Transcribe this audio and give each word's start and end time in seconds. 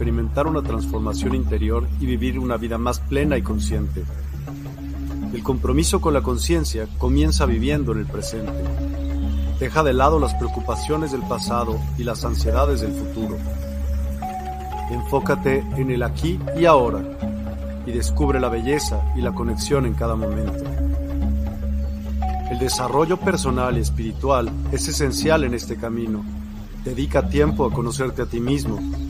experimentar 0.00 0.46
una 0.46 0.62
transformación 0.62 1.34
interior 1.34 1.86
y 2.00 2.06
vivir 2.06 2.38
una 2.38 2.56
vida 2.56 2.78
más 2.78 3.00
plena 3.00 3.36
y 3.36 3.42
consciente. 3.42 4.02
El 5.34 5.42
compromiso 5.42 6.00
con 6.00 6.14
la 6.14 6.22
conciencia 6.22 6.88
comienza 6.96 7.44
viviendo 7.44 7.92
en 7.92 7.98
el 7.98 8.06
presente. 8.06 8.50
Deja 9.58 9.82
de 9.82 9.92
lado 9.92 10.18
las 10.18 10.32
preocupaciones 10.32 11.12
del 11.12 11.20
pasado 11.24 11.78
y 11.98 12.04
las 12.04 12.24
ansiedades 12.24 12.80
del 12.80 12.92
futuro. 12.92 13.36
Enfócate 14.90 15.58
en 15.76 15.90
el 15.90 16.02
aquí 16.02 16.40
y 16.58 16.64
ahora 16.64 17.02
y 17.84 17.92
descubre 17.92 18.40
la 18.40 18.48
belleza 18.48 19.02
y 19.14 19.20
la 19.20 19.32
conexión 19.32 19.84
en 19.84 19.92
cada 19.92 20.16
momento. 20.16 20.64
El 22.50 22.58
desarrollo 22.58 23.18
personal 23.18 23.76
y 23.76 23.82
espiritual 23.82 24.50
es 24.72 24.88
esencial 24.88 25.44
en 25.44 25.52
este 25.52 25.76
camino. 25.76 26.24
Dedica 26.86 27.28
tiempo 27.28 27.66
a 27.66 27.70
conocerte 27.70 28.22
a 28.22 28.26
ti 28.26 28.40
mismo, 28.40 28.78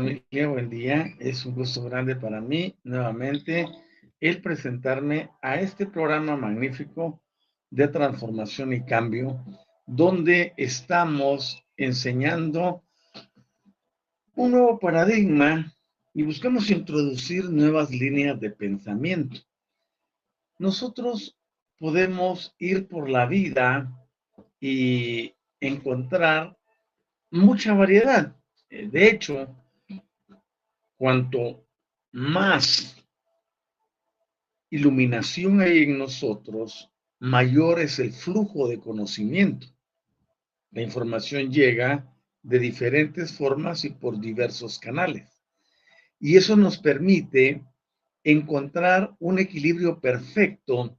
Buen 0.00 0.70
día. 0.70 1.14
Es 1.18 1.44
un 1.44 1.54
gusto 1.54 1.84
grande 1.84 2.16
para 2.16 2.40
mí 2.40 2.74
nuevamente 2.84 3.66
el 4.18 4.40
presentarme 4.40 5.28
a 5.42 5.60
este 5.60 5.84
programa 5.84 6.38
magnífico 6.38 7.20
de 7.68 7.86
transformación 7.86 8.72
y 8.72 8.82
cambio, 8.82 9.44
donde 9.84 10.54
estamos 10.56 11.62
enseñando 11.76 12.82
un 14.36 14.52
nuevo 14.52 14.78
paradigma 14.78 15.70
y 16.14 16.22
buscamos 16.22 16.70
introducir 16.70 17.50
nuevas 17.50 17.90
líneas 17.90 18.40
de 18.40 18.48
pensamiento. 18.48 19.38
Nosotros 20.58 21.36
podemos 21.78 22.54
ir 22.58 22.88
por 22.88 23.10
la 23.10 23.26
vida 23.26 23.92
y 24.58 25.34
encontrar 25.60 26.56
mucha 27.30 27.74
variedad. 27.74 28.34
De 28.70 29.10
hecho, 29.10 29.59
Cuanto 31.00 31.66
más 32.12 32.94
iluminación 34.68 35.62
hay 35.62 35.84
en 35.84 35.96
nosotros, 35.96 36.90
mayor 37.18 37.80
es 37.80 37.98
el 38.00 38.12
flujo 38.12 38.68
de 38.68 38.78
conocimiento. 38.80 39.66
La 40.72 40.82
información 40.82 41.50
llega 41.50 42.14
de 42.42 42.58
diferentes 42.58 43.32
formas 43.32 43.86
y 43.86 43.92
por 43.92 44.20
diversos 44.20 44.78
canales. 44.78 45.42
Y 46.18 46.36
eso 46.36 46.54
nos 46.54 46.76
permite 46.76 47.64
encontrar 48.22 49.16
un 49.20 49.38
equilibrio 49.38 50.02
perfecto 50.02 50.98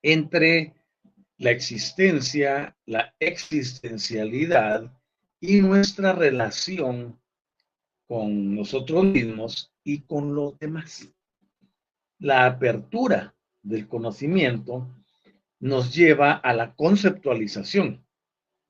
entre 0.00 0.76
la 1.38 1.50
existencia, 1.50 2.76
la 2.86 3.12
existencialidad 3.18 4.96
y 5.40 5.60
nuestra 5.60 6.12
relación 6.12 7.20
con 8.12 8.54
nosotros 8.54 9.04
mismos 9.06 9.72
y 9.82 10.02
con 10.02 10.34
los 10.34 10.58
demás. 10.58 11.10
La 12.18 12.44
apertura 12.44 13.34
del 13.62 13.88
conocimiento 13.88 14.86
nos 15.60 15.94
lleva 15.94 16.32
a 16.32 16.52
la 16.52 16.74
conceptualización, 16.74 18.04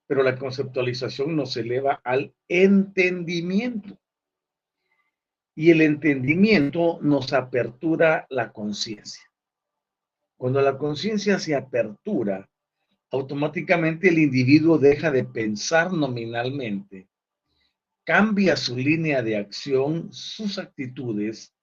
pero 0.07 0.23
la 0.23 0.39
conceptualización 0.39 1.35
nos 1.35 1.57
eleva 1.57 2.01
al 2.05 2.33
entendimiento. 2.47 3.99
Y 5.57 5.73
el 5.73 5.81
entendimiento 5.81 7.01
nos 7.03 7.33
apertura 7.33 8.29
la 8.31 8.53
conciencia. 8.53 9.25
Cuando 10.37 10.61
la 10.61 10.79
conciencia 10.79 11.41
se 11.41 11.57
apertura, 11.57 12.49
automáticamente 13.11 14.11
el 14.11 14.21
individuo 14.21 14.79
deja 14.79 15.11
de 15.11 15.25
pensar 15.25 15.93
nominalmente 15.93 17.09
cambia 18.05 18.57
su 18.57 18.77
línea 18.77 19.23
de 19.23 19.37
acción, 19.37 20.13
sus 20.13 20.59
actitudes, 20.59 21.55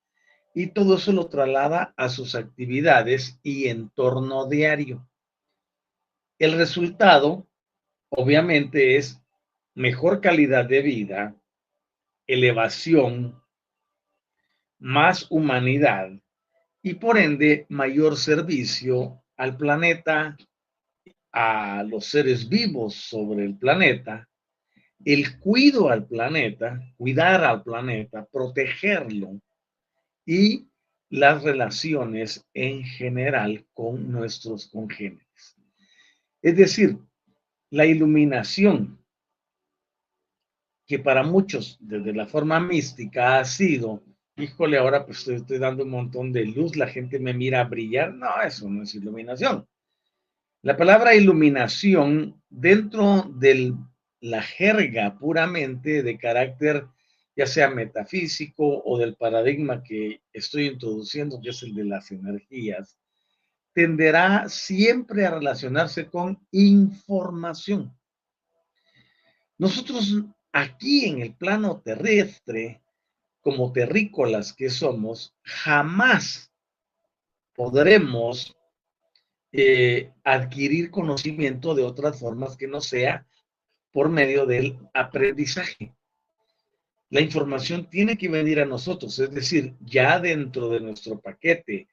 y 0.54 0.68
todo 0.68 0.96
eso 0.96 1.12
lo 1.12 1.28
traslada 1.28 1.94
a 1.98 2.10
sus 2.10 2.36
actividades 2.36 3.40
y 3.44 3.68
entorno 3.68 4.48
diario. 4.48 5.08
El 6.38 6.54
resultado, 6.54 7.48
obviamente, 8.10 8.96
es 8.96 9.22
mejor 9.76 10.22
calidad 10.22 10.66
de 10.66 10.82
vida, 10.82 11.36
elevación, 12.26 13.42
más 14.80 15.28
humanidad 15.30 16.12
y 16.82 16.94
por 16.94 17.18
ende 17.18 17.66
mayor 17.70 18.16
servicio 18.16 19.22
al 19.36 19.58
planeta, 19.58 20.38
a 21.32 21.84
los 21.84 22.06
seres 22.06 22.48
vivos 22.50 22.96
sobre 22.96 23.44
el 23.46 23.58
planeta 23.58 24.29
el 25.06 25.40
cuido 25.40 25.90
al 25.90 26.06
planeta, 26.06 26.82
cuidar 26.98 27.44
al 27.44 27.64
planeta, 27.64 28.26
protegerlo 28.26 29.40
y 30.26 30.68
las 31.10 31.42
relaciones 31.42 32.46
en 32.54 32.84
general 32.84 33.66
con 33.74 34.12
nuestros 34.12 34.68
congéneres. 34.68 35.58
Es 36.42 36.56
decir, 36.56 36.98
la 37.72 37.86
iluminación, 37.86 39.04
que 40.86 41.00
para 41.00 41.24
muchos 41.24 41.78
desde 41.80 42.14
la 42.14 42.26
forma 42.26 42.60
mística 42.60 43.40
ha 43.40 43.46
sido, 43.46 44.04
híjole, 44.38 44.78
ahora 44.78 45.06
pues 45.06 45.20
estoy, 45.20 45.36
estoy 45.36 45.60
dando 45.60 45.84
un 45.84 45.92
montón 45.92 46.32
de 46.32 46.46
luz, 46.46 46.76
la 46.76 46.88
gente 46.88 47.20
me 47.20 47.34
mira 47.34 47.62
a 47.62 47.66
brillar, 47.66 48.14
no, 48.14 48.30
eso 48.42 48.70
no 48.70 48.84
es 48.84 48.96
iluminación. 48.96 49.68
La 50.62 50.76
palabra 50.76 51.16
iluminación 51.16 52.42
dentro 52.50 53.24
del 53.36 53.76
la 54.22 54.42
jerga 54.42 55.18
puramente 55.18 56.04
de 56.04 56.18
carácter 56.18 56.88
ya 57.36 57.48
sea 57.48 57.70
metafísico 57.70 58.84
o 58.84 58.98
del 58.98 59.16
paradigma 59.16 59.82
que 59.82 60.22
estoy 60.34 60.68
introduciendo, 60.68 61.40
que 61.42 61.52
es 61.52 61.64
el 61.64 61.74
de 61.74 61.86
las 61.86 62.12
energías, 62.12 62.98
tenderá 63.72 64.50
siempre 64.50 65.26
a 65.26 65.32
relacionarse 65.32 66.08
con 66.08 66.46
información. 66.52 67.98
Nosotros 69.58 70.16
aquí 70.52 71.06
en 71.06 71.22
el 71.22 71.34
plano 71.34 71.80
terrestre, 71.80 72.82
como 73.40 73.72
terrícolas 73.72 74.52
que 74.52 74.70
somos, 74.70 75.34
jamás 75.42 76.52
podremos 77.56 78.54
eh, 79.54 80.12
adquirir 80.26 80.92
conocimiento 80.92 81.74
de 81.74 81.84
otras 81.84 82.20
formas 82.20 82.58
que 82.58 82.68
no 82.68 82.82
sea 82.82 83.26
por 83.92 84.10
medio 84.10 84.46
del 84.46 84.78
aprendizaje. 84.94 85.94
la 87.12 87.22
información 87.22 87.90
tiene 87.90 88.18
que 88.18 88.30
venir 88.30 88.60
a 88.60 88.66
nosotros, 88.66 89.18
es 89.18 89.32
decir, 89.32 89.74
ya 89.82 90.20
dentro 90.20 90.70
de 90.70 90.80
nuestro 90.80 91.20
paquete, 91.20 91.88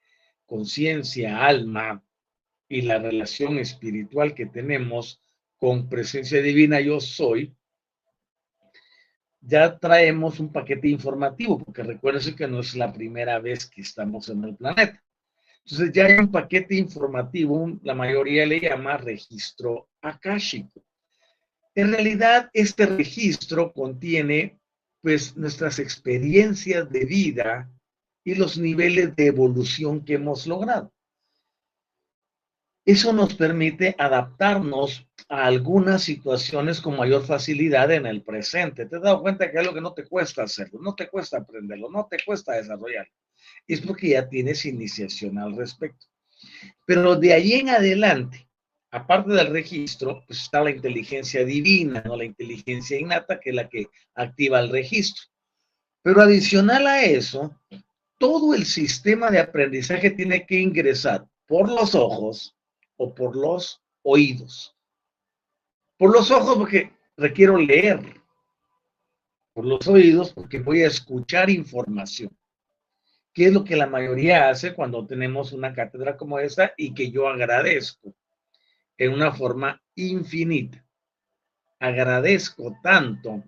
conciencia, 0.44 1.44
alma 1.44 2.04
y 2.68 2.82
la 2.82 2.98
relación 2.98 3.58
espiritual 3.58 4.34
que 4.34 4.46
tenemos 4.46 5.20
con 5.56 5.88
presencia 5.88 6.42
divina 6.42 6.80
yo 6.80 7.00
soy, 7.00 7.56
ya 9.40 9.78
traemos 9.78 10.40
un 10.40 10.52
paquete 10.52 10.88
informativo, 10.88 11.58
porque 11.58 11.82
recuérdense 11.82 12.34
que 12.34 12.48
no 12.48 12.60
es 12.60 12.74
la 12.74 12.92
primera 12.92 13.38
vez 13.38 13.66
que 13.66 13.80
estamos 13.80 14.28
en 14.28 14.44
el 14.44 14.56
planeta. 14.56 15.02
Entonces 15.64 15.92
ya 15.92 16.06
hay 16.06 16.18
un 16.18 16.30
paquete 16.30 16.76
informativo, 16.76 17.78
la 17.82 17.94
mayoría 17.94 18.44
le 18.44 18.60
llama 18.60 18.96
registro 18.96 19.88
akáshico. 20.00 20.82
En 21.76 21.92
realidad, 21.92 22.48
este 22.54 22.86
registro 22.86 23.72
contiene 23.72 24.58
pues 25.02 25.36
nuestras 25.36 25.78
experiencias 25.78 26.90
de 26.90 27.04
vida 27.04 27.70
y 28.24 28.34
los 28.34 28.56
niveles 28.56 29.14
de 29.14 29.26
evolución 29.26 30.02
que 30.02 30.14
hemos 30.14 30.46
logrado. 30.46 30.90
Eso 32.86 33.12
nos 33.12 33.34
permite 33.34 33.94
adaptarnos 33.98 35.06
a 35.28 35.44
algunas 35.44 36.02
situaciones 36.02 36.80
con 36.80 36.96
mayor 36.96 37.26
facilidad 37.26 37.90
en 37.92 38.06
el 38.06 38.22
presente. 38.22 38.86
Te 38.86 38.96
has 38.96 39.02
dado 39.02 39.20
cuenta 39.20 39.50
que 39.50 39.58
es 39.58 39.60
algo 39.60 39.74
que 39.74 39.80
no 39.82 39.92
te 39.92 40.06
cuesta 40.06 40.44
hacerlo, 40.44 40.80
no 40.80 40.94
te 40.94 41.08
cuesta 41.08 41.38
aprenderlo, 41.38 41.90
no 41.90 42.06
te 42.10 42.16
cuesta 42.24 42.54
desarrollarlo. 42.54 43.12
Es 43.66 43.82
porque 43.82 44.10
ya 44.10 44.28
tienes 44.28 44.64
iniciación 44.64 45.36
al 45.38 45.54
respecto. 45.54 46.06
Pero 46.86 47.16
de 47.16 47.34
ahí 47.34 47.52
en 47.52 47.68
adelante, 47.68 48.45
aparte 48.96 49.32
del 49.32 49.48
registro, 49.48 50.22
pues 50.26 50.40
está 50.40 50.62
la 50.62 50.70
inteligencia 50.70 51.44
divina, 51.44 52.02
¿no? 52.04 52.16
La 52.16 52.24
inteligencia 52.24 52.98
innata, 52.98 53.38
que 53.38 53.50
es 53.50 53.56
la 53.56 53.68
que 53.68 53.88
activa 54.14 54.58
el 54.60 54.70
registro. 54.70 55.24
Pero 56.02 56.22
adicional 56.22 56.86
a 56.86 57.02
eso, 57.02 57.60
todo 58.18 58.54
el 58.54 58.64
sistema 58.64 59.30
de 59.30 59.40
aprendizaje 59.40 60.10
tiene 60.10 60.46
que 60.46 60.58
ingresar 60.58 61.26
por 61.46 61.68
los 61.68 61.94
ojos 61.94 62.56
o 62.96 63.14
por 63.14 63.36
los 63.36 63.82
oídos. 64.02 64.74
Por 65.98 66.12
los 66.12 66.30
ojos 66.30 66.56
porque 66.56 66.92
requiero 67.16 67.58
leer. 67.58 68.00
Por 69.52 69.66
los 69.66 69.86
oídos 69.86 70.32
porque 70.32 70.58
voy 70.58 70.82
a 70.82 70.88
escuchar 70.88 71.50
información. 71.50 72.34
¿Qué 73.34 73.46
es 73.46 73.52
lo 73.52 73.64
que 73.64 73.76
la 73.76 73.86
mayoría 73.86 74.48
hace 74.48 74.74
cuando 74.74 75.06
tenemos 75.06 75.52
una 75.52 75.74
cátedra 75.74 76.16
como 76.16 76.38
esta 76.38 76.72
y 76.78 76.94
que 76.94 77.10
yo 77.10 77.28
agradezco? 77.28 78.14
En 78.98 79.12
una 79.12 79.32
forma 79.32 79.82
infinita. 79.94 80.84
Agradezco 81.78 82.78
tanto 82.82 83.44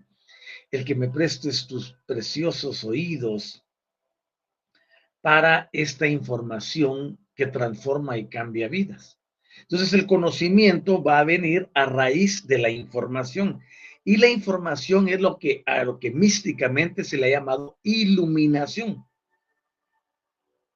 el 0.70 0.84
que 0.84 0.94
me 0.94 1.08
prestes 1.08 1.66
tus 1.66 1.96
preciosos 2.06 2.84
oídos 2.84 3.64
para 5.20 5.68
esta 5.72 6.06
información 6.06 7.18
que 7.34 7.46
transforma 7.46 8.18
y 8.18 8.28
cambia 8.28 8.68
vidas. 8.68 9.18
Entonces 9.62 9.92
el 9.92 10.06
conocimiento 10.06 11.02
va 11.02 11.18
a 11.18 11.24
venir 11.24 11.68
a 11.74 11.86
raíz 11.86 12.46
de 12.46 12.58
la 12.58 12.70
información 12.70 13.60
y 14.04 14.16
la 14.16 14.28
información 14.28 15.08
es 15.08 15.20
lo 15.20 15.38
que 15.38 15.62
a 15.66 15.84
lo 15.84 15.98
que 15.98 16.10
místicamente 16.10 17.04
se 17.04 17.16
le 17.16 17.26
ha 17.26 17.38
llamado 17.38 17.78
iluminación. 17.82 19.04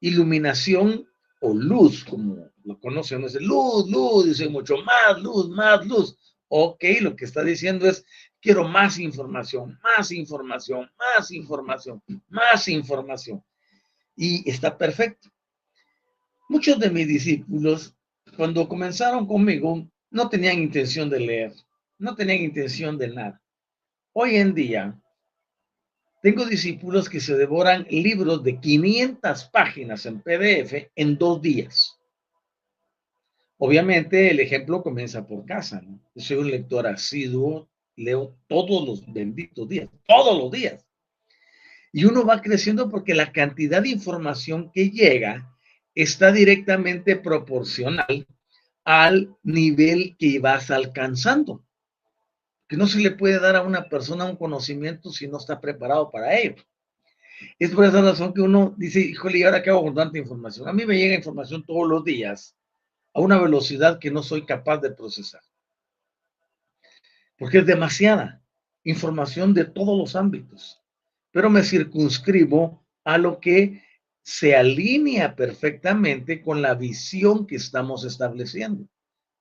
Iluminación 0.00 1.06
o 1.40 1.54
luz, 1.54 2.04
como 2.04 2.51
lo 2.64 2.78
conocemos, 2.78 3.34
luz, 3.34 3.88
luz, 3.90 4.26
dice 4.26 4.48
mucho 4.48 4.76
más 4.78 5.20
luz, 5.20 5.48
más 5.50 5.86
luz. 5.86 6.18
Ok, 6.48 6.84
lo 7.00 7.16
que 7.16 7.24
está 7.24 7.42
diciendo 7.42 7.88
es, 7.88 8.04
quiero 8.40 8.68
más 8.68 8.98
información, 8.98 9.78
más 9.82 10.12
información, 10.12 10.90
más 10.98 11.30
información, 11.30 12.02
más 12.28 12.68
información. 12.68 13.42
Y 14.14 14.48
está 14.50 14.76
perfecto. 14.76 15.30
Muchos 16.48 16.78
de 16.78 16.90
mis 16.90 17.08
discípulos, 17.08 17.94
cuando 18.36 18.68
comenzaron 18.68 19.26
conmigo, 19.26 19.88
no 20.10 20.28
tenían 20.28 20.58
intención 20.58 21.08
de 21.08 21.20
leer, 21.20 21.52
no 21.98 22.14
tenían 22.14 22.42
intención 22.42 22.98
de 22.98 23.08
nada. 23.08 23.42
Hoy 24.12 24.36
en 24.36 24.54
día, 24.54 25.00
tengo 26.22 26.44
discípulos 26.44 27.08
que 27.08 27.20
se 27.20 27.34
devoran 27.36 27.86
libros 27.90 28.44
de 28.44 28.60
500 28.60 29.44
páginas 29.46 30.04
en 30.04 30.20
PDF 30.20 30.90
en 30.94 31.16
dos 31.16 31.40
días. 31.40 31.98
Obviamente 33.64 34.28
el 34.28 34.40
ejemplo 34.40 34.82
comienza 34.82 35.24
por 35.24 35.46
casa. 35.46 35.80
¿no? 35.82 36.00
Yo 36.16 36.20
soy 36.24 36.36
un 36.38 36.50
lector 36.50 36.84
asiduo, 36.84 37.68
leo 37.94 38.34
todos 38.48 38.84
los 38.84 39.12
benditos 39.12 39.68
días, 39.68 39.88
todos 40.04 40.36
los 40.36 40.50
días. 40.50 40.84
Y 41.92 42.04
uno 42.04 42.26
va 42.26 42.42
creciendo 42.42 42.90
porque 42.90 43.14
la 43.14 43.30
cantidad 43.30 43.80
de 43.80 43.90
información 43.90 44.72
que 44.72 44.90
llega 44.90 45.48
está 45.94 46.32
directamente 46.32 47.14
proporcional 47.14 48.26
al 48.82 49.36
nivel 49.44 50.16
que 50.18 50.40
vas 50.40 50.72
alcanzando. 50.72 51.64
Que 52.66 52.76
no 52.76 52.88
se 52.88 52.98
le 52.98 53.12
puede 53.12 53.38
dar 53.38 53.54
a 53.54 53.62
una 53.62 53.88
persona 53.88 54.24
un 54.24 54.34
conocimiento 54.34 55.12
si 55.12 55.28
no 55.28 55.38
está 55.38 55.60
preparado 55.60 56.10
para 56.10 56.36
ello. 56.36 56.56
Es 57.60 57.70
por 57.70 57.84
esa 57.84 58.02
razón 58.02 58.34
que 58.34 58.40
uno 58.40 58.74
dice, 58.76 58.98
híjole, 58.98 59.38
¿y 59.38 59.42
ahora 59.44 59.62
qué 59.62 59.70
hago 59.70 59.84
con 59.84 59.94
tanta 59.94 60.18
información? 60.18 60.68
A 60.68 60.72
mí 60.72 60.84
me 60.84 60.98
llega 60.98 61.14
información 61.14 61.64
todos 61.64 61.88
los 61.88 62.02
días 62.02 62.56
a 63.14 63.20
una 63.20 63.38
velocidad 63.38 63.98
que 63.98 64.10
no 64.10 64.22
soy 64.22 64.44
capaz 64.44 64.78
de 64.78 64.90
procesar. 64.90 65.42
Porque 67.36 67.58
es 67.58 67.66
demasiada 67.66 68.42
información 68.84 69.54
de 69.54 69.64
todos 69.64 69.98
los 69.98 70.16
ámbitos. 70.16 70.80
Pero 71.30 71.50
me 71.50 71.62
circunscribo 71.62 72.84
a 73.04 73.18
lo 73.18 73.40
que 73.40 73.82
se 74.22 74.54
alinea 74.54 75.34
perfectamente 75.34 76.42
con 76.42 76.62
la 76.62 76.74
visión 76.74 77.46
que 77.46 77.56
estamos 77.56 78.04
estableciendo, 78.04 78.86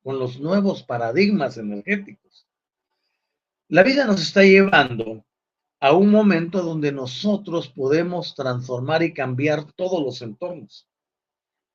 con 0.01 0.17
los 0.17 0.39
nuevos 0.39 0.83
paradigmas 0.83 1.57
energéticos. 1.57 2.47
La 3.67 3.83
vida 3.83 4.05
nos 4.05 4.21
está 4.21 4.43
llevando 4.43 5.23
a 5.79 5.93
un 5.93 6.09
momento 6.09 6.61
donde 6.61 6.91
nosotros 6.91 7.69
podemos 7.69 8.35
transformar 8.35 9.03
y 9.03 9.13
cambiar 9.13 9.71
todos 9.73 10.03
los 10.03 10.21
entornos. 10.21 10.87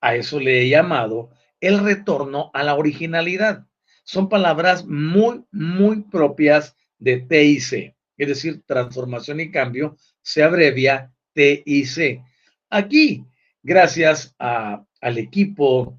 A 0.01 0.15
eso 0.15 0.39
le 0.39 0.63
he 0.63 0.69
llamado 0.69 1.31
el 1.61 1.83
retorno 1.83 2.51
a 2.55 2.63
la 2.63 2.75
originalidad. 2.75 3.67
Son 4.05 4.29
palabras 4.29 4.87
muy, 4.87 5.45
muy 5.51 6.03
propias 6.03 6.77
de 6.99 7.19
TIC, 7.19 7.95
es 8.17 8.29
decir, 8.29 8.63
transformación 8.67 9.41
y 9.41 9.51
cambio, 9.51 9.97
se 10.23 10.43
abrevia 10.43 11.13
TIC. 11.33 12.23
Aquí, 12.71 13.25
gracias 13.63 14.35
al 14.39 15.19
equipo 15.19 15.99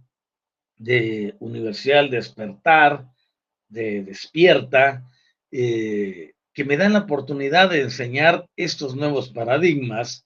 de 0.78 1.36
Universidad 1.40 2.10
Despertar, 2.10 3.08
de 3.68 4.04
Despierta, 4.04 5.04
eh, 5.52 6.34
que 6.54 6.66
me 6.66 6.78
dan 6.78 6.94
la 6.94 7.00
oportunidad 7.00 7.70
de 7.70 7.82
enseñar 7.82 8.48
estos 8.56 8.96
nuevos 8.96 9.30
paradigmas, 9.30 10.26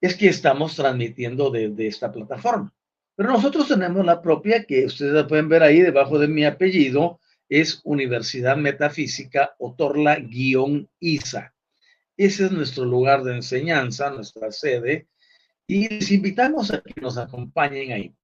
es 0.00 0.16
que 0.16 0.28
estamos 0.28 0.74
transmitiendo 0.76 1.50
desde 1.50 1.86
esta 1.86 2.10
plataforma. 2.10 2.74
Pero 3.20 3.34
nosotros 3.34 3.68
tenemos 3.68 4.02
la 4.06 4.22
propia 4.22 4.64
que 4.64 4.86
ustedes 4.86 5.26
pueden 5.26 5.50
ver 5.50 5.62
ahí 5.62 5.80
debajo 5.80 6.18
de 6.18 6.26
mi 6.26 6.46
apellido, 6.46 7.20
es 7.50 7.82
Universidad 7.84 8.56
Metafísica 8.56 9.54
Otorla-ISA. 9.58 11.52
Ese 12.16 12.46
es 12.46 12.50
nuestro 12.50 12.86
lugar 12.86 13.22
de 13.22 13.34
enseñanza, 13.36 14.08
nuestra 14.08 14.50
sede, 14.50 15.06
y 15.66 15.86
les 15.90 16.10
invitamos 16.10 16.70
a 16.70 16.80
que 16.80 16.98
nos 16.98 17.18
acompañen 17.18 17.92
ahí. 17.92 18.14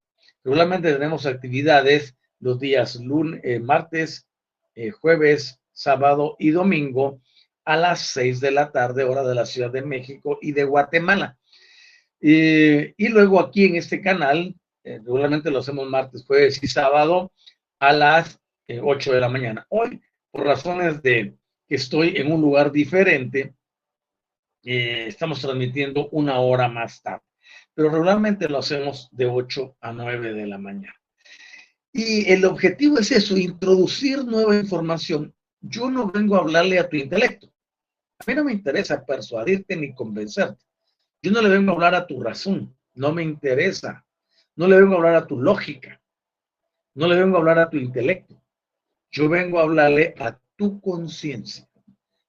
Regularmente 0.43 0.91
tenemos 0.95 1.27
actividades 1.27 2.17
los 2.41 2.59
días 2.59 2.97
lunes, 2.97 3.43
eh, 3.45 3.61
martes, 3.61 4.27
eh, 4.75 4.93
jueves, 4.93 5.61
sábado 5.73 6.37
y 6.39 6.53
domingo 6.53 7.21
a 7.67 7.77
las 7.77 8.01
seis 8.01 8.41
de 8.41 8.51
la 8.51 8.73
tarde, 8.73 9.05
hora 9.05 9.25
de 9.25 9.35
la 9.35 9.45
Ciudad 9.45 9.71
de 9.71 9.83
México 9.83 10.39
y 10.41 10.53
de 10.53 10.65
Guatemala. 10.65 11.37
Eh, 12.19 12.95
y 12.97 13.09
luego 13.09 13.41
aquí 13.41 13.67
en 13.67 13.77
este 13.77 14.01
canal 14.01 14.57
eh, 14.87 14.99
regularmente 14.99 15.51
lo 15.51 15.59
hacemos 15.59 15.89
martes, 15.89 16.25
jueves 16.25 16.63
y 16.63 16.69
sábado 16.69 17.33
a 17.81 17.93
las 17.93 18.39
8 18.69 19.11
eh, 19.11 19.15
de 19.17 19.21
la 19.21 19.29
mañana. 19.29 19.67
Hoy, 19.69 20.01
por 20.31 20.45
razones 20.45 21.03
de 21.03 21.35
que 21.67 21.75
estoy 21.75 22.17
en 22.17 22.31
un 22.31 22.41
lugar 22.41 22.71
diferente, 22.71 23.57
eh, 24.63 25.07
estamos 25.09 25.41
transmitiendo 25.41 26.09
una 26.11 26.39
hora 26.39 26.69
más 26.69 27.03
tarde. 27.03 27.25
Pero 27.75 27.91
regularmente 27.91 28.49
lo 28.49 28.59
hacemos 28.59 29.09
de 29.11 29.27
8 29.27 29.77
a 29.81 29.93
9 29.93 30.35
de 30.35 30.47
la 30.47 30.57
mañana. 30.57 30.95
Y 31.93 32.31
el 32.31 32.45
objetivo 32.45 33.01
es 33.01 33.11
eso, 33.11 33.37
introducir 33.37 34.25
nueva 34.25 34.55
información. 34.55 35.35
Yo 35.61 35.91
no 35.91 36.13
vengo 36.13 36.37
a 36.37 36.41
hablarle 36.41 36.79
a 36.79 36.89
tu 36.89 36.95
intelecto. 36.95 37.53
A 38.21 38.25
mí 38.25 38.37
no 38.37 38.45
me 38.45 38.53
interesa 38.53 39.05
persuadirte 39.05 39.75
ni 39.75 39.93
convencerte. 39.93 40.65
Yo 41.21 41.33
no 41.33 41.43
le 41.43 41.49
vengo 41.49 41.73
a 41.73 41.75
hablar 41.75 41.97
a 41.97 42.07
tu 42.07 42.23
razón. 42.23 42.73
No 42.95 43.13
me 43.13 43.25
interesa. 43.25 44.06
No 44.57 44.67
le 44.67 44.81
vengo 44.81 44.95
a 44.95 44.97
hablar 44.97 45.15
a 45.15 45.27
tu 45.27 45.41
lógica. 45.41 46.01
No 46.95 47.07
le 47.07 47.17
vengo 47.17 47.37
a 47.37 47.41
hablar 47.41 47.59
a 47.59 47.71
tu 47.71 47.77
intelecto. 47.77 48.43
Yo 49.11 49.29
vengo 49.29 49.59
a 49.59 49.63
hablarle 49.63 50.15
a 50.19 50.39
tu 50.57 50.81
conciencia. 50.81 51.69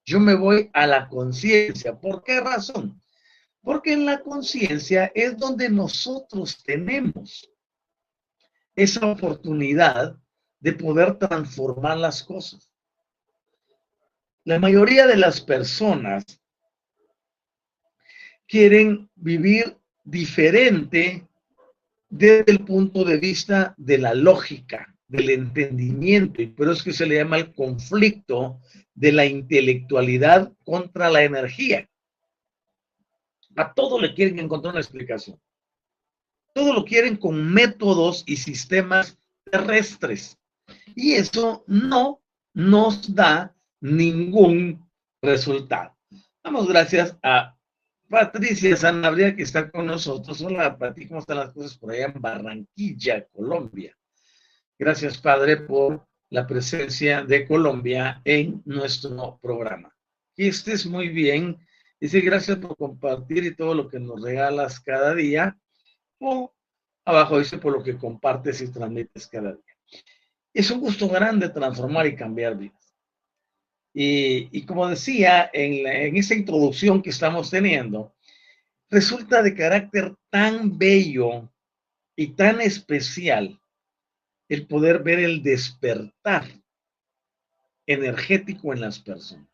Yo 0.06 0.20
me 0.20 0.36
voy 0.36 0.70
a 0.74 0.86
la 0.88 1.08
conciencia. 1.08 2.00
¿Por 2.00 2.24
qué 2.24 2.40
razón? 2.42 3.02
Porque 3.62 3.94
en 3.94 4.06
la 4.06 4.22
conciencia 4.22 5.12
es 5.16 5.38
donde 5.38 5.70
nosotros 5.70 6.64
tenemos 6.64 7.50
esa 8.76 9.06
oportunidad 9.08 10.18
de 10.60 10.74
poder 10.74 11.18
transformar 11.18 11.98
las 11.98 12.24
cosas. 12.24 12.72
La 14.44 14.60
mayoría 14.60 15.08
de 15.08 15.18
las 15.18 15.42
personas 15.42 16.24
quieren 18.48 19.10
vivir 19.16 19.78
diferente 20.06 21.28
desde 22.10 22.52
el 22.52 22.64
punto 22.64 23.04
de 23.04 23.18
vista 23.18 23.74
de 23.78 23.98
la 23.98 24.14
lógica, 24.14 24.96
del 25.08 25.30
entendimiento, 25.30 26.42
y 26.42 26.48
por 26.48 26.68
eso 26.68 26.74
es 26.74 26.84
que 26.84 26.94
se 26.94 27.06
le 27.06 27.16
llama 27.16 27.38
el 27.38 27.54
conflicto 27.54 28.60
de 28.94 29.12
la 29.12 29.26
intelectualidad 29.26 30.52
contra 30.64 31.10
la 31.10 31.24
energía. 31.24 31.90
A 33.56 33.74
todo 33.74 34.00
le 34.00 34.14
quieren 34.14 34.40
encontrar 34.40 34.74
una 34.74 34.82
explicación. 34.82 35.40
Todo 36.54 36.74
lo 36.74 36.86
quieren 36.86 37.18
con 37.18 37.54
métodos 37.54 38.24
y 38.26 38.38
sistemas 38.38 39.18
terrestres. 39.52 40.38
Y 40.96 41.14
eso 41.14 41.64
no 41.68 42.22
nos 42.54 43.14
da 43.14 43.56
ningún 43.80 44.88
resultado. 45.22 45.96
Damos 46.44 46.68
gracias 46.68 47.18
a 47.24 47.57
Patricia 48.10 48.74
Sanabria 48.78 49.36
que 49.36 49.44
está 49.44 49.70
con 49.70 49.86
nosotros. 49.86 50.42
Hola, 50.42 50.78
Pati, 50.78 51.08
¿cómo 51.08 51.20
están 51.20 51.38
las 51.38 51.52
cosas 51.52 51.78
por 51.78 51.92
allá 51.92 52.06
en 52.06 52.22
Barranquilla, 52.22 53.28
Colombia? 53.28 53.98
Gracias, 54.80 55.18
Padre, 55.18 55.58
por 55.58 56.08
la 56.30 56.48
presencia 56.48 57.24
de 57.24 57.46
Colombia 57.46 58.22
en 58.24 58.62
nuestro 58.64 59.38
programa. 59.42 59.94
Que 60.34 60.48
estés 60.48 60.86
muy 60.86 61.10
bien. 61.10 61.58
Dice, 62.00 62.22
gracias 62.22 62.58
por 62.60 62.78
compartir 62.78 63.44
y 63.44 63.56
todo 63.56 63.74
lo 63.74 63.90
que 63.90 64.00
nos 64.00 64.22
regalas 64.22 64.80
cada 64.80 65.14
día. 65.14 65.58
O 66.20 66.54
abajo 67.04 67.40
dice, 67.40 67.58
por 67.58 67.74
lo 67.74 67.84
que 67.84 67.98
compartes 67.98 68.62
y 68.62 68.72
transmites 68.72 69.28
cada 69.28 69.52
día. 69.52 70.04
Es 70.54 70.72
un 70.72 70.80
gusto 70.80 71.10
grande 71.10 71.50
transformar 71.50 72.08
y 72.08 72.16
cambiar 72.16 72.58
vidas. 72.58 72.87
Y, 74.00 74.64
como 74.68 74.88
decía 74.88 75.50
en, 75.52 75.88
en 75.88 76.18
esa 76.18 76.36
introducción 76.36 77.02
que 77.02 77.10
estamos 77.10 77.50
teniendo, 77.50 78.14
resulta 78.92 79.42
de 79.42 79.56
carácter 79.56 80.14
tan 80.30 80.78
bello 80.78 81.52
y 82.16 82.28
tan 82.36 82.62
especial 82.62 83.60
el 84.50 84.68
poder 84.68 85.02
ver 85.02 85.18
el 85.18 85.42
despertar 85.42 86.46
energético 87.88 88.72
en 88.72 88.82
las 88.82 89.00
personas. 89.00 89.48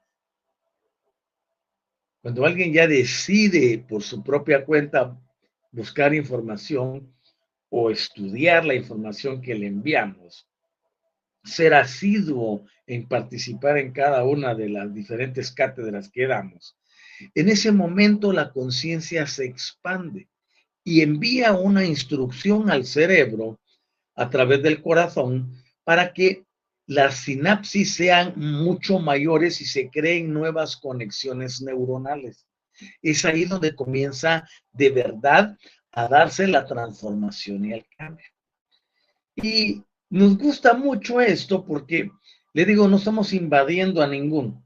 Cuando 2.21 2.45
alguien 2.45 2.73
ya 2.73 2.85
decide 2.85 3.77
por 3.87 4.03
su 4.03 4.21
propia 4.21 4.65
cuenta 4.65 5.17
buscar 5.71 6.13
información 6.13 7.15
o 7.69 7.89
estudiar 7.89 8.65
la 8.65 8.75
información 8.75 9.41
que 9.41 9.55
le 9.55 9.67
enviamos, 9.67 10.49
ser 11.43 11.73
asiduo 11.73 12.65
en 12.87 13.07
participar 13.07 13.77
en 13.77 13.91
cada 13.91 14.23
una 14.23 14.55
de 14.55 14.69
las 14.69 14.93
diferentes 14.93 15.51
cátedras 15.51 16.09
que 16.09 16.27
damos, 16.27 16.77
en 17.35 17.49
ese 17.49 17.71
momento 17.71 18.33
la 18.33 18.51
conciencia 18.51 19.27
se 19.27 19.45
expande 19.45 20.27
y 20.83 21.01
envía 21.01 21.53
una 21.53 21.85
instrucción 21.85 22.69
al 22.69 22.85
cerebro 22.85 23.59
a 24.15 24.29
través 24.29 24.61
del 24.61 24.81
corazón 24.81 25.63
para 25.83 26.13
que 26.13 26.45
las 26.85 27.15
sinapsis 27.15 27.95
sean 27.95 28.33
mucho 28.35 28.99
mayores 28.99 29.61
y 29.61 29.65
se 29.65 29.89
creen 29.89 30.33
nuevas 30.33 30.75
conexiones 30.75 31.61
neuronales. 31.61 32.45
Es 33.01 33.23
ahí 33.23 33.45
donde 33.45 33.75
comienza 33.75 34.47
de 34.71 34.89
verdad 34.89 35.57
a 35.91 36.07
darse 36.07 36.47
la 36.47 36.65
transformación 36.65 37.65
y 37.65 37.73
el 37.73 37.85
cambio. 37.97 38.25
Y 39.35 39.83
nos 40.13 40.37
gusta 40.37 40.75
mucho 40.75 41.19
esto 41.21 41.65
porque, 41.65 42.11
le 42.53 42.65
digo, 42.65 42.87
no 42.87 42.97
estamos 42.97 43.33
invadiendo 43.33 43.99
a 43.99 44.07
ninguno. 44.07 44.63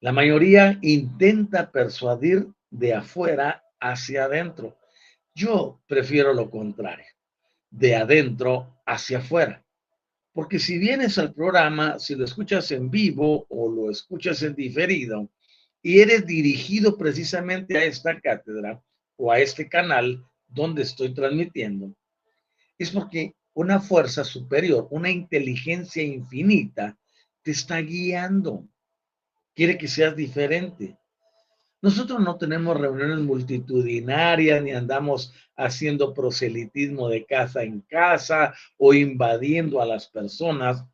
La 0.00 0.10
mayoría 0.10 0.78
intenta 0.80 1.70
persuadir 1.70 2.48
de 2.70 2.94
afuera 2.94 3.62
hacia 3.78 4.24
adentro. 4.24 4.78
Yo 5.34 5.82
prefiero 5.86 6.32
lo 6.32 6.50
contrario, 6.50 7.04
de 7.68 7.96
adentro 7.96 8.80
hacia 8.86 9.18
afuera. 9.18 9.62
Porque 10.32 10.58
si 10.58 10.78
vienes 10.78 11.18
al 11.18 11.34
programa, 11.34 11.98
si 11.98 12.14
lo 12.14 12.24
escuchas 12.24 12.70
en 12.70 12.90
vivo 12.90 13.44
o 13.50 13.70
lo 13.70 13.90
escuchas 13.90 14.42
en 14.42 14.54
diferido 14.54 15.28
y 15.82 16.00
eres 16.00 16.24
dirigido 16.26 16.96
precisamente 16.96 17.76
a 17.76 17.84
esta 17.84 18.18
cátedra 18.18 18.82
o 19.16 19.30
a 19.30 19.40
este 19.40 19.68
canal 19.68 20.24
donde 20.46 20.84
estoy 20.84 21.12
transmitiendo, 21.12 21.94
es 22.78 22.90
porque 22.90 23.34
una 23.58 23.80
fuerza 23.80 24.22
superior, 24.22 24.86
una 24.92 25.10
inteligencia 25.10 26.00
infinita, 26.00 26.96
te 27.42 27.50
está 27.50 27.80
guiando. 27.80 28.68
Quiere 29.52 29.76
que 29.76 29.88
seas 29.88 30.14
diferente. 30.14 30.96
Nosotros 31.82 32.20
no 32.20 32.38
tenemos 32.38 32.78
reuniones 32.78 33.18
multitudinarias 33.18 34.62
ni 34.62 34.70
andamos 34.70 35.34
haciendo 35.56 36.14
proselitismo 36.14 37.08
de 37.08 37.26
casa 37.26 37.64
en 37.64 37.80
casa 37.80 38.54
o 38.76 38.94
invadiendo 38.94 39.82
a 39.82 39.86
las 39.86 40.06
personas 40.06 40.84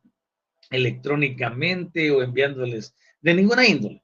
electrónicamente 0.71 2.09
o 2.09 2.23
enviándoles 2.23 2.95
de 3.21 3.35
ninguna 3.35 3.67
índole. 3.67 4.03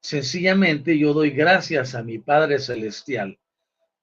Sencillamente 0.00 0.96
yo 0.96 1.14
doy 1.14 1.30
gracias 1.30 1.96
a 1.96 2.04
mi 2.04 2.18
Padre 2.20 2.60
Celestial, 2.60 3.40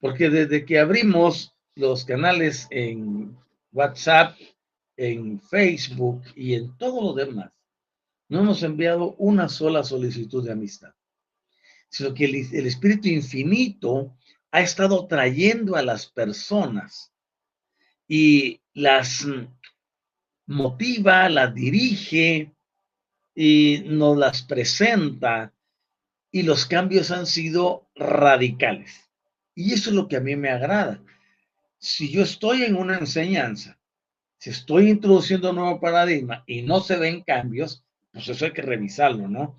porque 0.01 0.29
desde 0.29 0.65
que 0.65 0.79
abrimos 0.79 1.55
los 1.75 2.03
canales 2.03 2.67
en 2.71 3.37
WhatsApp, 3.75 4.38
en 4.98 5.41
Facebook 5.41 6.24
y 6.34 6.53
en 6.53 6.77
todo 6.77 7.01
lo 7.01 7.13
demás, 7.13 7.51
no 8.29 8.39
hemos 8.39 8.63
enviado 8.63 9.15
una 9.17 9.50
sola 9.50 9.84
solicitud 9.84 10.46
de 10.46 10.53
amistad, 10.53 10.94
sino 11.89 12.13
que 12.13 12.24
el, 12.24 12.36
el 12.36 12.65
Espíritu 12.65 13.10
Infinito 13.10 14.15
ha 14.51 14.62
estado 14.62 15.05
trayendo 15.08 15.75
a 15.75 15.82
las 15.82 16.05
personas 16.08 17.12
y 18.08 18.62
las 18.74 19.27
motiva, 20.46 21.27
las 21.27 21.53
dirige 21.53 22.55
y 23.36 23.84
nos 23.86 24.17
las 24.17 24.44
presenta 24.44 25.53
y 26.32 26.44
los 26.44 26.65
cambios 26.65 27.12
han 27.12 27.25
sido 27.25 27.89
radicales. 27.94 29.12
Y 29.53 29.74
eso 29.74 29.89
es 29.89 29.96
lo 29.98 30.08
que 30.08 30.15
a 30.15 30.22
mí 30.22 30.38
me 30.38 30.50
agrada 30.50 31.01
si 31.85 32.09
yo 32.09 32.23
estoy 32.23 32.63
en 32.63 32.75
una 32.75 32.97
enseñanza, 32.97 33.77
si 34.39 34.49
estoy 34.49 34.89
introduciendo 34.89 35.51
un 35.51 35.57
nuevo 35.57 35.79
paradigma 35.79 36.43
y 36.47 36.63
no 36.63 36.81
se 36.81 36.97
ven 36.97 37.21
cambios, 37.21 37.83
pues 38.11 38.27
eso 38.27 38.45
hay 38.45 38.53
que 38.53 38.63
revisarlo, 38.63 39.27
¿no? 39.27 39.55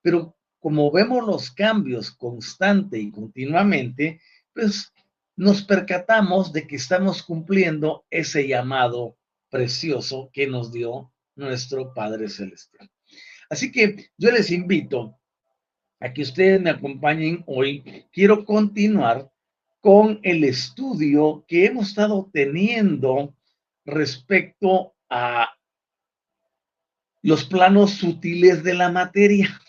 Pero 0.00 0.36
como 0.60 0.92
vemos 0.92 1.26
los 1.26 1.50
cambios 1.50 2.12
constante 2.12 2.98
y 3.00 3.10
continuamente, 3.10 4.20
pues 4.54 4.92
nos 5.34 5.62
percatamos 5.62 6.52
de 6.52 6.68
que 6.68 6.76
estamos 6.76 7.22
cumpliendo 7.24 8.06
ese 8.10 8.46
llamado 8.46 9.16
precioso 9.50 10.30
que 10.32 10.46
nos 10.46 10.72
dio 10.72 11.12
nuestro 11.34 11.92
Padre 11.92 12.28
Celestial. 12.28 12.88
Así 13.50 13.72
que 13.72 14.10
yo 14.16 14.30
les 14.30 14.52
invito 14.52 15.18
a 15.98 16.12
que 16.12 16.22
ustedes 16.22 16.60
me 16.60 16.70
acompañen 16.70 17.42
hoy. 17.46 18.06
Quiero 18.12 18.44
continuar 18.44 19.30
con 19.86 20.18
el 20.24 20.42
estudio 20.42 21.44
que 21.46 21.66
hemos 21.66 21.90
estado 21.90 22.28
teniendo 22.32 23.36
respecto 23.84 24.96
a 25.08 25.56
los 27.22 27.44
planos 27.44 27.92
sutiles 27.92 28.64
de 28.64 28.74
la 28.74 28.90
materia. 28.90 29.60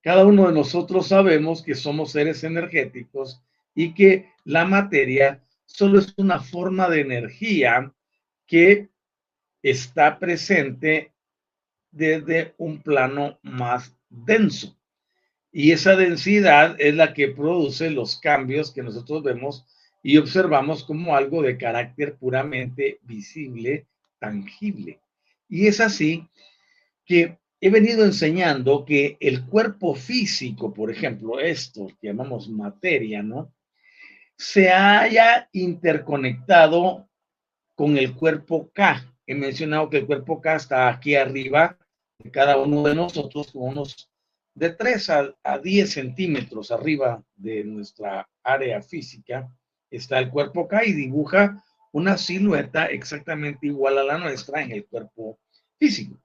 Cada 0.00 0.26
uno 0.26 0.48
de 0.48 0.54
nosotros 0.54 1.06
sabemos 1.06 1.62
que 1.62 1.76
somos 1.76 2.10
seres 2.10 2.42
energéticos 2.42 3.40
y 3.76 3.94
que 3.94 4.28
la 4.42 4.64
materia 4.64 5.40
solo 5.66 6.00
es 6.00 6.12
una 6.16 6.40
forma 6.40 6.88
de 6.88 7.02
energía 7.02 7.94
que 8.44 8.88
está 9.62 10.18
presente 10.18 11.12
desde 11.92 12.56
un 12.58 12.82
plano 12.82 13.38
más 13.42 13.96
denso. 14.08 14.76
Y 15.52 15.72
esa 15.72 15.96
densidad 15.96 16.76
es 16.78 16.94
la 16.94 17.12
que 17.12 17.28
produce 17.28 17.90
los 17.90 18.18
cambios 18.18 18.70
que 18.70 18.82
nosotros 18.82 19.22
vemos 19.22 19.66
y 20.02 20.16
observamos 20.16 20.82
como 20.82 21.14
algo 21.14 21.42
de 21.42 21.58
carácter 21.58 22.16
puramente 22.16 22.98
visible, 23.02 23.86
tangible. 24.18 25.00
Y 25.50 25.66
es 25.66 25.80
así 25.80 26.26
que 27.04 27.36
he 27.60 27.68
venido 27.68 28.04
enseñando 28.04 28.86
que 28.86 29.18
el 29.20 29.44
cuerpo 29.44 29.94
físico, 29.94 30.72
por 30.72 30.90
ejemplo, 30.90 31.38
esto 31.38 31.86
que 32.00 32.08
llamamos 32.08 32.48
materia, 32.48 33.22
¿no? 33.22 33.52
Se 34.36 34.70
haya 34.70 35.48
interconectado 35.52 37.08
con 37.74 37.98
el 37.98 38.14
cuerpo 38.14 38.70
K. 38.72 39.06
He 39.26 39.34
mencionado 39.34 39.90
que 39.90 39.98
el 39.98 40.06
cuerpo 40.06 40.40
K 40.40 40.56
está 40.56 40.88
aquí 40.88 41.14
arriba 41.14 41.78
de 42.18 42.30
cada 42.30 42.56
uno 42.56 42.82
de 42.82 42.94
nosotros 42.94 43.52
con 43.52 43.68
unos 43.68 44.11
de 44.54 44.70
3 44.70 45.10
a, 45.10 45.34
a 45.42 45.58
10 45.58 45.90
centímetros 45.90 46.70
arriba 46.70 47.22
de 47.34 47.64
nuestra 47.64 48.28
área 48.42 48.82
física 48.82 49.48
está 49.90 50.18
el 50.18 50.30
cuerpo 50.30 50.68
K 50.68 50.84
y 50.84 50.92
dibuja 50.92 51.62
una 51.92 52.16
silueta 52.16 52.86
exactamente 52.86 53.66
igual 53.66 53.98
a 53.98 54.04
la 54.04 54.18
nuestra 54.18 54.62
en 54.62 54.72
el 54.72 54.86
cuerpo 54.86 55.38
físico. 55.78 56.18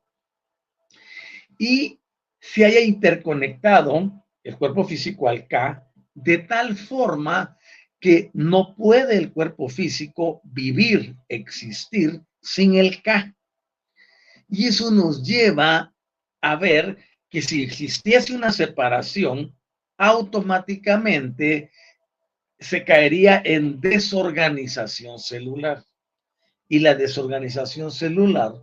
Y 1.60 2.00
se 2.40 2.66
haya 2.66 2.82
interconectado 2.82 4.24
el 4.44 4.58
cuerpo 4.58 4.86
físico 4.86 5.28
al 5.28 5.48
K 5.48 5.86
de 6.14 6.38
tal 6.40 6.76
forma 6.76 7.58
que 8.00 8.32
no 8.34 8.76
puede 8.76 9.18
el 9.18 9.34
cuerpo 9.34 9.70
físico 9.70 10.42
vivir, 10.44 11.16
existir 11.28 12.22
sin 12.42 12.76
el 12.76 13.02
K. 13.02 13.36
Y 14.50 14.68
eso 14.68 14.92
nos 14.92 15.24
lleva 15.24 15.94
a 16.42 16.56
ver 16.56 16.98
que 17.30 17.42
si 17.42 17.64
existiese 17.64 18.36
una 18.36 18.52
separación, 18.52 19.56
automáticamente 19.98 21.72
se 22.60 22.84
caería 22.84 23.42
en 23.44 23.80
desorganización 23.82 25.20
celular. 25.20 25.84
Y 26.70 26.80
la 26.80 26.96
desorganización 26.96 27.92
celular 27.92 28.54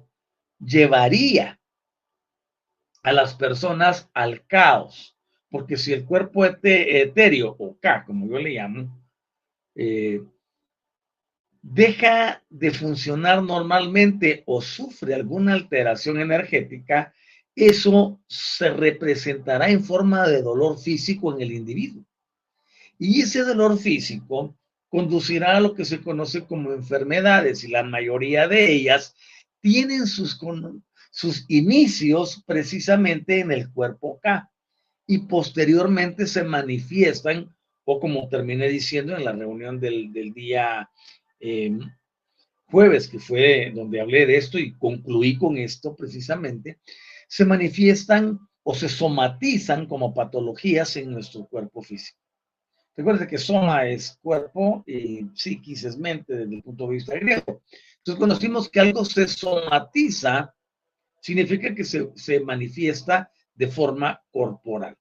llevaría 0.59 1.59
a 3.02 3.12
las 3.12 3.35
personas 3.35 4.11
al 4.14 4.47
caos, 4.47 5.16
porque 5.50 5.76
si 5.76 5.92
el 5.92 6.04
cuerpo 6.04 6.44
etéreo, 6.44 7.54
o 7.59 7.78
K, 7.78 8.04
como 8.04 8.26
yo 8.26 8.38
le 8.38 8.50
llamo, 8.50 9.04
eh, 9.75 10.23
deja 11.62 12.42
de 12.50 12.71
funcionar 12.71 13.42
normalmente 13.42 14.42
o 14.47 14.61
sufre 14.61 15.14
alguna 15.14 15.54
alteración 15.54 16.21
energética, 16.21 17.14
eso 17.57 18.21
se 18.27 18.71
representará 18.71 19.71
en 19.71 19.85
forma 19.85 20.29
de 20.29 20.43
dolor 20.43 20.79
físico 20.79 21.35
en 21.35 21.43
el 21.43 21.53
individuo. 21.53 22.05
Y 22.99 23.23
ese 23.23 23.43
dolor 23.43 23.79
físico 23.79 24.57
conducirá 24.89 25.57
a 25.57 25.61
lo 25.61 25.75
que 25.75 25.85
se 25.85 26.01
conoce 26.01 26.45
como 26.45 26.73
enfermedades 26.73 27.65
y 27.65 27.69
la 27.69 27.83
mayoría 27.83 28.49
de 28.49 28.73
ellas 28.73 29.15
tienen 29.61 30.07
sus, 30.07 30.39
sus 31.11 31.45
inicios 31.49 32.43
precisamente 32.47 33.41
en 33.41 33.51
el 33.51 33.73
cuerpo 33.73 34.21
K 34.23 34.51
y 35.07 35.19
posteriormente 35.19 36.27
se 36.27 36.45
manifiestan, 36.45 37.55
o 37.85 38.01
como 38.01 38.29
terminé 38.29 38.69
diciendo 38.69 39.17
en 39.17 39.25
la 39.25 39.33
reunión 39.33 39.79
del, 39.79 40.13
día 40.33 40.89
em, 41.41 41.81
jueves, 42.67 43.09
que 43.09 43.19
fue 43.19 43.73
donde 43.75 44.01
hablé 44.01 44.27
de 44.27 44.37
esto 44.37 44.59
y 44.59 44.73
concluí 44.75 45.37
con 45.37 45.59
esto 45.59 45.95
precisamente, 45.95 46.79
se 47.35 47.45
manifiestan 47.45 48.38
o 48.62 48.76
se 48.76 48.88
somatizan 48.88 49.87
como 49.87 50.14
patologías 50.14 50.95
en 50.95 51.11
nuestro 51.11 51.47
cuerpo 51.47 51.83
físico. 51.83 52.21
Recuerden 52.97 53.26
que 53.26 53.38
soma 53.38 53.88
es 53.88 54.17
cuerpo 54.23 54.85
y 54.87 55.26
psiquis 55.35 55.83
es 55.83 55.99
mente 55.99 56.33
desde 56.33 56.55
el 56.55 56.62
punto 56.62 56.87
de 56.87 56.95
vista 56.95 57.14
griego. 57.17 57.61
Entonces, 57.97 58.19
cuando 58.19 58.37
decimos 58.37 58.69
que 58.69 58.79
algo 58.79 59.05
se 59.05 59.26
somatiza, 59.26 60.55
significa 61.21 61.75
que 61.75 61.83
se, 61.83 62.09
se 62.14 62.38
manifiesta 62.38 63.29
de 63.53 63.67
forma 63.67 64.23
corporal. 64.31 64.97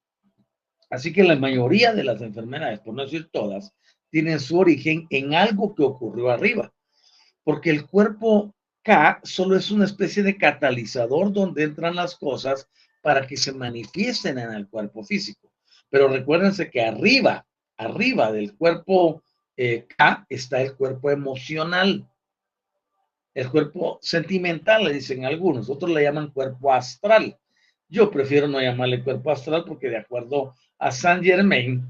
Así 0.90 1.12
que 1.12 1.22
la 1.22 1.36
mayoría 1.36 1.94
de 1.94 2.02
las 2.02 2.20
enfermedades, 2.20 2.80
por 2.80 2.94
no 2.94 3.04
decir 3.04 3.28
todas, 3.30 3.72
tienen 4.10 4.40
su 4.40 4.58
origen 4.58 5.06
en 5.10 5.36
algo 5.36 5.72
que 5.72 5.84
ocurrió 5.84 6.30
arriba. 6.30 6.74
Porque 7.44 7.70
el 7.70 7.86
cuerpo 7.86 8.56
K 8.84 9.20
solo 9.24 9.56
es 9.56 9.70
una 9.70 9.86
especie 9.86 10.22
de 10.22 10.36
catalizador 10.36 11.32
donde 11.32 11.64
entran 11.64 11.96
las 11.96 12.14
cosas 12.14 12.68
para 13.02 13.26
que 13.26 13.36
se 13.36 13.52
manifiesten 13.52 14.38
en 14.38 14.52
el 14.52 14.68
cuerpo 14.68 15.02
físico. 15.02 15.50
Pero 15.90 16.08
recuérdense 16.08 16.70
que 16.70 16.82
arriba 16.82 17.44
arriba 17.76 18.32
del 18.32 18.54
cuerpo 18.56 19.22
eh, 19.56 19.86
K 19.96 20.26
está 20.28 20.60
el 20.62 20.74
cuerpo 20.74 21.10
emocional, 21.10 22.08
el 23.34 23.50
cuerpo 23.50 23.98
sentimental, 24.00 24.84
le 24.84 24.92
dicen 24.92 25.24
algunos, 25.24 25.68
otros 25.68 25.90
le 25.90 26.02
llaman 26.02 26.30
cuerpo 26.30 26.72
astral. 26.72 27.36
Yo 27.88 28.10
prefiero 28.10 28.48
no 28.48 28.60
llamarle 28.60 29.02
cuerpo 29.02 29.30
astral 29.30 29.64
porque 29.64 29.88
de 29.88 29.98
acuerdo 29.98 30.54
a 30.78 30.90
Saint 30.90 31.24
Germain, 31.24 31.84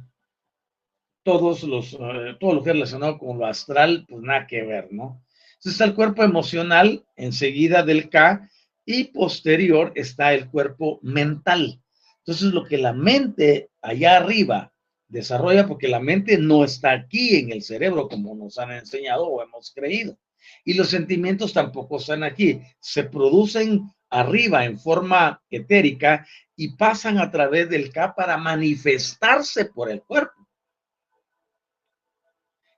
todos 1.22 1.62
los, 1.62 1.94
eh, 1.94 2.37
todo 2.38 2.54
lo 2.54 2.62
que 2.62 2.70
es 2.70 2.76
relacionado 2.76 3.18
con 3.18 3.38
lo 3.38 3.46
astral, 3.46 4.04
pues 4.09 4.22
nada 4.22 4.46
que 4.46 4.62
ver, 4.62 4.92
¿no? 4.92 5.23
Está 5.64 5.85
el 5.85 5.94
cuerpo 5.94 6.22
emocional 6.22 7.05
enseguida 7.16 7.83
del 7.83 8.11
K 8.11 8.50
y 8.85 9.05
posterior 9.05 9.92
está 9.94 10.35
el 10.35 10.50
cuerpo 10.50 11.00
mental. 11.03 11.81
Entonces 12.18 12.53
lo 12.53 12.64
que 12.64 12.77
la 12.77 12.92
mente 12.92 13.70
allá 13.81 14.16
arriba 14.16 14.72
desarrolla 15.09 15.66
porque 15.66 15.88
la 15.88 16.00
mente 16.00 16.37
no 16.37 16.64
está 16.64 16.92
aquí 16.92 17.37
en 17.37 17.50
el 17.50 17.62
cerebro 17.62 18.09
como 18.09 18.35
nos 18.35 18.59
han 18.59 18.72
enseñado 18.72 19.27
o 19.27 19.42
hemos 19.42 19.72
creído. 19.72 20.18
Y 20.64 20.74
los 20.74 20.90
sentimientos 20.90 21.55
tampoco 21.55 21.96
están 21.96 22.24
aquí. 22.24 22.61
Se 22.81 23.05
producen 23.05 23.90
arriba 24.11 24.64
en 24.66 24.79
forma 24.79 25.42
etérica 25.48 26.27
y 26.57 26.77
pasan 26.77 27.18
a 27.18 27.31
través 27.31 27.70
del 27.70 27.90
K 27.90 28.14
para 28.14 28.37
manifestarse 28.37 29.64
por 29.66 29.90
el 29.90 30.03
cuerpo. 30.03 30.46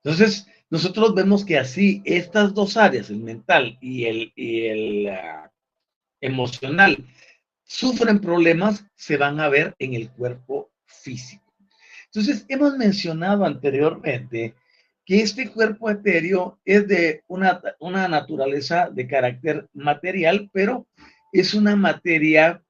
Entonces, 0.04 0.46
nosotros 0.70 1.14
vemos 1.14 1.44
que 1.44 1.58
así 1.58 2.02
estas 2.04 2.54
dos 2.54 2.76
áreas, 2.76 3.10
el 3.10 3.20
mental 3.20 3.78
y 3.80 4.04
el, 4.04 4.32
el 4.36 5.08
ah, 5.08 5.52
emocional, 6.20 7.04
sufren 7.64 8.20
problemas, 8.20 8.86
se 8.94 9.16
van 9.16 9.40
a 9.40 9.48
ver 9.48 9.74
en 9.78 9.94
el 9.94 10.10
cuerpo 10.10 10.70
físico. 10.86 11.44
Entonces, 12.06 12.46
hemos 12.48 12.76
mencionado 12.76 13.44
anteriormente 13.44 14.54
que 15.04 15.20
este 15.20 15.50
cuerpo 15.50 15.88
etéreo 15.88 16.58
es 16.64 16.88
de 16.88 17.22
una, 17.28 17.60
naturaleza 18.08 18.90
de 18.90 19.06
carácter 19.06 19.68
material, 19.72 20.50
pero 20.52 20.88
es 21.32 21.54
una 21.54 21.76
materia 21.76 22.62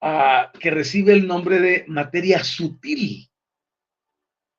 ah, 0.00 0.52
que 0.60 0.70
recibe 0.70 1.12
el 1.12 1.26
nombre 1.26 1.58
de 1.58 1.84
materia 1.88 2.44
sutil. 2.44 3.28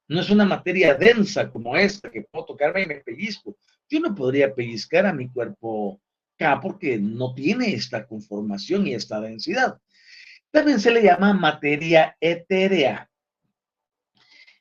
No 0.08 0.22
es 0.22 0.30
una 0.30 0.46
materia 0.46 0.94
densa 0.96 1.50
como 1.50 1.76
esta, 1.76 2.10
que 2.10 2.22
puedo 2.22 2.46
tocarme 2.46 2.84
y 2.84 2.86
me 2.86 2.96
pellizco. 2.96 3.58
Yo 3.90 4.00
no 4.00 4.16
podría 4.16 4.54
pellizcar 4.54 5.06
a 5.06 5.14
mi 5.14 5.30
cuerpo 5.30 6.02
K 6.38 6.62
porque 6.62 6.98
no 6.98 7.34
tiene 7.34 7.74
esta 7.74 8.06
conformación 8.06 8.88
y 8.88 8.94
esta 8.94 9.20
densidad. 9.20 9.80
También 10.52 10.80
se 10.80 10.92
le 10.92 11.04
llama 11.04 11.34
materia 11.34 12.16
etérea. 12.22 13.10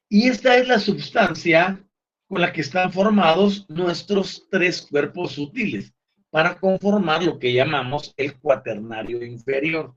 Y 0.08 0.28
esta 0.28 0.56
es 0.56 0.66
la 0.66 0.78
sustancia 0.78 1.82
con 2.26 2.40
la 2.40 2.52
que 2.52 2.60
están 2.60 2.92
formados 2.92 3.68
nuestros 3.68 4.46
tres 4.50 4.82
cuerpos 4.82 5.32
sutiles 5.32 5.92
para 6.30 6.58
conformar 6.58 7.22
lo 7.22 7.38
que 7.38 7.52
llamamos 7.52 8.12
el 8.16 8.38
cuaternario 8.38 9.24
inferior. 9.24 9.94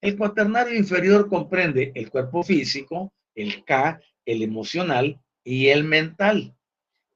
El 0.00 0.16
cuaternario 0.16 0.76
inferior 0.76 1.28
comprende 1.28 1.92
el 1.94 2.10
cuerpo 2.10 2.42
físico, 2.42 3.12
el 3.34 3.64
K, 3.64 4.00
el 4.26 4.42
emocional 4.42 5.20
y 5.42 5.68
el 5.68 5.84
mental. 5.84 6.54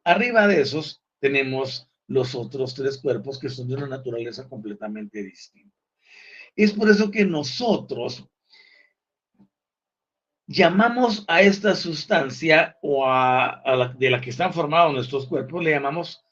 Arriba 0.05 0.46
de 0.46 0.62
esos 0.62 1.03
tenemos 1.18 1.87
los 2.07 2.35
otros 2.35 2.75
tres 2.75 2.99
cuerpos 2.99 3.38
que 3.38 3.51
son 3.51 3.68
de 3.68 3.75
una 3.75 3.87
naturaleza 3.87 4.49
completamente 4.49 5.23
distinta. 5.23 5.77
Es 6.57 6.73
por 6.73 6.88
eso 6.88 7.11
que 7.11 7.25
nosotros 7.25 8.27
llamamos 10.46 11.25
a 11.29 11.42
esta 11.42 11.77
sustancia 11.77 12.77
o 12.83 13.07
a, 13.07 13.62
la, 13.64 13.94
de 13.96 14.11
la 14.11 14.20
que 14.20 14.31
están 14.31 14.53
formados 14.53 14.92
nuestros 14.92 15.29
cuerpos, 15.29 15.62
le 15.62 15.70
llamamos 15.70 16.25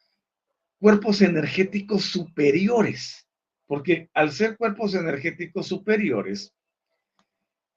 cuerpos 0.80 1.22
energéticos 1.22 2.06
superiores, 2.06 3.28
porque 3.66 4.10
al 4.14 4.32
ser 4.32 4.56
cuerpos 4.56 4.94
energéticos 4.94 5.68
superiores, 5.68 6.52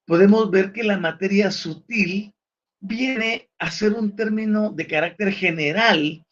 podemos 0.05 0.49
ver 0.49 0.73
que 0.73 0.83
la 0.83 0.97
materia 0.97 1.51
sutil 1.51 2.33
viene 2.81 3.49
a 3.59 3.71
ser 3.71 3.93
un 3.93 4.15
término 4.15 4.71
de 4.71 4.87
carácter 4.87 5.31
general 5.31 6.25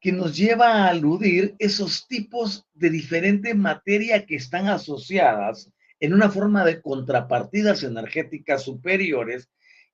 que 0.00 0.12
nos 0.12 0.36
lleva 0.36 0.72
a 0.72 0.88
aludir 0.88 1.54
esos 1.58 2.06
tipos 2.06 2.66
de 2.72 2.90
diferente 2.90 3.54
materia 3.54 4.24
que 4.24 4.36
están 4.36 4.68
asociadas 4.68 5.70
en 6.00 6.14
una 6.14 6.30
forma 6.30 6.64
de 6.64 6.80
contrapartidas 6.80 7.82
energéticas 7.82 8.62
superiores 8.62 9.48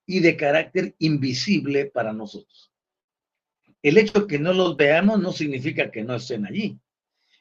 y 0.07 0.21
de 0.21 0.37
carácter 0.37 0.95
invisible 0.99 1.87
para 1.87 2.13
nosotros. 2.13 2.73
El 3.83 3.99
hecho 3.99 4.27
que 4.27 4.39
no 4.39 4.53
los 4.53 4.77
veamos 4.77 5.21
no 5.21 5.33
significa 5.33 5.91
que 5.91 6.05
no 6.05 6.17
estén 6.17 6.47
allí. 6.47 6.79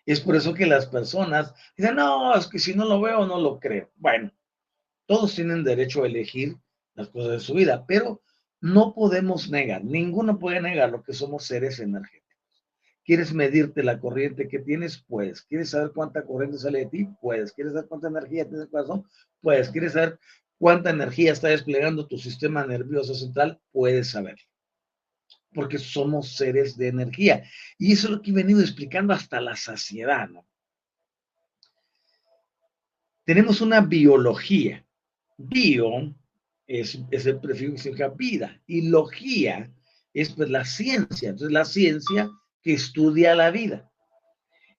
Es 0.06 0.22
por 0.22 0.36
eso 0.36 0.54
que 0.54 0.66
las 0.66 0.86
personas 0.88 1.54
dicen, 1.76 1.96
no, 1.96 2.36
es 2.36 2.48
que 2.48 2.60
si 2.60 2.74
no 2.74 2.86
lo 2.86 3.02
veo, 3.02 3.26
no 3.26 3.40
lo 3.40 3.60
creo. 3.60 3.92
Bueno, 3.96 4.32
todos 5.06 5.36
tienen 5.36 5.64
derecho 5.64 6.04
a 6.04 6.08
elegir 6.08 6.58
las 6.94 7.10
cosas 7.10 7.32
de 7.32 7.40
su 7.40 7.54
vida, 7.54 7.86
pero 7.88 8.22
no 8.62 8.94
podemos 8.94 9.50
negar, 9.50 9.84
ninguno 9.84 10.40
puede 10.40 10.62
negar 10.62 10.90
lo 10.92 11.04
que 11.04 11.14
somos 11.14 11.46
seres 11.46 11.80
energéticos. 11.80 12.28
¿Quieres 13.04 13.34
medirte 13.34 13.84
la 13.84 14.00
corriente 14.00 14.50
que 14.50 14.60
tienes? 14.60 15.04
Pues. 15.08 15.42
¿Quieres 15.44 15.70
saber 15.70 15.92
cuánta 15.94 16.26
corriente 16.26 16.58
sale 16.58 16.80
de 16.80 16.86
ti? 16.88 17.08
Pues. 17.22 17.54
¿Quieres 17.54 17.72
saber 17.72 17.88
cuánta 17.88 18.10
energía 18.10 18.44
tienes 18.44 18.60
en 18.60 18.66
el 18.66 18.70
corazón? 18.70 19.06
Pues. 19.40 19.70
¿Quieres 19.70 19.94
saber 19.94 20.20
cuánta 20.58 20.90
energía 20.90 21.32
está 21.32 21.50
desplegando 21.50 22.08
tu 22.08 22.18
sistema 22.18 22.66
nervioso 22.66 23.14
central, 23.16 23.60
puedes 23.72 24.10
saberlo. 24.10 24.44
Porque 25.54 25.78
somos 25.78 26.36
seres 26.36 26.78
de 26.78 26.90
energía. 26.90 27.44
Y 27.78 27.94
eso 27.94 28.08
es 28.08 28.12
lo 28.12 28.22
que 28.22 28.32
he 28.32 28.34
venido 28.34 28.62
explicando 28.62 29.14
hasta 29.14 29.40
la 29.42 29.56
saciedad, 29.56 30.28
¿no? 30.30 30.46
Tenemos 33.24 33.62
una 33.62 33.82
biología. 33.82 34.86
Bio 35.38 36.16
es, 36.68 36.96
el 37.12 37.40
prefijo 37.40 37.74
que 37.74 37.80
significa 37.80 38.10
vida. 38.10 38.62
Y 38.68 38.90
logía 38.90 39.72
es 40.14 40.34
pues, 40.34 40.50
la 40.50 40.66
ciencia. 40.66 41.30
Entonces, 41.30 41.54
la 41.54 41.66
ciencia 41.66 42.30
que 42.62 42.74
estudia 42.74 43.36
la 43.36 43.52
vida. 43.52 43.90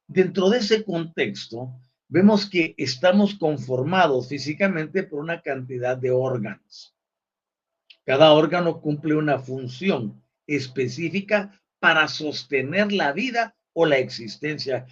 Dentro 0.07 0.51
de 0.51 0.59
ese 0.59 0.85
contexto, 0.85 1.75
vemos 2.09 2.49
que 2.49 2.75
estamos 2.79 3.35
conformados 3.35 4.29
físicamente 4.29 5.03
por 5.03 5.21
una 5.21 5.43
cantidad 5.43 5.97
de 5.97 6.11
órganos. 6.11 6.95
Cada 8.05 8.33
órgano 8.33 8.81
cumple 8.81 9.15
una 9.15 9.39
función 9.39 10.23
específica 10.47 11.61
para 11.79 12.09
sostener 12.09 12.91
la 12.91 13.13
vida 13.13 13.55
o 13.75 13.85
la 13.85 13.99
existencia. 13.99 14.87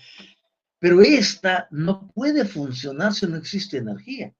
Pero 0.79 1.01
esta 1.01 1.67
no 1.71 2.13
puede 2.15 2.45
funcionar 2.45 3.15
si 3.15 3.27
no 3.27 3.37
existe 3.37 3.79
energía. 3.79 4.36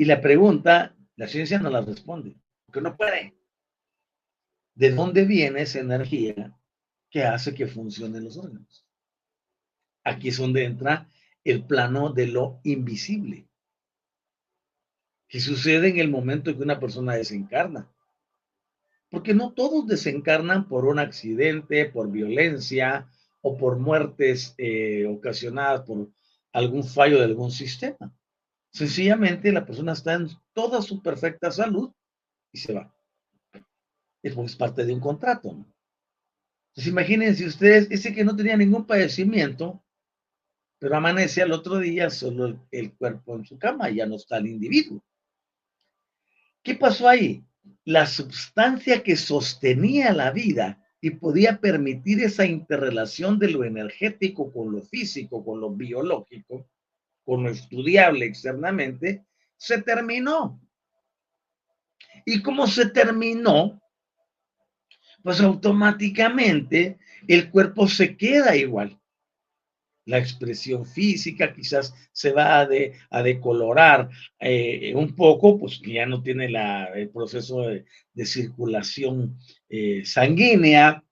Y 0.00 0.06
la 0.06 0.22
pregunta, 0.22 0.96
la 1.16 1.28
ciencia 1.28 1.58
no 1.58 1.68
la 1.68 1.82
responde, 1.82 2.34
porque 2.64 2.80
no 2.80 2.96
puede. 2.96 3.34
¿De 4.74 4.92
dónde 4.92 5.26
viene 5.26 5.60
esa 5.60 5.80
energía 5.80 6.58
que 7.10 7.24
hace 7.24 7.54
que 7.54 7.66
funcionen 7.66 8.24
los 8.24 8.38
órganos? 8.38 8.86
Aquí 10.02 10.28
es 10.28 10.38
donde 10.38 10.64
entra 10.64 11.06
el 11.44 11.66
plano 11.66 12.14
de 12.14 12.28
lo 12.28 12.62
invisible, 12.64 13.46
que 15.28 15.38
sucede 15.38 15.90
en 15.90 15.98
el 15.98 16.08
momento 16.08 16.48
en 16.48 16.56
que 16.56 16.62
una 16.62 16.80
persona 16.80 17.16
desencarna. 17.16 17.86
Porque 19.10 19.34
no 19.34 19.52
todos 19.52 19.86
desencarnan 19.86 20.66
por 20.66 20.86
un 20.86 20.98
accidente, 20.98 21.84
por 21.84 22.10
violencia 22.10 23.06
o 23.42 23.58
por 23.58 23.78
muertes 23.78 24.54
eh, 24.56 25.04
ocasionadas 25.04 25.82
por 25.82 26.08
algún 26.54 26.84
fallo 26.84 27.18
de 27.18 27.24
algún 27.24 27.50
sistema. 27.50 28.10
Sencillamente 28.72 29.52
la 29.52 29.66
persona 29.66 29.92
está 29.92 30.14
en 30.14 30.28
toda 30.52 30.80
su 30.80 31.02
perfecta 31.02 31.50
salud 31.50 31.92
y 32.52 32.58
se 32.58 32.72
va. 32.72 32.94
Es 34.22 34.56
parte 34.56 34.84
de 34.84 34.94
un 34.94 35.00
contrato. 35.00 35.52
¿no? 35.52 35.66
Entonces 36.70 36.92
imagínense 36.92 37.46
ustedes, 37.46 37.88
ese 37.90 38.14
que 38.14 38.24
no 38.24 38.36
tenía 38.36 38.56
ningún 38.56 38.86
padecimiento, 38.86 39.82
pero 40.78 40.96
amanece 40.96 41.42
al 41.42 41.52
otro 41.52 41.78
día 41.78 42.10
solo 42.10 42.66
el, 42.70 42.94
cuerpo 42.94 43.36
en 43.36 43.44
su 43.44 43.58
cama, 43.58 43.90
ya 43.90 44.06
no 44.06 44.16
está 44.16 44.38
el 44.38 44.46
individuo. 44.46 45.02
¿Qué 46.62 46.74
pasó 46.76 47.08
ahí? 47.08 47.44
La 47.84 48.06
sustancia 48.06 49.02
que 49.02 49.16
sostenía 49.16 50.12
la 50.12 50.30
vida 50.30 50.82
y 51.00 51.10
podía 51.10 51.60
permitir 51.60 52.22
esa 52.22 52.46
interrelación 52.46 53.38
de 53.38 53.50
lo 53.50 53.64
energético 53.64 54.52
con 54.52 54.72
lo 54.72 54.82
físico, 54.82 55.44
con 55.44 55.60
lo 55.60 55.70
biológico, 55.70 56.66
con 57.24 57.44
lo 57.44 57.50
estudiable 57.50 58.26
externamente, 58.26 59.24
se 59.56 59.82
terminó. 59.82 60.60
¿Y 62.24 62.42
cómo 62.42 62.66
se 62.66 62.86
terminó? 62.86 63.80
Pues 65.22 65.40
automáticamente 65.40 66.98
el 67.28 67.50
cuerpo 67.50 67.86
se 67.86 68.16
queda 68.16 68.56
igual 68.56 69.00
la 70.10 70.18
expresión 70.18 70.84
física, 70.84 71.54
quizás 71.54 71.94
se 72.12 72.32
va 72.32 72.58
a, 72.58 72.66
de, 72.66 72.94
decolorar 73.22 74.08
eh, 74.40 74.92
un 74.94 75.14
poco, 75.14 75.58
pues 75.58 75.80
ya 75.80 76.04
no 76.04 76.22
tiene 76.22 76.50
la, 76.50 76.86
el 76.86 77.10
proceso 77.10 77.62
de, 77.62 77.84
circulación 78.24 79.38
eh, 79.68 80.04
sanguínea, 80.04 81.02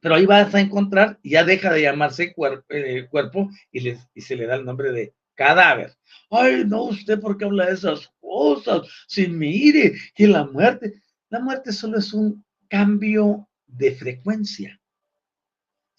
pero 0.00 0.14
ahí 0.14 0.26
vas 0.26 0.54
a 0.54 0.60
encontrar, 0.60 1.18
ya 1.22 1.44
deja 1.44 1.72
de 1.72 1.82
llamarse 1.82 2.34
eh, 2.68 3.06
cuerpo 3.10 3.50
y, 3.70 3.90
y 3.90 4.20
se 4.20 4.36
le 4.36 4.46
da 4.46 4.56
el 4.56 4.64
nombre 4.64 4.92
de 4.92 5.14
cadáver. 5.34 5.94
Ay, 6.30 6.64
no, 6.66 6.84
usted 6.84 7.20
porque 7.20 7.44
habla 7.44 7.66
de 7.66 7.74
esas 7.74 8.10
cosas, 8.20 8.82
si 9.06 9.28
mire 9.28 9.94
que 10.14 10.26
la 10.26 10.44
muerte, 10.44 11.02
la 11.28 11.40
muerte 11.40 11.72
solo 11.72 11.98
es 11.98 12.12
un 12.12 12.44
cambio 12.68 13.48
de 13.66 13.94
frecuencia 13.94 14.80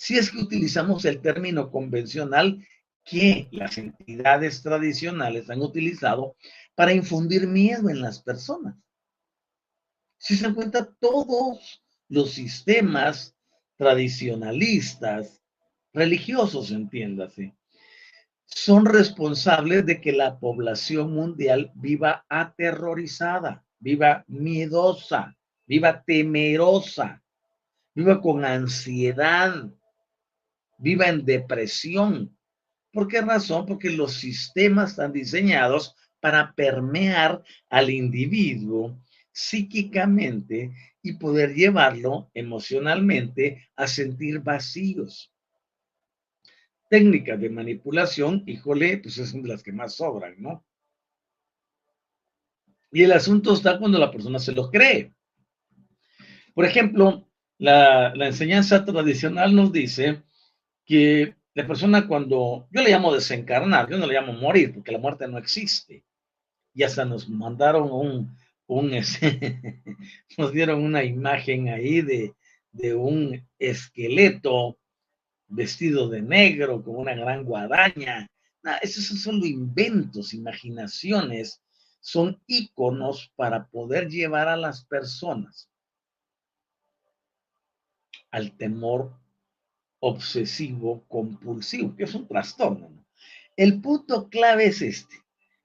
si 0.01 0.17
es 0.17 0.31
que 0.31 0.39
utilizamos 0.39 1.05
el 1.05 1.21
término 1.21 1.69
convencional 1.69 2.67
que 3.03 3.47
las 3.51 3.77
entidades 3.77 4.63
tradicionales 4.63 5.47
han 5.51 5.61
utilizado 5.61 6.35
para 6.73 6.91
infundir 6.91 7.45
miedo 7.45 7.87
en 7.87 8.01
las 8.01 8.19
personas. 8.19 8.75
Si 10.17 10.35
se 10.35 10.45
dan 10.45 10.55
cuenta, 10.55 10.91
todos 10.99 11.83
los 12.07 12.31
sistemas 12.31 13.35
tradicionalistas, 13.81 15.41
religiosos, 15.91 16.69
entiéndase, 16.69 17.55
son 18.45 18.85
responsables 18.85 19.87
de 19.87 19.99
que 19.99 20.11
la 20.11 20.37
población 20.37 21.15
mundial 21.15 21.71
viva 21.73 22.23
aterrorizada, 22.29 23.65
viva 23.79 24.23
miedosa, 24.27 25.35
viva 25.65 26.03
temerosa, 26.03 27.23
viva 27.95 28.21
con 28.21 28.45
ansiedad, 28.45 29.51
viva 30.77 31.07
en 31.07 31.25
depresión. 31.25 32.37
¿Por 32.93 33.07
qué 33.07 33.21
razón? 33.21 33.65
Porque 33.65 33.89
los 33.89 34.13
sistemas 34.13 34.91
están 34.91 35.11
diseñados 35.11 35.95
para 36.19 36.53
permear 36.53 37.43
al 37.71 37.89
individuo 37.89 38.95
psíquicamente 39.31 40.71
y 41.01 41.13
poder 41.13 41.53
llevarlo 41.53 42.29
emocionalmente 42.33 43.69
a 43.75 43.87
sentir 43.87 44.39
vacíos. 44.39 45.33
Técnicas 46.89 47.39
de 47.39 47.49
manipulación, 47.49 48.43
híjole, 48.45 48.97
pues 48.97 49.17
es 49.17 49.33
de 49.33 49.47
las 49.47 49.63
que 49.63 49.71
más 49.71 49.95
sobran, 49.95 50.35
¿no? 50.37 50.65
Y 52.91 53.03
el 53.03 53.13
asunto 53.13 53.53
está 53.53 53.79
cuando 53.79 53.97
la 53.97 54.11
persona 54.11 54.37
se 54.37 54.51
lo 54.51 54.69
cree. 54.69 55.13
Por 56.53 56.65
ejemplo, 56.65 57.29
la, 57.57 58.13
la 58.13 58.27
enseñanza 58.27 58.83
tradicional 58.83 59.55
nos 59.55 59.71
dice 59.71 60.23
que 60.85 61.35
la 61.53 61.67
persona 61.67 62.07
cuando, 62.07 62.67
yo 62.71 62.81
le 62.81 62.89
llamo 62.89 63.13
desencarnar, 63.13 63.89
yo 63.89 63.97
no 63.97 64.07
le 64.07 64.13
llamo 64.13 64.33
morir, 64.33 64.73
porque 64.73 64.91
la 64.91 64.99
muerte 64.99 65.27
no 65.27 65.37
existe. 65.37 66.03
Y 66.73 66.83
hasta 66.83 67.05
nos 67.05 67.27
mandaron 67.29 67.89
un, 67.91 68.37
un 68.71 68.91
nos 70.37 70.53
dieron 70.53 70.81
una 70.83 71.03
imagen 71.03 71.67
ahí 71.67 72.01
de, 72.01 72.33
de 72.71 72.95
un 72.95 73.45
esqueleto 73.59 74.79
vestido 75.47 76.07
de 76.07 76.21
negro 76.21 76.81
con 76.81 76.95
una 76.95 77.13
gran 77.13 77.43
guadaña. 77.43 78.29
esos 78.81 79.05
son 79.05 79.17
solo 79.17 79.45
inventos, 79.45 80.33
imaginaciones, 80.33 81.61
son 81.99 82.41
íconos 82.47 83.31
para 83.35 83.67
poder 83.67 84.07
llevar 84.07 84.47
a 84.47 84.55
las 84.55 84.85
personas 84.85 85.69
al 88.31 88.55
temor 88.55 89.13
obsesivo 89.99 91.03
compulsivo, 91.09 91.93
que 91.97 92.05
es 92.05 92.15
un 92.15 92.25
trastorno. 92.25 93.05
El 93.57 93.81
punto 93.81 94.29
clave 94.29 94.67
es 94.67 94.81
este. 94.81 95.17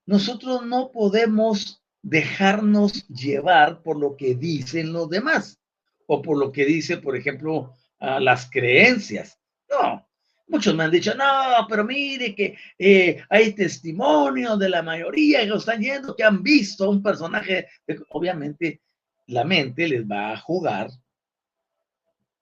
Nosotros 0.05 0.67
no 0.67 0.91
podemos 0.91 1.81
dejarnos 2.07 3.05
llevar 3.09 3.83
por 3.83 3.99
lo 3.99 4.17
que 4.17 4.37
dicen 4.37 4.93
los 4.93 5.11
demás 5.11 5.59
o 6.07 6.23
por 6.23 6.39
lo 6.39 6.53
que 6.53 6.65
dice, 6.65 6.99
por 6.99 7.17
ejemplo, 7.17 7.75
las 7.99 8.49
creencias. 8.49 9.41
No, 9.69 10.09
muchos 10.47 10.73
me 10.77 10.85
han 10.85 10.93
dicho, 10.93 11.17
no, 11.17 11.67
pero 11.69 11.83
mire 11.83 12.33
que 12.33 12.57
eh, 12.79 13.25
hay 13.29 13.53
testimonio 13.55 14.57
de 14.57 14.69
la 14.69 14.83
mayoría 14.83 15.45
que 15.45 15.57
están 15.57 15.81
yendo, 15.81 16.15
que 16.15 16.23
han 16.23 16.45
visto 16.45 16.89
un 16.89 17.03
personaje. 17.03 17.67
Obviamente, 18.11 18.83
la 19.27 19.43
mente 19.43 19.89
les 19.89 20.05
va 20.05 20.33
a 20.33 20.37
jugar 20.37 20.89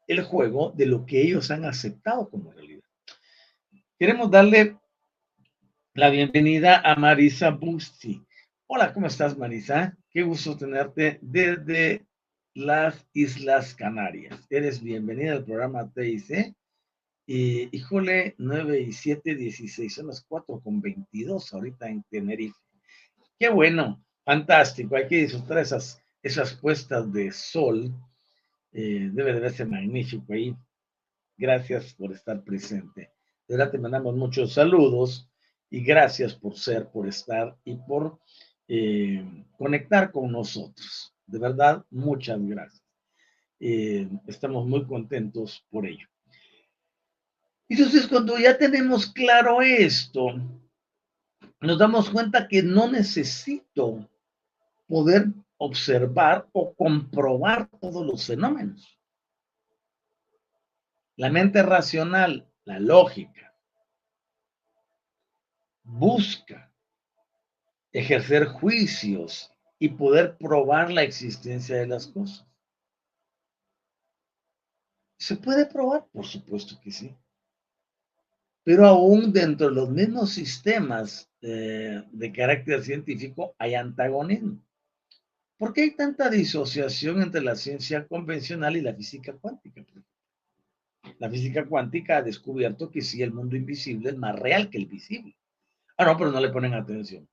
el 0.07 0.23
juego 0.25 0.75
de 0.77 0.85
lo 0.85 1.07
que 1.07 1.23
ellos 1.23 1.51
han 1.51 1.65
aceptado 1.65 2.29
como 2.29 2.53
realidad. 2.53 2.85
Queremos 3.99 4.31
darle 4.31 4.77
la 5.95 6.11
bienvenida 6.11 6.83
a 6.85 6.97
Marisa 6.97 7.49
Busti. 7.49 8.21
Hola, 8.77 8.93
¿cómo 8.93 9.07
estás, 9.07 9.39
Marisa? 9.39 9.97
Qué 10.11 10.25
gusto 10.25 10.57
tenerte 10.57 11.21
desde 11.23 12.09
las 12.55 13.07
Islas 13.13 13.73
Canarias. 13.73 14.45
Eres 14.51 14.83
bienvenida 14.83 15.35
al 15.35 15.45
programa 15.45 15.93
TIC. 15.93 16.57
Y, 17.25 17.69
híjole, 17.77 18.35
9 18.37 18.81
y 18.81 18.93
7, 18.93 19.37
16, 19.37 19.95
son 19.95 20.09
las 20.09 20.25
4 20.25 20.59
con 20.59 20.81
22 20.81 21.55
ahorita 21.55 21.89
en 21.89 22.03
Tenerife. 22.11 22.59
Qué 23.39 23.49
bueno, 23.49 24.05
fantástico. 24.25 24.97
Hay 24.97 25.07
que 25.07 25.19
disfrutar 25.19 25.59
esas, 25.59 26.03
esas 26.21 26.55
puestas 26.55 27.13
de 27.13 27.31
sol 27.31 27.95
eh, 28.73 29.09
debe 29.13 29.35
de 29.35 29.41
verse 29.41 29.65
magnífico 29.65 30.33
ahí. 30.33 30.53
Gracias 31.37 31.95
por 31.95 32.11
estar 32.11 32.43
presente. 32.43 33.13
De 33.47 33.57
verdad 33.57 33.71
te 33.71 33.79
mandamos 33.79 34.17
muchos 34.17 34.55
saludos 34.55 35.31
y 35.71 35.85
gracias 35.85 36.35
por 36.35 36.59
ser, 36.59 36.89
por 36.89 37.07
estar 37.07 37.57
y 37.65 37.77
por 37.77 38.19
eh, 38.69 39.45
conectar 39.57 40.11
con 40.11 40.33
nosotros. 40.33 41.15
De 41.27 41.39
verdad, 41.39 41.85
muchas 41.91 42.41
gracias. 42.47 42.85
Eh, 43.61 44.09
estamos 44.27 44.67
muy 44.67 44.85
contentos 44.87 45.65
por 45.71 45.87
ello. 45.87 46.07
Entonces, 47.69 48.07
cuando 48.07 48.39
ya 48.39 48.57
tenemos 48.59 49.07
claro 49.07 49.63
esto, 49.63 50.35
nos 51.61 51.79
damos 51.79 52.11
cuenta 52.11 52.47
que 52.47 52.63
no 52.63 52.91
necesito 52.91 54.09
poder 54.87 55.27
observar 55.57 56.47
o 56.53 56.75
comprobar 56.75 57.69
todos 57.81 58.05
los 58.05 58.27
fenómenos. 58.27 58.99
La 61.17 61.31
mente 61.31 61.63
racional, 61.63 62.47
la 62.65 62.81
lógica, 62.81 63.55
busca 65.83 66.74
ejercer 67.95 68.47
juicios 68.47 69.53
y 69.79 69.89
poder 69.89 70.37
probar 70.37 70.91
la 70.93 71.05
existencia 71.05 71.77
de 71.77 71.87
las 71.87 72.09
cosas. 72.09 72.45
¿Se 75.17 75.37
puede 75.37 75.65
probar? 75.65 76.05
Por 76.13 76.27
supuesto 76.27 76.79
que 76.83 76.91
sí. 76.91 77.17
Pero 78.65 78.87
aún 78.87 79.33
dentro 79.33 79.69
de 79.69 79.75
los 79.75 79.91
mismos 79.91 80.33
sistemas 80.33 81.31
eh, 81.41 82.03
de 82.11 82.33
carácter 82.33 82.83
científico 82.83 83.55
hay 83.59 83.75
antagonismo. 83.75 84.61
¿Por 85.57 85.73
qué 85.73 85.83
hay 85.83 85.91
tanta 85.95 86.29
disociación 86.29 87.23
entre 87.23 87.43
la 87.43 87.55
ciencia 87.55 88.07
convencional 88.09 88.77
y 88.77 88.81
la 88.81 88.95
física 88.95 89.35
cuántica? 89.35 89.85
La 91.19 91.31
física 91.31 91.65
cuántica 91.65 92.17
ha 92.17 92.23
descubierto 92.23 92.91
que 92.91 93.03
sí, 93.03 93.23
el 93.23 93.33
mundo 93.33 93.55
invisible 93.55 94.11
es 94.11 94.17
más 94.17 94.37
real 94.37 94.69
que 94.69 94.79
el 94.79 94.87
visible. 94.87 95.37
Ah, 95.97 96.07
no, 96.07 96.17
pero 96.17 96.33
no 96.33 96.41
le 96.41 96.49
ponen 96.49 96.75
atención. 96.75 97.29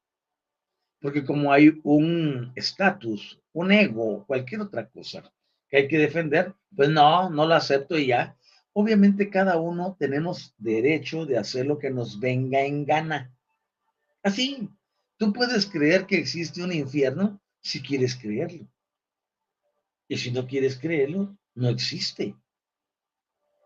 Porque 1.01 1.25
como 1.25 1.51
hay 1.51 1.79
un 1.83 2.51
estatus, 2.55 3.39
un 3.53 3.71
ego, 3.71 4.23
cualquier 4.25 4.61
otra 4.61 4.87
cosa 4.87 5.23
que 5.67 5.77
hay 5.77 5.87
que 5.87 5.97
defender, 5.97 6.53
pues 6.75 6.89
no, 6.89 7.29
no 7.29 7.45
lo 7.45 7.55
acepto 7.55 7.97
y 7.97 8.07
ya. 8.07 8.37
Obviamente 8.73 9.29
cada 9.29 9.57
uno 9.57 9.95
tenemos 9.97 10.53
derecho 10.57 11.25
de 11.25 11.37
hacer 11.37 11.65
lo 11.65 11.79
que 11.79 11.89
nos 11.89 12.19
venga 12.19 12.61
en 12.61 12.85
gana. 12.85 13.33
Así, 14.21 14.69
tú 15.17 15.33
puedes 15.33 15.65
creer 15.65 16.05
que 16.05 16.17
existe 16.17 16.63
un 16.63 16.71
infierno 16.71 17.41
si 17.61 17.81
quieres 17.81 18.15
creerlo. 18.15 18.67
Y 20.07 20.17
si 20.17 20.31
no 20.31 20.45
quieres 20.45 20.77
creerlo, 20.77 21.35
no 21.55 21.69
existe. 21.69 22.35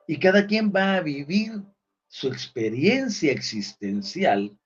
Y 0.08 0.17
cada 0.19 0.45
quien 0.45 0.71
va 0.71 0.95
a 0.95 1.02
vivir 1.02 1.63
su 2.08 2.28
experiencia 2.28 3.32
existencial 3.32 4.58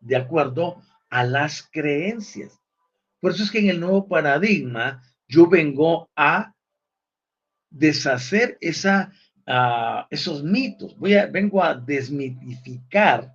de 0.00 0.16
acuerdo 0.16 0.80
a 1.10 1.24
las 1.24 1.68
creencias. 1.70 2.60
Por 3.20 3.32
eso 3.32 3.42
es 3.42 3.50
que 3.50 3.58
en 3.58 3.70
el 3.70 3.80
nuevo 3.80 4.06
paradigma 4.06 5.02
yo 5.26 5.48
vengo 5.48 6.10
a 6.16 6.54
deshacer 7.70 8.56
esa, 8.60 9.12
uh, 9.46 10.06
esos 10.10 10.42
mitos, 10.42 10.96
voy 10.98 11.14
a, 11.14 11.26
vengo 11.26 11.62
a 11.62 11.74
desmitificar 11.74 13.34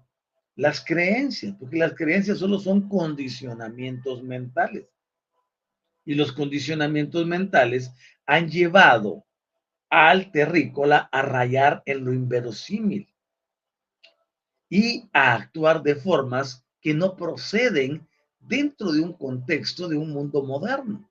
las 0.55 0.83
creencias, 0.83 1.55
porque 1.59 1.77
las 1.77 1.93
creencias 1.93 2.39
solo 2.39 2.59
son 2.59 2.87
condicionamientos 2.87 4.23
mentales. 4.23 4.87
Y 6.05 6.15
los 6.15 6.31
condicionamientos 6.31 7.25
mentales 7.25 7.91
han 8.25 8.49
llevado 8.49 9.25
al 9.89 10.31
terrícola 10.31 11.09
a 11.11 11.21
rayar 11.21 11.81
en 11.85 12.03
lo 12.03 12.13
inverosímil 12.13 13.07
y 14.69 15.07
a 15.13 15.35
actuar 15.35 15.83
de 15.83 15.95
formas 15.95 16.62
que 16.83 16.93
no 16.93 17.15
proceden 17.15 18.07
dentro 18.39 18.91
de 18.91 19.01
un 19.01 19.13
contexto 19.13 19.87
de 19.87 19.97
un 19.97 20.11
mundo 20.11 20.43
moderno. 20.43 21.09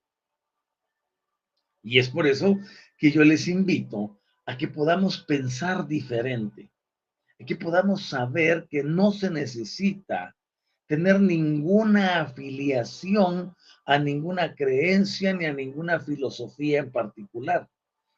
Y 1.83 1.99
es 1.99 2.09
por 2.11 2.27
eso 2.27 2.59
que 2.99 3.11
yo 3.11 3.25
les 3.25 3.49
invito 3.49 4.21
a 4.47 4.57
que 4.57 4.69
podamos 4.69 5.19
pensar 5.19 5.89
diferente, 5.89 6.71
a 7.41 7.45
que 7.45 7.57
podamos 7.57 8.07
saber 8.07 8.69
que 8.71 8.85
no 8.85 9.11
se 9.11 9.31
necesita 9.31 10.37
tener 10.87 11.21
ninguna 11.21 12.21
afiliación 12.21 13.57
a 13.85 13.99
ninguna 13.99 14.55
creencia 14.55 15.33
ni 15.33 15.47
a 15.47 15.53
ninguna 15.53 15.99
filosofía 15.99 16.81
en 16.81 16.93
particular. 16.93 17.69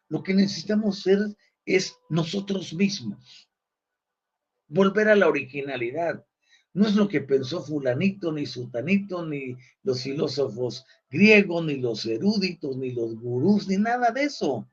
Lo 0.09 0.23
que 0.23 0.35
necesitamos 0.35 1.01
ser 1.01 1.21
es 1.65 1.97
nosotros 2.11 2.75
mismos 2.75 3.49
volver 4.67 5.09
a 5.09 5.17
la 5.17 5.29
originalidad. 5.29 6.25
No 6.75 6.89
es 6.89 6.97
lo 6.97 7.07
que 7.09 7.21
pensó 7.21 7.63
fulanito, 7.63 8.33
ni 8.33 8.47
sutanito, 8.47 9.25
ni 9.25 9.57
los 9.85 10.03
filósofos 10.03 10.85
griegos, 11.09 11.65
ni 11.65 11.77
los 11.77 12.05
eruditos, 12.05 12.77
ni 12.77 12.91
los 12.91 13.15
gurús, 13.15 13.69
ni 13.69 13.77
nada 13.77 14.11
de 14.11 14.25
eso. 14.25 14.69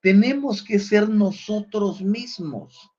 Tenemos 0.00 0.60
que 0.60 0.80
ser 0.80 1.08
nosotros 1.08 2.02
mismos. 2.02 2.90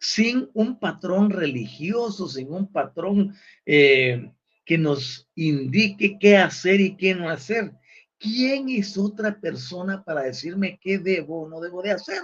Sin 0.00 0.50
un 0.54 0.80
patrón 0.80 1.30
religioso, 1.30 2.28
sin 2.28 2.52
un 2.52 2.66
patrón 2.66 3.32
eh, 3.64 4.32
que 4.64 4.76
nos 4.76 5.28
indique 5.36 6.18
qué 6.18 6.36
hacer 6.36 6.80
y 6.80 6.96
qué 6.96 7.14
no 7.14 7.30
hacer. 7.30 7.72
¿Quién 8.18 8.68
es 8.70 8.98
otra 8.98 9.40
persona 9.40 10.02
para 10.02 10.22
decirme 10.22 10.80
qué 10.82 10.98
debo 10.98 11.42
o 11.42 11.48
no 11.48 11.60
debo 11.60 11.80
de 11.80 11.92
hacer? 11.92 12.22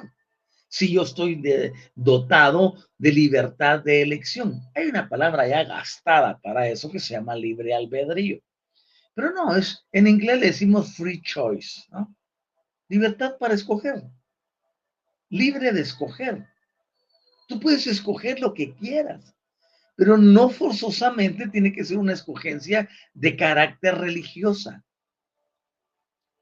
Si 0.77 0.93
yo 0.93 1.05
estoy 1.05 1.43
dotado 1.95 2.75
de 2.99 3.11
libertad 3.11 3.83
de 3.83 4.03
elección. 4.03 4.61
Hay 4.75 4.89
una 4.89 5.09
palabra 5.09 5.49
ya 5.49 5.65
gastada 5.65 6.39
para 6.39 6.69
eso 6.69 6.91
que 6.91 7.01
se 7.01 7.15
llama 7.15 7.35
libre 7.35 7.75
albedrío. 7.75 8.41
Pero 9.15 9.33
no, 9.33 9.57
es, 9.57 9.87
en 9.91 10.07
inglés 10.07 10.39
le 10.39 10.47
decimos 10.49 10.95
free 10.95 11.23
choice. 11.23 11.81
Libertad 12.89 13.39
para 13.39 13.55
escoger. 13.55 14.03
Libre 15.31 15.73
de 15.73 15.81
escoger. 15.81 16.47
Tú 17.49 17.59
puedes 17.59 17.87
escoger 17.87 18.39
lo 18.41 18.53
que 18.53 18.75
quieras, 18.75 19.35
pero 19.95 20.19
no 20.19 20.51
forzosamente 20.51 21.49
tiene 21.49 21.73
que 21.73 21.87
ser 21.87 21.97
una 21.97 22.13
escogencia 22.13 22.87
de 23.15 23.35
carácter 23.35 23.95
religiosa. 23.95 24.85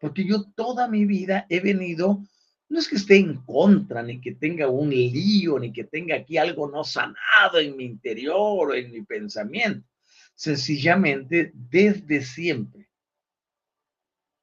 Porque 0.01 0.27
yo 0.27 0.42
toda 0.57 0.88
mi 0.88 1.05
vida 1.05 1.47
he 1.49 1.61
venido 1.61 2.25
no 2.68 2.79
es 2.79 2.88
que 2.88 2.96
esté 2.96 3.16
en 3.16 3.37
contra, 3.42 4.03
ni 4.03 4.20
que 4.20 4.35
tenga 4.35 4.68
un 4.68 4.90
lío, 4.90 5.59
ni 5.59 5.72
que 5.72 5.85
tenga 5.85 6.16
aquí 6.16 6.38
algo 6.38 6.68
no 6.68 6.83
sanado 6.85 7.59
en 7.59 7.77
mi 7.77 7.85
interior 7.85 8.70
o 8.70 8.74
en 8.74 8.90
mi 8.90 9.03
pensamiento. 9.03 9.87
Sencillamente, 10.35 11.53
desde 11.55 12.22
siempre, 12.22 12.88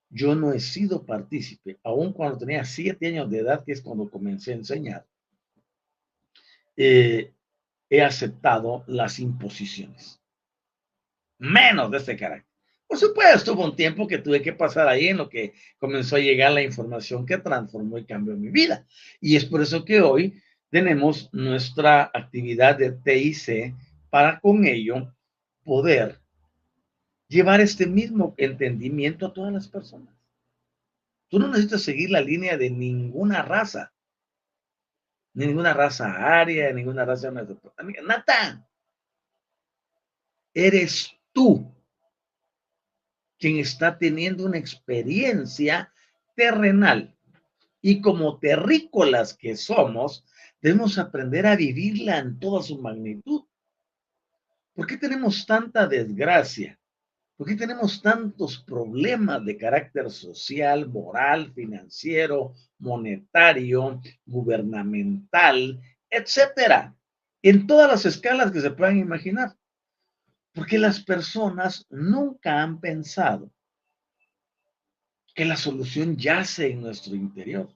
yo 0.10 0.36
no 0.36 0.54
he 0.54 0.60
sido 0.60 1.06
partícipe, 1.06 1.80
aun 1.84 2.14
cuando 2.14 2.38
tenía 2.38 2.64
siete 2.66 3.08
años 3.08 3.30
de 3.30 3.40
edad, 3.40 3.64
que 3.64 3.72
es 3.72 3.82
cuando 3.82 4.10
comencé 4.10 4.52
a 4.52 4.56
enseñar, 4.56 5.06
eh, 6.76 7.34
he 7.90 8.02
aceptado 8.02 8.84
las 8.88 9.20
imposiciones, 9.20 10.22
menos 11.38 11.92
de 11.92 11.98
este 11.98 12.18
carácter. 12.18 12.51
Por 12.92 13.00
supuesto, 13.00 13.54
hubo 13.54 13.64
un 13.64 13.76
tiempo 13.78 14.06
que 14.06 14.18
tuve 14.18 14.42
que 14.42 14.52
pasar 14.52 14.90
ahí 14.90 15.08
en 15.08 15.16
lo 15.16 15.30
que 15.30 15.54
comenzó 15.80 16.18
a 16.18 16.20
llegar 16.20 16.52
la 16.52 16.62
información 16.62 17.26
que 17.26 17.38
transformó 17.38 17.98
y 17.98 18.04
cambió 18.04 18.36
mi 18.36 18.50
vida. 18.50 18.86
Y 19.22 19.38
es 19.38 19.46
por 19.46 19.62
eso 19.62 19.86
que 19.86 20.02
hoy 20.02 20.44
tenemos 20.70 21.30
nuestra 21.32 22.12
actividad 22.14 22.78
de 22.78 22.92
TIC 22.92 23.74
para 24.10 24.42
con 24.42 24.66
ello 24.66 25.16
poder 25.64 26.20
llevar 27.30 27.62
este 27.62 27.88
mismo 27.88 28.34
entendimiento 28.36 29.28
a 29.28 29.34
todas 29.34 29.54
las 29.54 29.70
personas. 29.70 30.14
Tú 31.30 31.40
no 31.40 31.48
necesitas 31.48 31.84
seguir 31.84 32.10
la 32.10 32.20
línea 32.20 32.58
de 32.58 32.72
ninguna 32.72 33.42
raza, 33.42 33.94
ninguna 35.34 35.74
raza 35.74 36.12
aria, 36.42 36.74
ninguna 36.74 37.06
raza 37.06 37.32
nada. 37.32 38.68
Eres 40.54 41.10
tú 41.32 41.74
quien 43.42 43.58
está 43.58 43.98
teniendo 43.98 44.46
una 44.46 44.60
experiencia 44.60 45.92
terrenal. 46.36 47.18
Y 47.82 48.00
como 48.00 48.38
terrícolas 48.38 49.34
que 49.34 49.58
somos, 49.58 50.24
debemos 50.62 51.00
aprender 51.00 51.48
a 51.48 51.56
vivirla 51.56 52.20
en 52.20 52.40
toda 52.40 52.62
su 52.62 52.80
magnitud. 52.80 53.42
¿Por 54.76 54.86
qué 54.86 54.96
tenemos 54.96 55.46
tanta 55.48 55.88
desgracia? 55.88 56.80
¿Por 57.36 57.48
qué 57.48 57.56
tenemos 57.56 58.00
tantos 58.04 58.60
problemas 58.60 59.44
de 59.44 59.58
carácter 59.58 60.12
social, 60.12 60.88
moral, 60.88 61.52
financiero, 61.56 62.54
monetario, 62.78 64.00
gubernamental, 64.28 65.82
etcétera? 66.12 66.96
En 67.42 67.66
todas 67.66 67.90
las 67.90 68.06
escalas 68.06 68.52
que 68.52 68.62
se 68.62 68.70
puedan 68.70 69.00
imaginar. 69.00 69.56
Porque 70.54 70.78
las 70.78 71.04
personas 71.04 71.86
nunca 71.90 72.62
han 72.62 72.80
pensado 72.80 73.52
que 75.34 75.46
la 75.46 75.56
solución 75.56 76.18
yace 76.18 76.72
en 76.72 76.82
nuestro 76.82 77.16
interior. 77.16 77.70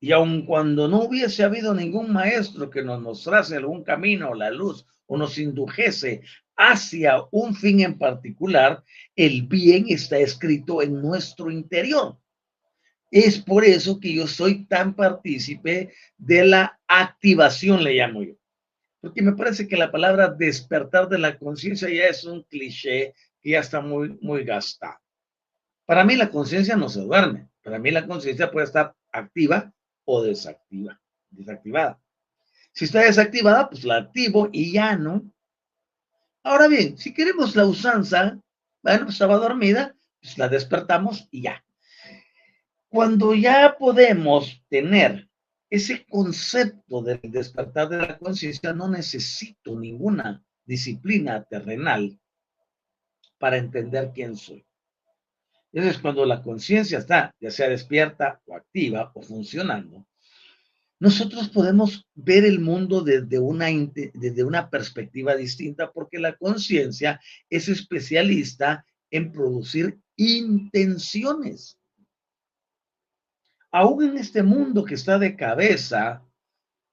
Y 0.00 0.12
aun 0.12 0.44
cuando 0.44 0.86
no 0.88 1.04
hubiese 1.04 1.42
habido 1.42 1.72
ningún 1.74 2.12
maestro 2.12 2.68
que 2.68 2.82
nos 2.82 3.00
mostrase 3.00 3.56
algún 3.56 3.82
camino, 3.82 4.34
la 4.34 4.50
luz, 4.50 4.86
o 5.06 5.16
nos 5.16 5.38
indujese 5.38 6.22
hacia 6.56 7.16
un 7.30 7.54
fin 7.54 7.80
en 7.80 7.98
particular, 7.98 8.84
el 9.16 9.42
bien 9.46 9.86
está 9.88 10.18
escrito 10.18 10.82
en 10.82 11.00
nuestro 11.00 11.50
interior. 11.50 12.18
Es 13.10 13.38
por 13.38 13.64
eso 13.64 13.98
que 13.98 14.12
yo 14.12 14.26
soy 14.26 14.66
tan 14.66 14.94
partícipe 14.94 15.94
de 16.18 16.44
la 16.44 16.80
activación, 16.86 17.82
le 17.82 17.94
llamo 17.94 18.22
yo. 18.22 18.34
Porque 19.04 19.20
me 19.20 19.34
parece 19.34 19.68
que 19.68 19.76
la 19.76 19.92
palabra 19.92 20.28
despertar 20.28 21.10
de 21.10 21.18
la 21.18 21.38
conciencia 21.38 21.90
ya 21.90 22.06
es 22.06 22.24
un 22.24 22.42
cliché 22.44 23.14
que 23.42 23.50
ya 23.50 23.60
está 23.60 23.82
muy, 23.82 24.16
muy 24.22 24.44
gastado. 24.44 24.98
Para 25.84 26.04
mí 26.06 26.16
la 26.16 26.30
conciencia 26.30 26.74
no 26.74 26.88
se 26.88 27.02
duerme. 27.02 27.50
Para 27.62 27.78
mí 27.78 27.90
la 27.90 28.06
conciencia 28.06 28.50
puede 28.50 28.64
estar 28.64 28.94
activa 29.12 29.70
o 30.06 30.22
desactiva, 30.22 30.98
desactivada. 31.28 32.00
Si 32.72 32.86
está 32.86 33.00
desactivada, 33.00 33.68
pues 33.68 33.84
la 33.84 33.98
activo 33.98 34.48
y 34.50 34.72
ya 34.72 34.96
no. 34.96 35.30
Ahora 36.42 36.66
bien, 36.66 36.96
si 36.96 37.12
queremos 37.12 37.54
la 37.56 37.66
usanza, 37.66 38.40
bueno, 38.82 39.04
pues 39.04 39.16
estaba 39.16 39.36
dormida, 39.36 39.94
pues 40.22 40.38
la 40.38 40.48
despertamos 40.48 41.28
y 41.30 41.42
ya. 41.42 41.62
Cuando 42.88 43.34
ya 43.34 43.76
podemos 43.78 44.62
tener 44.70 45.28
ese 45.74 46.06
concepto 46.06 47.02
del 47.02 47.20
despertar 47.24 47.88
de 47.88 47.98
la 47.98 48.16
conciencia, 48.16 48.72
no 48.72 48.88
necesito 48.88 49.76
ninguna 49.76 50.40
disciplina 50.64 51.42
terrenal 51.42 52.16
para 53.38 53.56
entender 53.56 54.12
quién 54.14 54.36
soy. 54.36 54.64
Entonces, 55.72 56.00
cuando 56.00 56.24
la 56.24 56.42
conciencia 56.42 56.98
está, 56.98 57.34
ya 57.40 57.50
sea 57.50 57.68
despierta 57.68 58.40
o 58.46 58.54
activa 58.54 59.10
o 59.16 59.22
funcionando, 59.22 60.06
nosotros 61.00 61.48
podemos 61.48 62.06
ver 62.14 62.44
el 62.44 62.60
mundo 62.60 63.02
desde 63.02 63.40
una, 63.40 63.66
desde 63.66 64.44
una 64.44 64.70
perspectiva 64.70 65.34
distinta 65.34 65.90
porque 65.90 66.20
la 66.20 66.36
conciencia 66.36 67.20
es 67.50 67.68
especialista 67.68 68.86
en 69.10 69.32
producir 69.32 69.98
intenciones. 70.14 71.80
Aún 73.76 74.04
en 74.04 74.18
este 74.18 74.44
mundo 74.44 74.84
que 74.84 74.94
está 74.94 75.18
de 75.18 75.34
cabeza 75.34 76.22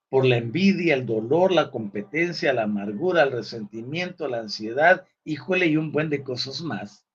por 0.08 0.26
la 0.26 0.36
envidia, 0.36 0.94
el 0.94 1.06
dolor, 1.06 1.52
la 1.52 1.70
competencia, 1.70 2.52
la 2.52 2.64
amargura, 2.64 3.22
el 3.22 3.30
resentimiento, 3.30 4.26
la 4.26 4.40
ansiedad, 4.40 5.06
híjole, 5.22 5.66
y 5.68 5.76
un 5.76 5.92
buen 5.92 6.10
de 6.10 6.24
cosas 6.24 6.60
más, 6.60 7.06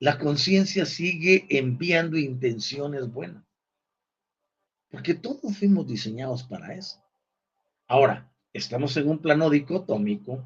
la 0.00 0.18
conciencia 0.18 0.86
sigue 0.86 1.46
enviando 1.50 2.18
intenciones 2.18 3.12
buenas. 3.12 3.44
Porque 4.90 5.14
todos 5.14 5.56
fuimos 5.56 5.86
diseñados 5.86 6.42
para 6.42 6.74
eso. 6.74 7.00
Ahora, 7.86 8.28
estamos 8.52 8.96
en 8.96 9.08
un 9.08 9.20
plano 9.20 9.50
dicotómico 9.50 10.44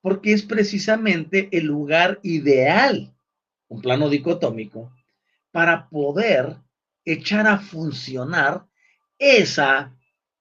porque 0.00 0.32
es 0.32 0.44
precisamente 0.44 1.50
el 1.52 1.66
lugar 1.66 2.20
ideal, 2.22 3.14
un 3.68 3.82
plano 3.82 4.08
dicotómico, 4.08 4.95
para 5.56 5.88
poder 5.88 6.54
echar 7.02 7.46
a 7.46 7.58
funcionar 7.58 8.66
esa, 9.18 9.96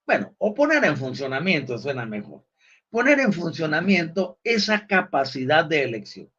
bueno, 0.06 0.36
o 0.38 0.54
poner 0.54 0.84
en 0.84 0.98
funcionamiento, 0.98 1.78
suena 1.78 2.06
mejor, 2.06 2.46
poner 2.90 3.22
en 3.22 3.32
funcionamiento 3.32 4.42
esa 4.44 4.86
capacidad 4.86 5.64
de 5.64 5.84
elección. 5.84 6.30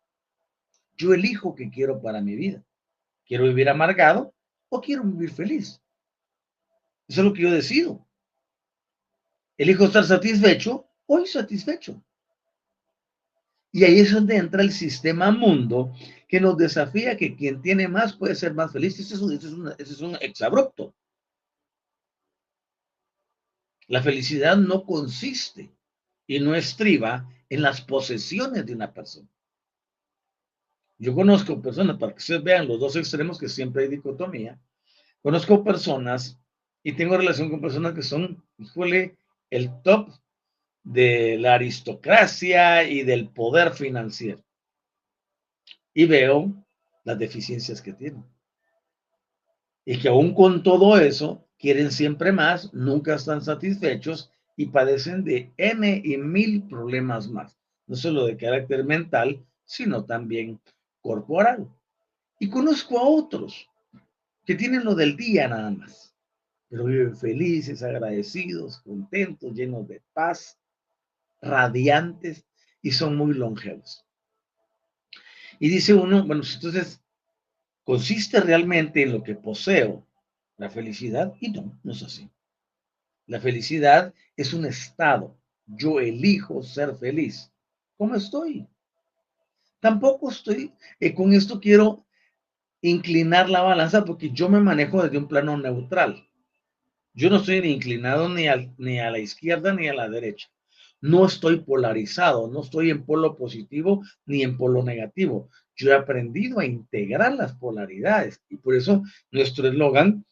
Yo 0.95 1.15
elijo 1.15 1.55
qué 1.55 1.71
quiero 1.71 2.03
para 2.03 2.21
mi 2.21 2.37
vida. 2.37 2.63
¿Quiero 3.25 3.45
vivir 3.45 3.71
amargado 3.71 4.35
o 4.69 4.79
quiero 4.83 5.05
vivir 5.05 5.31
feliz? 5.31 5.81
Eso 7.09 7.21
es 7.23 7.25
lo 7.25 7.33
que 7.33 7.45
yo 7.45 7.51
decido. 7.51 8.07
Elijo 9.57 9.87
estar 9.87 10.05
satisfecho 10.05 10.87
o 11.07 11.19
insatisfecho. 11.19 12.03
Y 13.73 13.85
ahí 13.85 14.01
es 14.01 14.13
donde 14.13 14.37
entra 14.37 14.61
el 14.61 14.71
sistema 14.71 15.31
mundo 15.31 15.95
que 16.29 16.41
nos 16.41 16.57
desafía 16.57 17.17
que 17.17 17.37
quien 17.37 17.63
tiene 17.63 17.89
más 17.89 18.15
puede 18.15 18.35
ser 18.35 18.55
más 18.55 18.73
feliz. 18.73 18.99
Ese 18.99 19.15
es 19.15 19.21
un, 19.21 19.33
ese 19.33 19.93
es 19.93 20.01
un 20.01 20.17
exabrupto. 20.21 20.95
La 23.89 24.03
felicidad 24.03 24.57
no 24.57 24.85
consiste 24.85 25.73
y 26.27 26.41
no 26.41 26.55
estriba 26.55 27.29
en 27.49 27.63
las 27.63 27.81
posesiones 27.81 28.67
de 28.67 28.75
una 28.75 28.93
persona. 28.93 29.29
Yo 30.99 31.15
conozco 31.15 31.61
personas, 31.61 31.99
para 31.99 32.13
que 32.13 32.19
ustedes 32.19 32.43
vean 32.43 32.67
los 32.67 32.81
dos 32.81 32.97
extremos 32.97 33.39
que 33.39 33.49
siempre 33.49 33.85
hay 33.85 33.89
dicotomía, 33.89 34.59
conozco 35.23 35.63
personas 35.63 36.41
y 36.83 36.93
tengo 36.93 37.17
relación 37.17 37.51
con 37.51 37.61
personas 37.61 37.95
que 37.95 38.03
son, 38.03 38.43
híjole, 38.59 39.19
el 39.51 39.71
top 39.83 40.11
de 40.83 41.37
la 41.39 41.55
aristocracia 41.55 42.85
y 42.85 43.03
del 43.03 43.29
poder 43.29 43.73
financiero. 43.73 44.46
Y 45.97 46.05
veo 46.05 46.53
las 47.05 47.19
deficiencias 47.19 47.81
que 47.81 47.95
tienen. 47.95 48.23
Y 49.87 49.99
que 49.99 50.11
aún 50.11 50.35
con 50.35 50.63
todo 50.63 50.99
eso, 50.99 51.49
quieren 51.59 51.91
siempre 51.91 52.33
más, 52.33 52.71
nunca 52.75 53.15
están 53.15 53.41
satisfechos 53.41 54.31
y 54.59 54.67
padecen 54.67 55.25
de 55.25 55.51
N 55.57 56.03
y 56.05 56.19
mil 56.19 56.65
problemas 56.65 57.31
más. 57.31 57.57
No 57.87 57.97
solo 57.97 58.27
de 58.27 58.37
carácter 58.37 58.85
mental, 58.85 59.43
sino 59.65 60.05
también 60.05 60.61
corporal. 61.01 61.67
Y 62.39 62.51
conozco 62.51 62.99
a 62.99 63.09
otros 63.09 63.67
que 64.45 64.55
tienen 64.55 64.85
lo 64.85 64.95
del 64.95 65.17
día 65.17 65.49
nada 65.49 65.71
más, 65.71 66.15
pero 66.69 66.85
viven 66.85 67.17
felices, 67.17 67.83
agradecidos, 67.83 68.83
contentos, 68.83 69.55
llenos 69.55 69.89
de 69.89 70.03
paz, 70.13 70.59
radiantes 71.41 72.45
y 72.83 72.91
son 72.91 73.17
muy 73.17 73.33
longevos. 73.33 74.06
Y 75.59 75.69
dice 75.69 75.95
uno, 75.95 76.25
bueno, 76.27 76.43
pues 76.43 76.55
entonces, 76.55 77.03
¿consiste 77.85 78.41
realmente 78.41 79.03
en 79.03 79.13
lo 79.13 79.23
que 79.23 79.35
poseo 79.35 80.07
la 80.57 80.71
felicidad? 80.71 81.35
Y 81.41 81.51
no, 81.51 81.79
no 81.83 81.93
es 81.93 82.03
así. 82.03 82.29
La 83.27 83.41
felicidad 83.41 84.15
es 84.37 84.53
un 84.53 84.67
estado. 84.67 85.37
Yo 85.67 86.01
elijo 86.01 86.63
ser 86.63 86.95
feliz. 86.97 87.51
¿Cómo 87.97 88.15
estoy? 88.15 88.67
Tampoco 89.81 90.31
estoy, 90.31 90.73
eh, 91.01 91.15
con 91.15 91.33
esto 91.33 91.61
quiero 91.61 92.05
inclinar 92.81 93.49
la 93.49 93.63
balanza 93.63 94.05
porque 94.05 94.31
yo 94.31 94.49
me 94.49 94.61
manejo 94.61 95.03
desde 95.03 95.19
un 95.19 95.29
plano 95.29 95.57
neutral. 95.57 96.29
Yo 97.15 97.31
no 97.31 97.37
estoy 97.37 97.61
ni 97.63 97.73
inclinado 97.73 98.29
ni, 98.29 98.47
ni 98.79 99.01
a 99.01 99.11
la 99.11 99.19
izquierda 99.19 99.73
ni 99.73 99.89
a 99.89 99.95
la 99.95 100.09
derecha. 100.09 100.49
No 101.01 101.27
estoy 101.27 101.61
polarizado, 101.61 102.49
no 102.49 102.63
estoy 102.63 102.91
en 102.91 103.05
polo 103.05 103.37
positivo 103.37 104.03
ni 104.25 104.43
en 104.43 104.57
polo 104.57 104.83
negativo. 104.83 105.51
Yo 105.75 105.91
he 105.91 105.95
aprendido 105.95 106.59
a 106.59 106.67
integrar 106.67 107.35
las 107.35 107.55
polaridades 107.55 108.43
y 108.49 108.57
por 108.57 108.75
eso 108.75 109.03
nuestro 109.31 109.69
eslogan, 109.69 110.25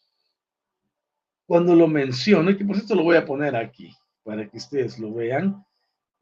cuando 1.47 1.75
lo 1.75 1.87
menciono, 1.87 2.51
y 2.51 2.57
que 2.57 2.65
por 2.65 2.77
esto 2.77 2.95
lo 2.95 3.03
voy 3.03 3.17
a 3.17 3.27
poner 3.27 3.55
aquí 3.55 3.95
para 4.23 4.49
que 4.49 4.57
ustedes 4.57 4.99
lo 4.99 5.13
vean, 5.13 5.63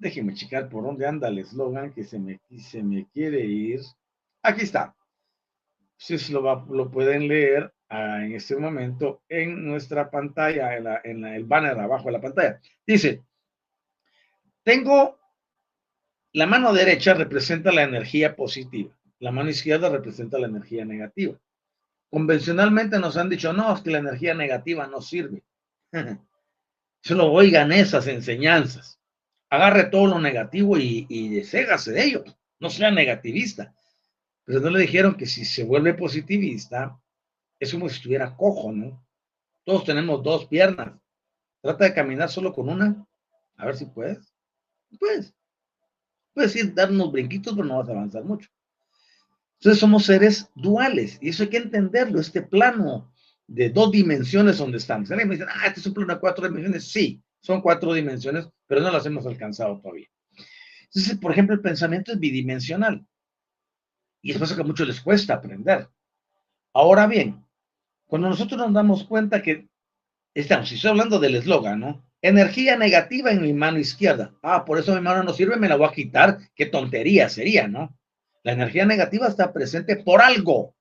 Déjenme 0.02 0.34
checar 0.34 0.68
por 0.68 0.82
dónde 0.82 1.06
anda 1.06 1.28
el 1.28 1.38
eslogan 1.38 1.92
que 1.92 2.02
se 2.02 2.18
me, 2.18 2.40
se 2.58 2.82
me 2.82 3.06
quiere 3.12 3.44
ir. 3.44 3.78
Aquí 4.42 4.62
está. 4.62 4.96
Ustedes 5.96 6.28
lo, 6.30 6.66
lo 6.66 6.90
pueden 6.90 7.28
leer 7.28 7.72
ah, 7.88 8.24
en 8.24 8.32
este 8.32 8.56
momento 8.56 9.22
en 9.28 9.64
nuestra 9.64 10.10
pantalla, 10.10 10.76
en, 10.76 10.88
en 11.04 11.24
el 11.24 11.44
banner 11.44 11.78
abajo 11.78 12.06
de 12.06 12.12
la 12.12 12.20
pantalla. 12.20 12.60
Dice, 12.84 13.22
tengo 14.62 15.18
la 16.32 16.46
mano 16.46 16.72
derecha 16.72 17.14
representa 17.14 17.72
la 17.72 17.82
energía 17.82 18.34
positiva, 18.36 18.96
la 19.18 19.32
mano 19.32 19.50
izquierda 19.50 19.88
representa 19.90 20.38
la 20.38 20.46
energía 20.46 20.84
negativa. 20.84 21.38
Convencionalmente 22.10 22.98
nos 22.98 23.16
han 23.16 23.28
dicho, 23.28 23.52
no, 23.52 23.74
es 23.74 23.82
que 23.82 23.90
la 23.90 23.98
energía 23.98 24.34
negativa 24.34 24.86
no 24.86 25.00
sirve. 25.00 25.42
Solo 27.02 27.32
oigan 27.32 27.72
esas 27.72 28.06
enseñanzas 28.06 28.98
agarre 29.52 29.84
todo 29.84 30.06
lo 30.06 30.18
negativo 30.18 30.78
y, 30.78 31.04
y 31.10 31.28
de 31.28 32.02
ello. 32.02 32.24
No 32.58 32.70
sea 32.70 32.90
negativista. 32.90 33.74
Pero 34.44 34.60
no 34.60 34.70
le 34.70 34.80
dijeron 34.80 35.14
que 35.14 35.26
si 35.26 35.44
se 35.44 35.62
vuelve 35.62 35.92
positivista, 35.92 36.98
es 37.60 37.70
como 37.70 37.86
si 37.90 37.96
estuviera 37.96 38.34
cojo, 38.34 38.72
¿no? 38.72 39.06
Todos 39.64 39.84
tenemos 39.84 40.22
dos 40.22 40.46
piernas. 40.46 40.98
Trata 41.60 41.84
de 41.84 41.92
caminar 41.92 42.30
solo 42.30 42.54
con 42.54 42.70
una. 42.70 43.06
A 43.56 43.66
ver 43.66 43.76
si 43.76 43.84
puedes. 43.84 44.31
Puedes. 44.98 45.34
Puedes 46.34 46.56
ir, 46.56 46.74
dar 46.74 46.90
unos 46.90 47.12
brinquitos, 47.12 47.54
pero 47.54 47.66
no 47.66 47.78
vas 47.78 47.88
a 47.88 47.92
avanzar 47.92 48.24
mucho. 48.24 48.48
Entonces 49.58 49.80
somos 49.80 50.06
seres 50.06 50.50
duales 50.54 51.18
y 51.20 51.28
eso 51.28 51.44
hay 51.44 51.48
que 51.48 51.58
entenderlo, 51.58 52.20
este 52.20 52.42
plano 52.42 53.12
de 53.46 53.70
dos 53.70 53.92
dimensiones 53.92 54.58
donde 54.58 54.78
estamos. 54.78 55.10
Alguien 55.10 55.28
me 55.28 55.36
dice, 55.36 55.46
ah, 55.48 55.66
este 55.66 55.80
es 55.80 55.86
un 55.86 55.94
plano 55.94 56.14
de 56.14 56.20
cuatro 56.20 56.46
dimensiones. 56.46 56.90
Sí, 56.90 57.22
son 57.40 57.60
cuatro 57.60 57.92
dimensiones, 57.92 58.48
pero 58.66 58.80
no 58.80 58.90
las 58.90 59.06
hemos 59.06 59.26
alcanzado 59.26 59.78
todavía. 59.80 60.08
Entonces, 60.84 61.16
por 61.18 61.32
ejemplo, 61.32 61.54
el 61.54 61.60
pensamiento 61.60 62.12
es 62.12 62.18
bidimensional. 62.18 63.06
Y 64.20 64.32
es 64.32 64.38
cosa 64.38 64.54
que 64.54 64.62
a 64.62 64.64
muchos 64.64 64.86
les 64.86 65.00
cuesta 65.00 65.34
aprender. 65.34 65.88
Ahora 66.72 67.06
bien, 67.06 67.44
Cuando 68.06 68.28
nosotros 68.28 68.60
nos 68.60 68.72
damos 68.74 69.04
cuenta 69.04 69.42
que 69.42 69.70
estamos, 70.34 70.68
si 70.68 70.74
estoy 70.74 70.90
hablando 70.90 71.18
del 71.18 71.36
eslogan, 71.36 71.80
¿no? 71.80 72.04
Energía 72.24 72.76
negativa 72.76 73.32
en 73.32 73.42
mi 73.42 73.52
mano 73.52 73.80
izquierda. 73.80 74.32
Ah, 74.42 74.64
por 74.64 74.78
eso 74.78 74.94
mi 74.94 75.00
mano 75.00 75.24
no 75.24 75.34
sirve, 75.34 75.56
me 75.56 75.68
la 75.68 75.74
voy 75.74 75.88
a 75.88 75.92
quitar. 75.92 76.38
Qué 76.54 76.66
tontería 76.66 77.28
sería, 77.28 77.66
¿no? 77.66 77.98
La 78.44 78.52
energía 78.52 78.86
negativa 78.86 79.26
está 79.26 79.52
presente 79.52 79.96
por 79.96 80.22
algo. 80.22 80.76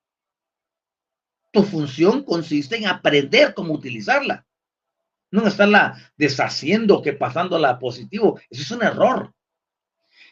Tu 1.51 1.63
función 1.63 2.23
consiste 2.23 2.77
en 2.77 2.85
aprender 2.85 3.55
cómo 3.55 3.73
utilizarla. 3.73 4.45
No 5.31 5.47
estarla 5.47 5.97
deshaciendo, 6.15 7.01
que 7.01 7.13
pasándola 7.13 7.71
a 7.71 7.79
positivo. 7.79 8.39
Eso 8.49 8.61
es 8.61 8.71
un 8.71 8.83
error. 8.83 9.33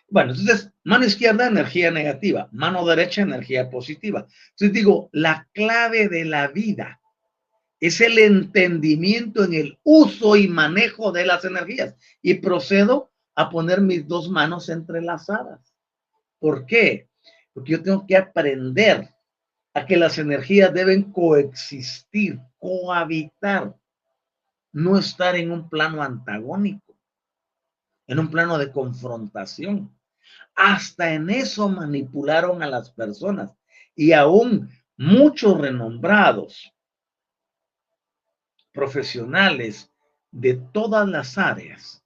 Bueno, 0.09 0.31
entonces, 0.31 0.71
mano 0.83 1.05
izquierda, 1.05 1.47
energía 1.47 1.89
negativa. 1.89 2.49
Mano 2.51 2.85
derecha, 2.85 3.23
energía 3.23 3.69
positiva. 3.69 4.27
Entonces 4.51 4.73
digo, 4.73 5.09
la 5.11 5.47
clave 5.53 6.07
de 6.07 6.25
la 6.25 6.47
vida 6.47 6.98
es 7.79 8.01
el 8.01 8.17
entendimiento 8.19 9.43
en 9.43 9.53
el 9.53 9.79
uso 9.83 10.35
y 10.35 10.47
manejo 10.47 11.11
de 11.11 11.25
las 11.25 11.45
energías. 11.45 11.95
Y 12.21 12.35
procedo 12.35 13.11
a 13.35 13.49
poner 13.49 13.81
mis 13.81 14.07
dos 14.07 14.29
manos 14.29 14.69
entrelazadas. 14.69 15.73
¿Por 16.39 16.65
qué? 16.65 17.09
Porque 17.53 17.71
yo 17.71 17.81
tengo 17.83 18.05
que 18.05 18.17
aprender 18.17 19.09
a 19.73 19.85
que 19.85 19.97
las 19.97 20.17
energías 20.17 20.73
deben 20.73 21.11
coexistir, 21.11 22.39
cohabitar, 22.57 23.75
no 24.71 24.97
estar 24.97 25.35
en 25.35 25.51
un 25.51 25.69
plano 25.69 26.03
antagónico, 26.03 26.97
en 28.07 28.19
un 28.19 28.29
plano 28.29 28.57
de 28.57 28.71
confrontación. 28.71 29.95
Hasta 30.53 31.13
en 31.13 31.29
eso 31.29 31.69
manipularon 31.69 32.61
a 32.61 32.67
las 32.67 32.91
personas 32.91 33.51
y 33.95 34.11
aún 34.11 34.69
muchos 34.97 35.57
renombrados 35.57 36.73
profesionales 38.79 39.91
de 40.31 40.53
todas 40.53 41.05
las 41.05 41.37
áreas, 41.37 42.01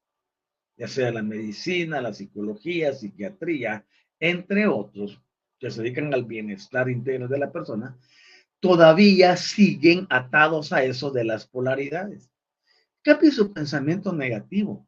ya 0.76 0.88
sea 0.88 1.12
la 1.12 1.22
medicina, 1.22 2.02
la 2.02 2.16
psicología, 2.16 2.94
psiquiatría, 2.94 3.86
entre 4.20 4.66
otros, 4.66 5.22
que 5.60 5.70
se 5.70 5.84
dedican 5.84 6.12
al 6.16 6.26
bienestar 6.26 6.90
interno 6.90 7.28
de 7.28 7.38
la 7.38 7.52
persona, 7.52 7.96
todavía 8.60 9.38
siguen 9.38 10.08
atados 10.10 10.74
a 10.74 10.84
eso 10.84 11.12
de 11.12 11.26
las 11.26 11.46
polaridades. 11.46 12.32
Cambie 13.04 13.30
su 13.30 13.54
pensamiento 13.54 14.12
negativo. 14.12 14.88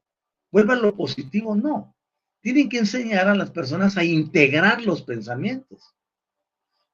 Vuelva 0.52 0.76
lo 0.76 0.96
positivo, 0.96 1.56
no. 1.56 1.96
Tienen 2.42 2.68
que 2.68 2.80
enseñar 2.80 3.28
a 3.28 3.36
las 3.36 3.52
personas 3.52 3.96
a 3.96 4.04
integrar 4.04 4.82
los 4.82 5.04
pensamientos. 5.04 5.94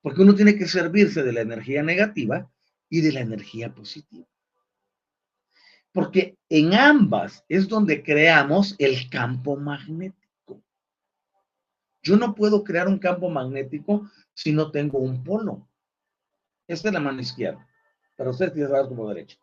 Porque 0.02 0.22
uno 0.22 0.36
tiene 0.36 0.58
que 0.58 0.68
servirse 0.68 1.24
de 1.24 1.32
la 1.32 1.42
energía 1.42 1.82
negativa 1.82 2.52
y 2.90 3.00
de 3.00 3.14
la 3.14 3.22
energía 3.22 3.74
positiva. 3.74 4.28
Porque 5.94 6.38
en 6.50 6.74
ambas 6.74 7.44
es 7.50 7.68
donde 7.68 8.04
creamos 8.04 8.76
el 8.80 9.10
campo 9.10 9.58
magnético. 9.58 10.62
Yo 12.02 12.16
no 12.16 12.34
puedo 12.34 12.64
crear 12.64 12.88
un 12.88 12.98
campo 12.98 13.30
magnético 13.30 14.10
si 14.34 14.54
no 14.54 14.72
tengo 14.72 15.00
un 15.00 15.24
polo. 15.24 15.68
Esta 16.68 16.88
es 16.88 16.94
la 16.94 17.00
mano 17.00 17.22
izquierda. 17.22 17.68
Pero 18.16 18.32
usted 18.32 18.54
tiene 18.54 18.70
que 18.70 18.88
como 18.88 19.10
derecha. 19.10 19.38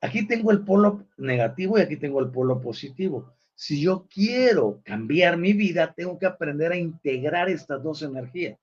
Aquí 0.00 0.26
tengo 0.26 0.50
el 0.50 0.64
polo 0.64 1.06
negativo 1.16 1.78
y 1.78 1.82
aquí 1.82 1.96
tengo 1.96 2.20
el 2.20 2.30
polo 2.30 2.60
positivo. 2.60 3.32
Si 3.54 3.80
yo 3.80 4.06
quiero 4.12 4.80
cambiar 4.84 5.36
mi 5.36 5.52
vida, 5.52 5.92
tengo 5.92 6.18
que 6.18 6.26
aprender 6.26 6.72
a 6.72 6.76
integrar 6.76 7.48
estas 7.48 7.82
dos 7.82 8.02
energías 8.02 8.58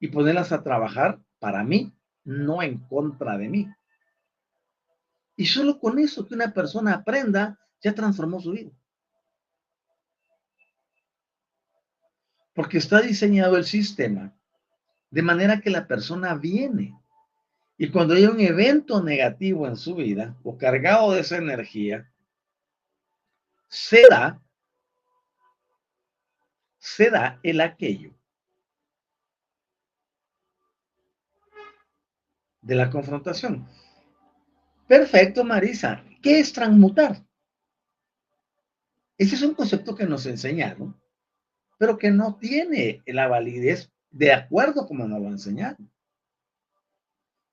y 0.00 0.08
ponerlas 0.08 0.52
a 0.52 0.62
trabajar 0.62 1.20
para 1.38 1.62
mí, 1.64 1.92
no 2.24 2.62
en 2.62 2.78
contra 2.78 3.36
de 3.36 3.48
mí. 3.48 3.68
Y 5.38 5.46
solo 5.46 5.78
con 5.78 6.00
eso 6.00 6.26
que 6.26 6.34
una 6.34 6.52
persona 6.52 6.94
aprenda, 6.94 7.60
ya 7.80 7.94
transformó 7.94 8.40
su 8.40 8.50
vida. 8.50 8.72
Porque 12.52 12.78
está 12.78 13.00
diseñado 13.00 13.56
el 13.56 13.64
sistema 13.64 14.36
de 15.10 15.22
manera 15.22 15.60
que 15.60 15.70
la 15.70 15.86
persona 15.86 16.34
viene 16.34 16.92
y 17.76 17.88
cuando 17.92 18.14
hay 18.14 18.26
un 18.26 18.40
evento 18.40 19.00
negativo 19.00 19.68
en 19.68 19.76
su 19.76 19.94
vida 19.94 20.36
o 20.42 20.58
cargado 20.58 21.12
de 21.12 21.20
esa 21.20 21.36
energía, 21.36 22.12
se 23.68 24.02
da, 24.10 24.42
se 26.78 27.10
da 27.10 27.38
el 27.44 27.60
aquello 27.60 28.12
de 32.60 32.74
la 32.74 32.90
confrontación. 32.90 33.77
Perfecto, 34.88 35.44
Marisa. 35.44 36.02
¿Qué 36.22 36.40
es 36.40 36.50
transmutar? 36.50 37.22
Ese 39.18 39.34
es 39.34 39.42
un 39.42 39.54
concepto 39.54 39.94
que 39.94 40.06
nos 40.06 40.24
enseñaron, 40.24 40.98
pero 41.76 41.98
que 41.98 42.10
no 42.10 42.36
tiene 42.36 43.02
la 43.06 43.28
validez 43.28 43.92
de 44.10 44.32
acuerdo 44.32 44.86
como 44.86 45.06
nos 45.06 45.20
lo 45.20 45.28
enseñaron. 45.28 45.90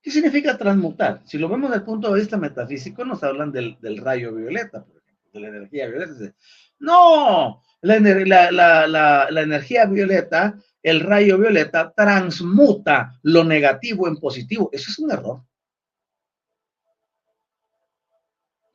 ¿Qué 0.02 0.12
significa 0.12 0.58
transmutar? 0.58 1.24
Si 1.26 1.38
lo 1.38 1.50
vemos 1.50 1.72
desde 1.72 1.80
el 1.80 1.86
punto 1.86 2.14
de 2.14 2.20
vista 2.20 2.38
metafísico, 2.38 3.04
nos 3.04 3.22
hablan 3.24 3.52
del, 3.52 3.78
rayo 3.98 4.34
violeta, 4.34 4.86
por 4.86 4.98
ejemplo, 4.98 5.32
de 5.34 5.40
la 5.42 5.48
energía 5.50 5.88
violeta. 5.88 6.34
No, 6.80 7.64
la, 7.82 9.28
la 9.30 9.42
energía 9.42 9.86
violeta, 9.88 10.58
el 10.82 11.02
rayo 11.02 11.38
violeta, 11.38 11.92
transmuta 11.94 13.20
lo 13.24 13.44
negativo 13.44 14.08
en 14.08 14.18
positivo. 14.18 14.70
Eso 14.72 14.92
es 14.92 15.00
un 15.00 15.12
error. 15.12 15.42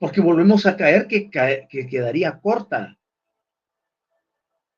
Porque 0.00 0.22
volvemos 0.22 0.64
a 0.64 0.78
caer 0.78 1.06
que, 1.06 1.28
que 1.30 1.86
quedaría 1.86 2.40
corta 2.40 2.98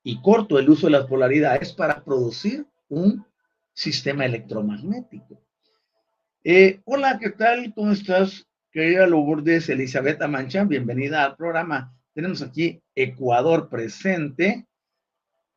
y 0.02 0.20
corto 0.20 0.58
el 0.58 0.68
uso 0.68 0.88
de 0.88 0.92
las 0.92 1.06
polaridades 1.06 1.72
para 1.72 2.02
producir 2.02 2.66
un 2.88 3.24
sistema 3.72 4.24
electromagnético. 4.26 5.40
Eh, 6.42 6.80
hola, 6.86 7.20
¿qué 7.20 7.30
tal? 7.30 7.72
¿Cómo 7.72 7.92
estás? 7.92 8.48
Querida 8.72 9.06
Lourdes 9.06 9.68
Elizabeth 9.68 10.20
Mancha, 10.26 10.64
bienvenida 10.64 11.24
al 11.24 11.36
programa. 11.36 11.96
Tenemos 12.14 12.42
aquí 12.42 12.82
Ecuador 12.92 13.68
presente, 13.68 14.66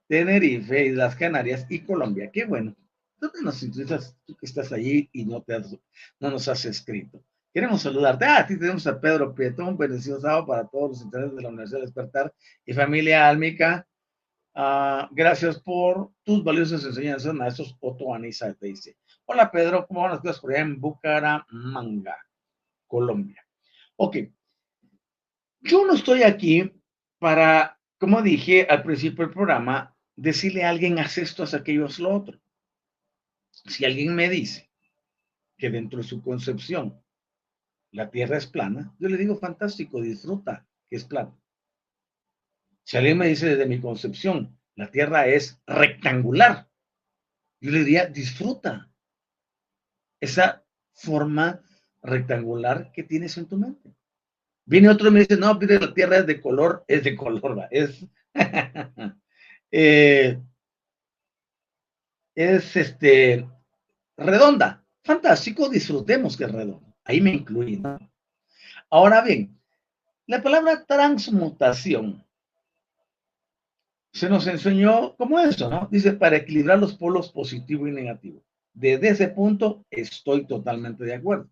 Tenerife, 0.07 0.85
Islas 0.85 1.15
Canarias 1.15 1.65
y 1.69 1.79
Colombia. 1.79 2.29
Qué 2.31 2.45
bueno. 2.45 2.75
¿Dónde 3.19 3.41
nos 3.41 3.63
interesas 3.63 4.15
tú 4.27 4.35
que 4.35 4.45
estás 4.45 4.71
allí 4.71 5.09
y 5.11 5.25
no, 5.25 5.41
te 5.41 5.59
no 6.19 6.29
nos 6.29 6.47
has 6.49 6.65
escrito? 6.65 7.23
Queremos 7.55 7.83
saludarte. 7.83 8.25
Ah, 8.25 8.39
aquí 8.39 8.59
tenemos 8.59 8.85
a 8.85 8.99
Pedro 8.99 9.33
Pietón, 9.33 9.77
bendecido 9.77 10.19
sábado 10.19 10.45
para 10.45 10.67
todos 10.67 10.89
los 10.89 11.01
intereses 11.03 11.37
de 11.37 11.41
la 11.41 11.47
Universidad 11.47 11.79
de 11.79 11.85
Despertar 11.85 12.33
y 12.65 12.73
familia 12.73 13.29
álmica. 13.29 13.87
Ah, 14.53 15.07
gracias 15.13 15.61
por 15.61 16.11
tus 16.23 16.43
valiosas 16.43 16.83
enseñanzas, 16.83 17.33
maestros 17.33 17.73
Otto 17.79 18.13
Anisa 18.13 18.53
te 18.55 18.67
dice. 18.67 18.97
Hola 19.23 19.49
Pedro, 19.49 19.87
¿cómo 19.87 20.01
van 20.01 20.11
las 20.11 20.19
cosas 20.19 20.41
por 20.41 20.51
allá 20.51 20.63
en 20.63 20.81
Bucaramanga, 20.81 22.17
Colombia? 22.87 23.47
Ok, 23.95 24.17
yo 25.61 25.87
no 25.87 25.93
estoy 25.93 26.23
aquí 26.23 26.73
para, 27.19 27.79
como 27.97 28.21
dije 28.21 28.67
al 28.69 28.83
principio 28.83 29.23
del 29.23 29.33
programa, 29.33 29.95
decirle 30.17 30.65
a 30.65 30.71
alguien 30.71 30.99
haz 30.99 31.17
esto, 31.17 31.43
haz 31.43 31.53
aquello, 31.53 31.85
haz 31.85 31.99
lo 31.99 32.13
otro. 32.13 32.37
Si 33.49 33.85
alguien 33.85 34.13
me 34.13 34.29
dice 34.29 34.69
que 35.57 35.69
dentro 35.69 35.99
de 35.99 36.03
su 36.03 36.21
concepción 36.21 37.01
la 37.95 38.09
Tierra 38.11 38.37
es 38.37 38.45
plana, 38.45 38.93
yo 38.99 39.07
le 39.07 39.17
digo, 39.17 39.37
fantástico, 39.37 40.01
disfruta 40.01 40.67
que 40.89 40.97
es 40.97 41.05
plana. 41.05 41.33
Si 42.83 42.97
alguien 42.97 43.17
me 43.17 43.27
dice 43.27 43.47
desde 43.47 43.65
mi 43.65 43.79
concepción, 43.79 44.59
la 44.75 44.91
Tierra 44.91 45.27
es 45.27 45.61
rectangular, 45.65 46.69
yo 47.61 47.71
le 47.71 47.79
diría, 47.79 48.05
disfruta, 48.05 48.91
esa 50.19 50.65
forma 50.93 51.61
rectangular 52.01 52.91
que 52.91 53.03
tienes 53.03 53.37
en 53.37 53.47
tu 53.47 53.57
mente. 53.57 53.95
Viene 54.65 54.89
otro 54.89 55.07
y 55.07 55.11
me 55.11 55.19
dice, 55.21 55.37
no, 55.37 55.57
pide 55.57 55.79
la 55.79 55.93
tierra 55.93 56.17
es 56.17 56.27
de 56.27 56.41
color, 56.41 56.83
es 56.87 57.03
de 57.03 57.15
color, 57.15 57.67
es, 57.69 58.05
eh, 59.71 60.41
es 62.33 62.75
este, 62.75 63.47
redonda. 64.17 64.83
Fantástico, 65.03 65.69
disfrutemos 65.69 66.35
que 66.35 66.45
es 66.45 66.51
redonda. 66.51 66.94
Ahí 67.05 67.21
me 67.21 67.31
incluí, 67.31 67.81
Ahora 68.89 69.21
bien, 69.21 69.57
la 70.27 70.41
palabra 70.41 70.83
transmutación 70.85 72.23
se 74.11 74.29
nos 74.29 74.47
enseñó 74.47 75.15
como 75.15 75.39
eso, 75.39 75.69
¿no? 75.69 75.87
Dice, 75.91 76.13
para 76.13 76.37
equilibrar 76.37 76.79
los 76.79 76.95
polos 76.95 77.31
positivo 77.31 77.87
y 77.87 77.91
negativo. 77.91 78.43
Desde 78.73 79.09
ese 79.09 79.27
punto 79.27 79.85
estoy 79.89 80.47
totalmente 80.47 81.03
de 81.03 81.15
acuerdo. 81.15 81.49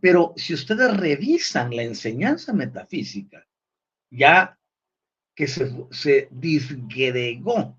Pero 0.00 0.34
si 0.36 0.54
ustedes 0.54 0.96
revisan 0.96 1.74
la 1.74 1.82
enseñanza 1.82 2.52
metafísica, 2.52 3.46
ya 4.10 4.58
que 5.34 5.46
se, 5.46 5.72
se 5.90 6.28
disgregó, 6.30 7.78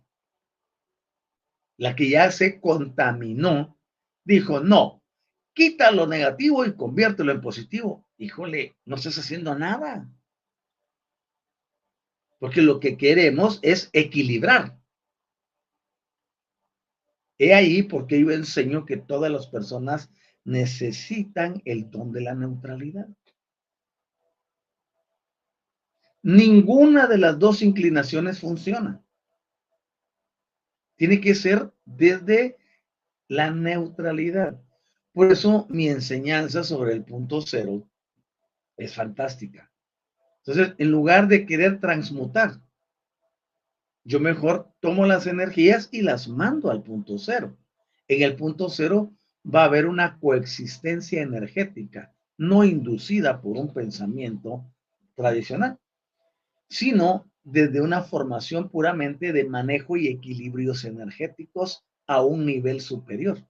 la 1.77 1.95
que 1.95 2.09
ya 2.09 2.31
se 2.31 2.59
contaminó, 2.59 3.77
dijo, 4.23 4.61
no, 4.61 5.00
quita 5.53 5.91
lo 5.91 6.07
negativo 6.07 6.65
y 6.65 6.75
conviértelo 6.75 7.31
en 7.31 7.41
positivo. 7.41 8.05
Híjole, 8.17 8.77
no 8.85 8.95
estás 8.95 9.17
haciendo 9.17 9.55
nada. 9.55 10.09
Porque 12.39 12.61
lo 12.61 12.79
que 12.79 12.97
queremos 12.97 13.59
es 13.61 13.89
equilibrar. 13.93 14.77
He 17.37 17.53
ahí 17.53 17.83
porque 17.83 18.19
yo 18.19 18.31
enseño 18.31 18.85
que 18.85 18.97
todas 18.97 19.31
las 19.31 19.47
personas 19.47 20.11
necesitan 20.43 21.61
el 21.65 21.89
don 21.89 22.11
de 22.11 22.21
la 22.21 22.35
neutralidad. 22.35 23.07
Ninguna 26.23 27.07
de 27.07 27.17
las 27.17 27.39
dos 27.39 27.61
inclinaciones 27.61 28.39
funciona. 28.39 29.03
Tiene 30.95 31.19
que 31.19 31.33
ser 31.33 31.73
desde 31.83 32.57
la 33.27 33.49
neutralidad. 33.49 34.61
Por 35.13 35.31
eso 35.31 35.67
mi 35.69 35.89
enseñanza 35.89 36.63
sobre 36.63 36.93
el 36.93 37.03
punto 37.03 37.41
cero 37.41 37.87
es 38.77 38.93
fantástica. 38.93 39.71
Entonces, 40.45 40.73
en 40.77 40.89
lugar 40.89 41.27
de 41.27 41.45
querer 41.45 41.79
transmutar, 41.79 42.61
yo 44.03 44.19
mejor 44.19 44.71
tomo 44.79 45.05
las 45.05 45.27
energías 45.27 45.89
y 45.91 46.01
las 46.01 46.27
mando 46.27 46.71
al 46.71 46.81
punto 46.81 47.17
cero. 47.17 47.55
En 48.07 48.23
el 48.23 48.35
punto 48.35 48.69
cero 48.69 49.13
va 49.43 49.61
a 49.61 49.65
haber 49.65 49.85
una 49.85 50.19
coexistencia 50.19 51.21
energética, 51.21 52.13
no 52.37 52.63
inducida 52.63 53.41
por 53.41 53.57
un 53.57 53.73
pensamiento 53.73 54.65
tradicional, 55.15 55.77
sino 56.69 57.29
desde 57.43 57.81
una 57.81 58.01
formación 58.01 58.69
puramente 58.69 59.33
de 59.33 59.43
manejo 59.43 59.97
y 59.97 60.07
equilibrios 60.07 60.85
energéticos 60.85 61.85
a 62.07 62.21
un 62.21 62.45
nivel 62.45 62.81
superior. 62.81 63.45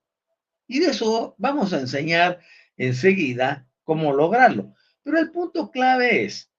Y 0.68 0.80
de 0.80 0.88
eso 0.88 1.36
vamos 1.38 1.74
a 1.74 1.80
enseñar 1.80 2.40
enseguida 2.78 3.68
cómo 3.84 4.14
lograrlo. 4.14 4.74
Pero 5.04 5.20
el 5.20 5.32
punto 5.32 5.72
clave 5.72 6.26
es 6.26 6.52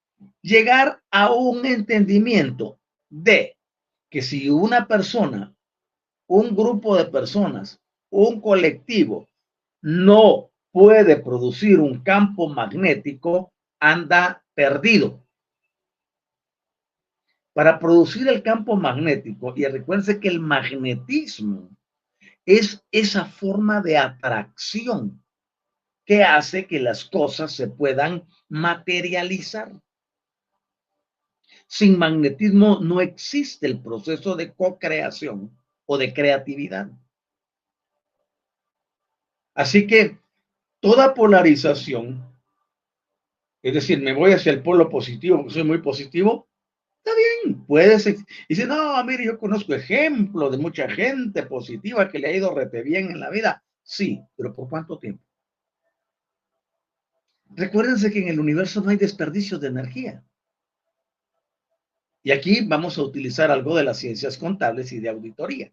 llegar 0.43 1.03
a 1.11 1.33
un 1.33 1.65
entendimiento 1.65 2.79
de 3.09 3.57
que 4.11 4.23
si 4.23 4.51
una 4.51 4.87
persona, 4.87 5.55
un 6.27 6.55
grupo 6.55 6.97
de 6.97 7.07
personas, 7.07 7.81
un 8.11 8.41
colectivo 8.41 9.29
no 9.81 10.51
puede 10.71 11.17
producir 11.17 11.81
un 11.81 12.03
campo 12.03 12.49
magnético, 12.49 13.53
anda 13.81 14.45
perdido. 14.55 15.25
Para 17.53 17.79
producir 17.79 18.29
el 18.29 18.43
campo 18.43 18.77
magnético, 18.77 19.53
y 19.57 19.65
recuérdense 19.67 20.21
que 20.21 20.29
el 20.29 20.41
magnetismo 20.41 21.71
es 22.45 22.85
esa 22.91 23.25
forma 23.25 23.81
de 23.81 23.99
atracción 23.99 25.23
que 26.05 26.25
hace 26.25 26.67
que 26.67 26.81
las 26.81 27.05
cosas 27.05 27.53
se 27.53 27.69
puedan 27.69 28.27
materializar. 28.49 29.73
Sin 31.67 31.99
magnetismo 31.99 32.81
no 32.81 33.01
existe 33.01 33.67
el 33.67 33.81
proceso 33.81 34.35
de 34.35 34.53
co-creación 34.53 35.57
o 35.87 35.97
de 35.97 36.13
creatividad. 36.13 36.91
Así 39.55 39.87
que 39.87 40.19
toda 40.81 41.15
polarización, 41.15 42.27
es 43.63 43.75
decir, 43.75 44.03
me 44.03 44.13
voy 44.13 44.33
hacia 44.33 44.53
el 44.53 44.63
polo 44.63 44.89
positivo 44.89 45.49
soy 45.49 45.65
muy 45.65 45.79
positivo, 45.79 46.49
está 47.05 47.11
bien, 47.45 47.65
puedes. 47.67 48.07
Y 48.07 48.17
dice, 48.49 48.67
no, 48.67 49.03
mire, 49.05 49.25
yo 49.25 49.39
conozco 49.39 49.75
ejemplos 49.75 50.53
de 50.53 50.59
mucha 50.59 50.89
gente 50.89 51.43
positiva 51.45 52.09
que 52.09 52.19
le 52.19 52.29
ha 52.29 52.37
ido 52.37 52.55
rete 52.55 52.83
bien 52.83 53.11
en 53.11 53.21
la 53.21 53.31
vida. 53.31 53.65
Sí, 53.83 54.23
pero 54.37 54.55
¿por 54.55 54.69
cuánto 54.69 54.99
tiempo? 54.99 55.25
Recuérdense 57.51 58.11
que 58.11 58.21
en 58.21 58.29
el 58.29 58.41
universo 58.41 58.81
no 58.81 58.91
hay 58.91 58.97
desperdicio 58.97 59.59
de 59.59 59.69
energía. 59.69 60.25
Y 62.23 62.31
aquí 62.31 62.65
vamos 62.65 62.97
a 62.97 63.03
utilizar 63.03 63.51
algo 63.51 63.77
de 63.77 63.85
las 63.85 63.99
ciencias 63.99 64.39
contables 64.39 64.93
y 64.93 65.01
de 65.01 65.09
auditoría. 65.09 65.73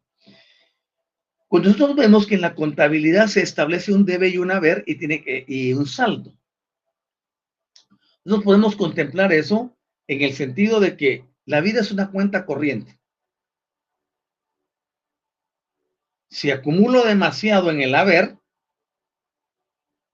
Cuando 1.48 1.70
nosotros 1.70 1.96
vemos 1.96 2.28
que 2.28 2.36
en 2.36 2.42
la 2.42 2.56
contabilidad 2.56 3.28
se 3.28 3.42
establece 3.42 3.94
un 3.94 4.06
debe 4.06 4.30
y 4.30 4.38
un 4.38 4.52
haber 4.52 4.84
y, 4.88 4.96
tiene 4.96 5.24
que, 5.24 5.46
y 5.48 5.74
un 5.74 5.86
saldo. 5.86 6.36
Nosotros 8.26 8.46
podemos 8.46 8.76
contemplar 8.76 9.32
eso 9.32 9.79
en 10.10 10.24
el 10.24 10.34
sentido 10.34 10.80
de 10.80 10.98
que 10.98 11.24
la 11.46 11.62
vida 11.62 11.82
es 11.82 11.92
una 11.92 12.10
cuenta 12.10 12.48
corriente. 12.48 13.00
Si 16.32 16.50
acumulo 16.50 17.06
demasiado 17.06 17.70
en 17.70 17.82
el 17.82 17.94
haber, 17.94 18.36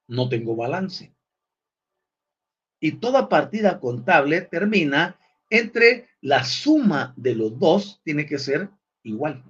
no 0.07 0.27
tengo 0.27 0.57
balance. 0.57 1.15
Y 2.81 2.99
toda 2.99 3.29
partida 3.29 3.79
contable 3.79 4.41
termina 4.41 5.17
entre 5.49 6.09
la 6.19 6.43
suma 6.43 7.13
de 7.15 7.35
los 7.35 7.57
dos 7.57 8.01
tiene 8.03 8.25
que 8.25 8.37
ser 8.37 8.69
igual. 9.01 9.45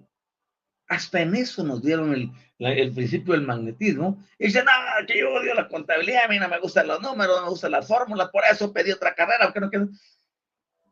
Hasta 0.88 1.22
en 1.22 1.36
eso 1.36 1.64
nos 1.64 1.82
dieron 1.82 2.14
el, 2.60 2.94
principio 2.94 3.34
del 3.34 3.48
magnetismo. 3.48 4.24
Y 4.38 4.46
dicen, 4.46 4.66
no, 4.66 5.08
que 5.08 5.20
yo 5.20 5.34
odio 5.34 5.56
la 5.56 5.68
contabilidad, 5.68 6.26
a 6.26 6.28
mí 6.28 6.38
no 6.38 6.48
me 6.48 6.60
gustan 6.60 6.88
los 6.88 7.02
números, 7.02 7.36
no 7.38 7.44
me 7.46 7.50
gustan 7.50 7.72
las 7.72 7.88
fórmulas, 7.88 8.30
por 8.30 8.44
eso 8.46 8.72
pedí 8.72 8.92
otra 8.92 9.16
carrera, 9.16 9.46
aunque 9.46 9.60
no 9.60 9.72
quiero. 9.72 9.90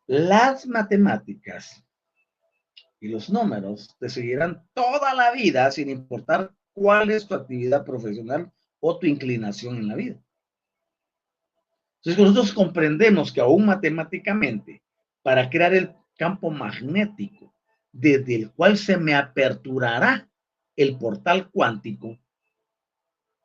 Las 0.05 0.67
matemáticas 0.67 1.83
y 2.99 3.07
los 3.07 3.29
números 3.29 3.95
te 3.99 4.09
seguirán 4.09 4.67
toda 4.73 5.13
la 5.13 5.31
vida 5.31 5.71
sin 5.71 5.89
importar 5.89 6.53
cuál 6.73 7.11
es 7.11 7.27
tu 7.27 7.35
actividad 7.35 7.85
profesional 7.85 8.51
o 8.79 8.97
tu 8.97 9.07
inclinación 9.07 9.77
en 9.77 9.87
la 9.87 9.95
vida. 9.95 10.23
Entonces, 11.97 12.21
nosotros 12.21 12.53
comprendemos 12.53 13.31
que 13.31 13.39
aún 13.39 13.65
matemáticamente 13.65 14.83
para 15.21 15.49
crear 15.49 15.73
el 15.73 15.95
campo 16.17 16.51
magnético 16.51 17.53
desde 17.93 18.35
el 18.35 18.51
cual 18.51 18.77
se 18.77 18.97
me 18.97 19.15
aperturará 19.15 20.27
el 20.75 20.97
portal 20.97 21.49
cuántico, 21.49 22.17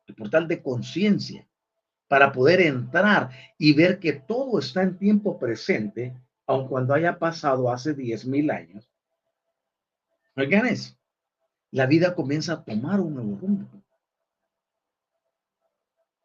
el 0.07 0.15
portal 0.15 0.47
de 0.47 0.61
conciencia, 0.61 1.47
para 2.09 2.31
poder 2.31 2.61
entrar 2.61 3.29
y 3.57 3.73
ver 3.73 3.99
que 3.99 4.13
todo 4.13 4.59
está 4.59 4.81
en 4.81 4.97
tiempo 4.97 5.37
presente, 5.37 6.17
aun 6.49 6.67
cuando 6.67 6.95
haya 6.95 7.19
pasado 7.19 7.71
hace 7.71 7.95
10.000 7.95 8.51
años. 8.51 8.89
Oigan 10.35 10.65
eso, 10.65 10.97
la 11.69 11.85
vida 11.85 12.15
comienza 12.15 12.53
a 12.53 12.63
tomar 12.63 12.99
un 12.99 13.13
nuevo 13.13 13.37
rumbo. 13.39 13.67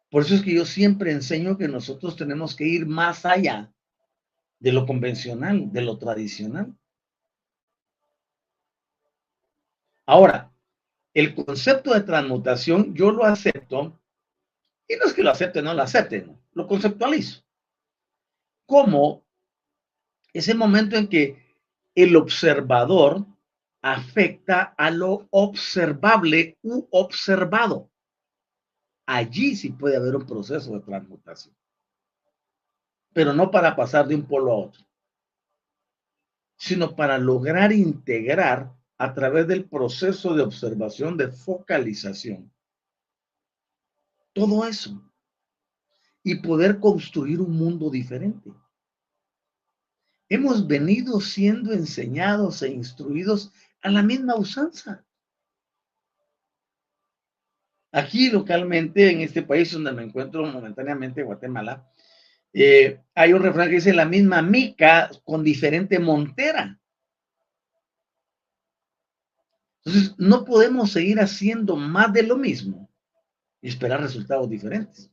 Por 0.09 0.23
eso 0.23 0.33
es 0.33 0.41
que 0.41 0.55
yo 0.55 0.65
siempre 0.65 1.11
enseño 1.11 1.59
que 1.59 1.67
nosotros 1.67 2.15
tenemos 2.15 2.55
que 2.55 2.65
ir 2.65 2.87
más 2.87 3.23
allá 3.23 3.71
de 4.59 4.71
lo 4.71 4.87
convencional, 4.87 5.71
de 5.71 5.81
lo 5.81 5.99
tradicional. 5.99 6.75
Ahora, 10.07 10.51
el 11.13 11.35
concepto 11.35 11.93
de 11.93 12.01
transmutación 12.01 12.95
yo 12.95 13.11
lo 13.11 13.25
acepto, 13.25 14.01
y 14.87 14.95
no 14.95 15.05
es 15.05 15.13
que 15.13 15.21
lo 15.21 15.29
acepte, 15.29 15.61
no 15.61 15.75
lo 15.75 15.83
acepte, 15.83 16.27
lo 16.53 16.67
conceptualizo. 16.67 17.43
Como 18.65 19.24
ese 20.37 20.53
momento 20.53 20.95
en 20.95 21.07
que 21.07 21.55
el 21.95 22.15
observador 22.15 23.25
afecta 23.81 24.73
a 24.77 24.89
lo 24.91 25.27
observable 25.31 26.57
u 26.61 26.87
observado. 26.91 27.89
Allí 29.05 29.55
sí 29.55 29.69
puede 29.69 29.97
haber 29.97 30.15
un 30.15 30.25
proceso 30.25 30.73
de 30.73 30.79
transmutación 30.81 31.55
pero 33.15 33.31
no 33.31 33.49
para 33.49 33.77
pasar 33.77 34.09
de 34.09 34.15
un 34.15 34.27
polo 34.27 34.51
a 34.51 34.57
otro, 34.57 34.85
sino 36.57 36.97
para 36.97 37.17
lograr 37.17 37.71
integrar 37.71 38.75
a 38.97 39.13
través 39.13 39.47
del 39.47 39.69
proceso 39.69 40.35
de 40.35 40.43
observación, 40.43 41.15
de 41.15 41.29
focalización, 41.29 42.51
todo 44.33 44.67
eso 44.67 45.01
y 46.23 46.35
poder 46.41 46.81
construir 46.81 47.39
un 47.39 47.57
mundo 47.57 47.89
diferente. 47.89 48.51
Hemos 50.27 50.67
venido 50.67 51.19
siendo 51.21 51.71
enseñados 51.71 52.61
e 52.61 52.69
instruidos 52.69 53.51
a 53.81 53.89
la 53.89 54.01
misma 54.01 54.35
usanza. 54.35 55.05
Aquí 57.91 58.29
localmente, 58.29 59.09
en 59.09 59.21
este 59.21 59.43
país 59.43 59.71
donde 59.71 59.93
me 59.93 60.03
encuentro 60.03 60.45
momentáneamente, 60.45 61.23
Guatemala, 61.23 61.89
eh, 62.51 63.01
hay 63.13 63.33
un 63.33 63.43
refrán 63.43 63.69
que 63.69 63.75
dice 63.75 63.93
la 63.93 64.05
misma 64.05 64.41
mica 64.41 65.11
con 65.23 65.43
diferente 65.43 65.99
montera. 65.99 66.79
Entonces, 69.83 70.15
no 70.17 70.43
podemos 70.43 70.91
seguir 70.91 71.19
haciendo 71.19 71.75
más 71.75 72.11
de 72.11 72.23
lo 72.23 72.37
mismo 72.37 72.89
y 73.61 73.69
esperar 73.69 74.01
resultados 74.01 74.49
diferentes. 74.49 75.11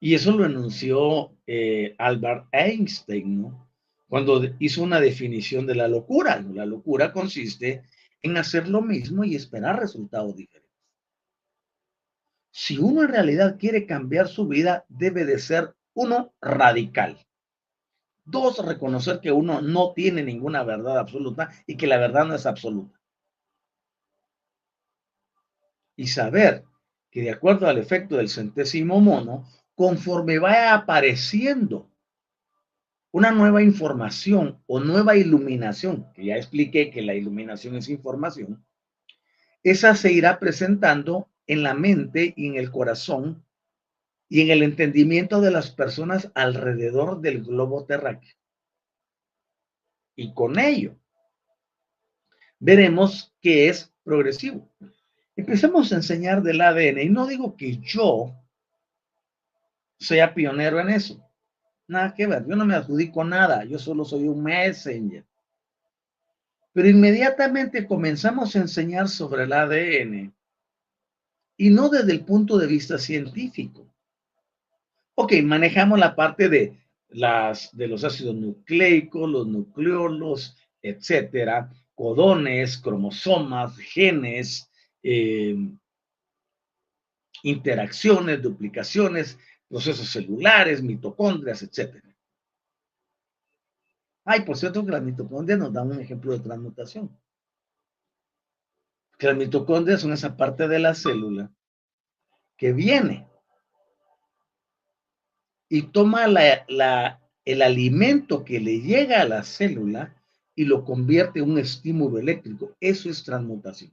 Y 0.00 0.14
eso 0.14 0.32
lo 0.32 0.44
enunció 0.44 1.36
eh, 1.46 1.94
Albert 1.98 2.48
Einstein, 2.52 3.42
¿no? 3.42 3.68
Cuando 4.08 4.42
hizo 4.58 4.82
una 4.82 5.00
definición 5.00 5.66
de 5.66 5.74
la 5.74 5.88
locura. 5.88 6.40
La 6.52 6.66
locura 6.66 7.12
consiste 7.12 7.84
en 8.22 8.36
hacer 8.36 8.68
lo 8.68 8.82
mismo 8.82 9.24
y 9.24 9.34
esperar 9.34 9.78
resultados 9.78 10.36
diferentes. 10.36 10.70
si 12.50 12.78
uno 12.78 13.02
en 13.02 13.08
realidad 13.08 13.58
quiere 13.58 13.84
cambiar 13.84 14.28
su 14.28 14.46
vida, 14.46 14.84
debe 14.88 15.24
de 15.24 15.38
ser 15.38 15.74
uno 15.94 16.32
radical. 16.40 17.18
Dos, 18.24 18.64
reconocer 18.64 19.20
que 19.20 19.32
uno 19.32 19.60
no 19.60 19.92
tiene 19.92 20.22
ninguna 20.22 20.62
verdad 20.62 20.98
absoluta 20.98 21.50
y 21.66 21.76
que 21.76 21.86
la 21.86 21.98
verdad 21.98 22.26
no 22.26 22.34
es 22.34 22.46
absoluta. 22.46 22.98
Y 25.96 26.06
saber 26.06 26.64
que 27.10 27.22
de 27.22 27.30
acuerdo 27.30 27.66
al 27.66 27.78
efecto 27.78 28.16
del 28.16 28.28
centésimo 28.28 29.00
mono, 29.00 29.46
conforme 29.74 30.38
vaya 30.38 30.74
apareciendo 30.74 31.90
una 33.10 33.30
nueva 33.30 33.62
información 33.62 34.60
o 34.66 34.80
nueva 34.80 35.16
iluminación, 35.16 36.12
que 36.14 36.24
ya 36.26 36.36
expliqué 36.36 36.90
que 36.90 37.02
la 37.02 37.14
iluminación 37.14 37.76
es 37.76 37.88
información, 37.88 38.64
esa 39.62 39.94
se 39.94 40.12
irá 40.12 40.38
presentando 40.38 41.28
en 41.46 41.62
la 41.62 41.74
mente 41.74 42.34
y 42.36 42.48
en 42.48 42.56
el 42.56 42.70
corazón 42.70 43.44
y 44.28 44.40
en 44.40 44.50
el 44.50 44.62
entendimiento 44.62 45.40
de 45.40 45.50
las 45.50 45.70
personas 45.70 46.30
alrededor 46.34 47.20
del 47.20 47.44
globo 47.44 47.84
terráqueo. 47.84 48.34
Y 50.16 50.34
con 50.34 50.58
ello 50.58 50.96
veremos 52.58 53.34
que 53.40 53.68
es 53.68 53.92
progresivo. 54.02 54.70
Empecemos 55.36 55.92
a 55.92 55.96
enseñar 55.96 56.42
del 56.42 56.60
ADN 56.60 57.00
y 57.00 57.08
no 57.08 57.26
digo 57.26 57.56
que 57.56 57.78
yo 57.78 58.34
sea 59.98 60.34
pionero 60.34 60.80
en 60.80 60.90
eso. 60.90 61.20
Nada 61.86 62.14
que 62.14 62.26
ver, 62.26 62.46
yo 62.46 62.56
no 62.56 62.64
me 62.64 62.74
adjudico 62.74 63.24
nada, 63.24 63.64
yo 63.64 63.78
solo 63.78 64.04
soy 64.04 64.26
un 64.26 64.42
messenger. 64.42 65.24
Pero 66.72 66.88
inmediatamente 66.88 67.86
comenzamos 67.86 68.56
a 68.56 68.60
enseñar 68.60 69.08
sobre 69.08 69.44
el 69.44 69.52
ADN 69.52 70.34
y 71.56 71.70
no 71.70 71.88
desde 71.88 72.12
el 72.12 72.24
punto 72.24 72.58
de 72.58 72.66
vista 72.66 72.98
científico. 72.98 73.86
Ok, 75.14 75.34
manejamos 75.44 75.98
la 75.98 76.16
parte 76.16 76.48
de, 76.48 76.76
las, 77.10 77.74
de 77.76 77.86
los 77.86 78.02
ácidos 78.02 78.34
nucleicos, 78.34 79.30
los 79.30 79.46
nucleolos, 79.46 80.56
etcétera, 80.82 81.70
codones, 81.94 82.78
cromosomas, 82.78 83.76
genes, 83.76 84.68
eh, 85.02 85.56
interacciones, 87.44 88.42
duplicaciones, 88.42 89.38
procesos 89.68 90.08
celulares, 90.10 90.82
mitocondrias, 90.82 91.62
etc. 91.62 92.02
Ay, 94.24 94.40
por 94.40 94.56
cierto 94.56 94.84
que 94.84 94.92
las 94.92 95.02
mitocondrias 95.02 95.58
nos 95.58 95.72
dan 95.72 95.90
un 95.90 96.00
ejemplo 96.00 96.32
de 96.32 96.40
transmutación. 96.40 97.16
Que 99.18 99.26
las 99.28 99.36
mitocondrias 99.36 100.00
son 100.00 100.12
esa 100.12 100.36
parte 100.36 100.68
de 100.68 100.78
la 100.78 100.94
célula 100.94 101.52
que 102.56 102.72
viene 102.72 103.28
y 105.68 105.82
toma 105.82 106.26
el 106.26 107.62
alimento 107.62 108.44
que 108.44 108.60
le 108.60 108.80
llega 108.80 109.20
a 109.20 109.28
la 109.28 109.42
célula 109.42 110.14
y 110.54 110.64
lo 110.64 110.84
convierte 110.84 111.40
en 111.40 111.50
un 111.50 111.58
estímulo 111.58 112.18
eléctrico. 112.18 112.76
Eso 112.80 113.10
es 113.10 113.24
transmutación. 113.24 113.92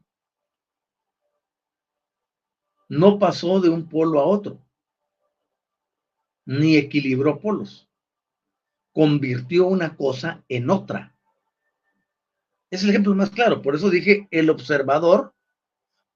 No 2.88 3.18
pasó 3.18 3.60
de 3.60 3.70
un 3.70 3.88
polo 3.88 4.20
a 4.20 4.26
otro 4.26 4.60
ni 6.46 6.78
equilibró 6.78 7.40
polos. 7.40 7.88
Convirtió 8.94 9.68
una 9.68 9.96
cosa 9.96 10.44
en 10.50 10.70
otra. 10.70 11.16
Es 12.70 12.84
el 12.84 12.90
ejemplo 12.90 13.14
más 13.16 13.30
claro. 13.30 13.62
Por 13.62 13.76
eso 13.76 13.90
dije, 13.90 14.28
el 14.32 14.50
observador 14.50 15.34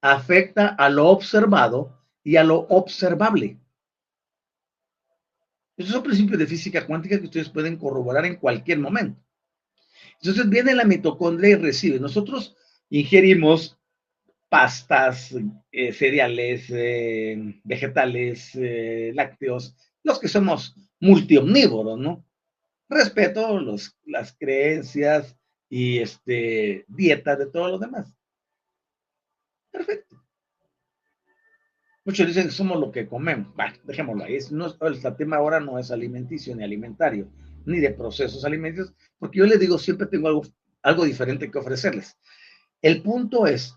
afecta 0.00 0.68
a 0.68 0.88
lo 0.88 1.08
observado 1.08 2.02
y 2.22 2.36
a 2.36 2.44
lo 2.44 2.60
observable. 2.68 3.58
Esos 5.76 5.92
son 5.92 6.02
principios 6.02 6.38
de 6.38 6.46
física 6.46 6.86
cuántica 6.86 7.18
que 7.18 7.26
ustedes 7.26 7.50
pueden 7.50 7.76
corroborar 7.76 8.24
en 8.24 8.36
cualquier 8.36 8.78
momento. 8.78 9.20
Entonces 10.20 10.48
viene 10.48 10.74
la 10.74 10.84
mitocondria 10.84 11.50
y 11.50 11.54
recibe. 11.56 12.00
Nosotros 12.00 12.56
ingerimos 12.88 13.78
pastas, 14.48 15.34
eh, 15.72 15.92
cereales, 15.92 16.70
eh, 16.70 17.60
vegetales, 17.64 18.50
eh, 18.54 19.12
lácteos, 19.14 19.76
los 20.06 20.20
que 20.20 20.28
somos 20.28 20.74
multiomnívoros, 21.00 21.98
¿no? 21.98 22.24
Respeto 22.88 23.60
los, 23.60 23.98
las 24.04 24.36
creencias 24.38 25.36
y 25.68 25.98
este, 25.98 26.84
dietas 26.86 27.38
de 27.38 27.46
todos 27.46 27.72
los 27.72 27.80
demás. 27.80 28.14
Perfecto. 29.72 30.24
Muchos 32.04 32.28
dicen 32.28 32.44
que 32.44 32.52
somos 32.52 32.78
lo 32.78 32.92
que 32.92 33.08
comemos. 33.08 33.52
Bueno, 33.56 33.74
dejémoslo 33.82 34.24
ahí. 34.24 34.38
no, 34.52 34.72
el 34.80 35.16
tema 35.16 35.36
ahora 35.36 35.58
no 35.58 35.76
es 35.76 35.90
alimenticio 35.90 36.54
ni 36.54 36.62
alimentario, 36.62 37.28
ni 37.64 37.80
de 37.80 37.90
procesos 37.90 38.44
alimenticios, 38.44 38.94
porque 39.18 39.40
yo 39.40 39.46
les 39.46 39.58
digo, 39.58 39.76
siempre 39.76 40.06
tengo 40.06 40.28
algo, 40.28 40.42
algo 40.82 41.04
diferente 41.04 41.50
que 41.50 41.58
ofrecerles. 41.58 42.16
El 42.80 43.02
punto 43.02 43.48
es, 43.48 43.74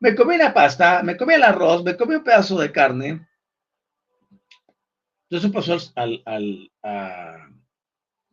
me 0.00 0.14
comí 0.14 0.36
la 0.36 0.52
pasta, 0.52 1.02
me 1.02 1.16
comí 1.16 1.32
el 1.32 1.42
arroz, 1.42 1.82
me 1.82 1.96
comí 1.96 2.16
un 2.16 2.24
pedazo 2.24 2.58
de 2.58 2.70
carne, 2.70 3.26
entonces 5.30 5.52
pasó 5.52 5.92
al, 5.94 6.22
al, 6.24 6.70
a, 6.82 7.48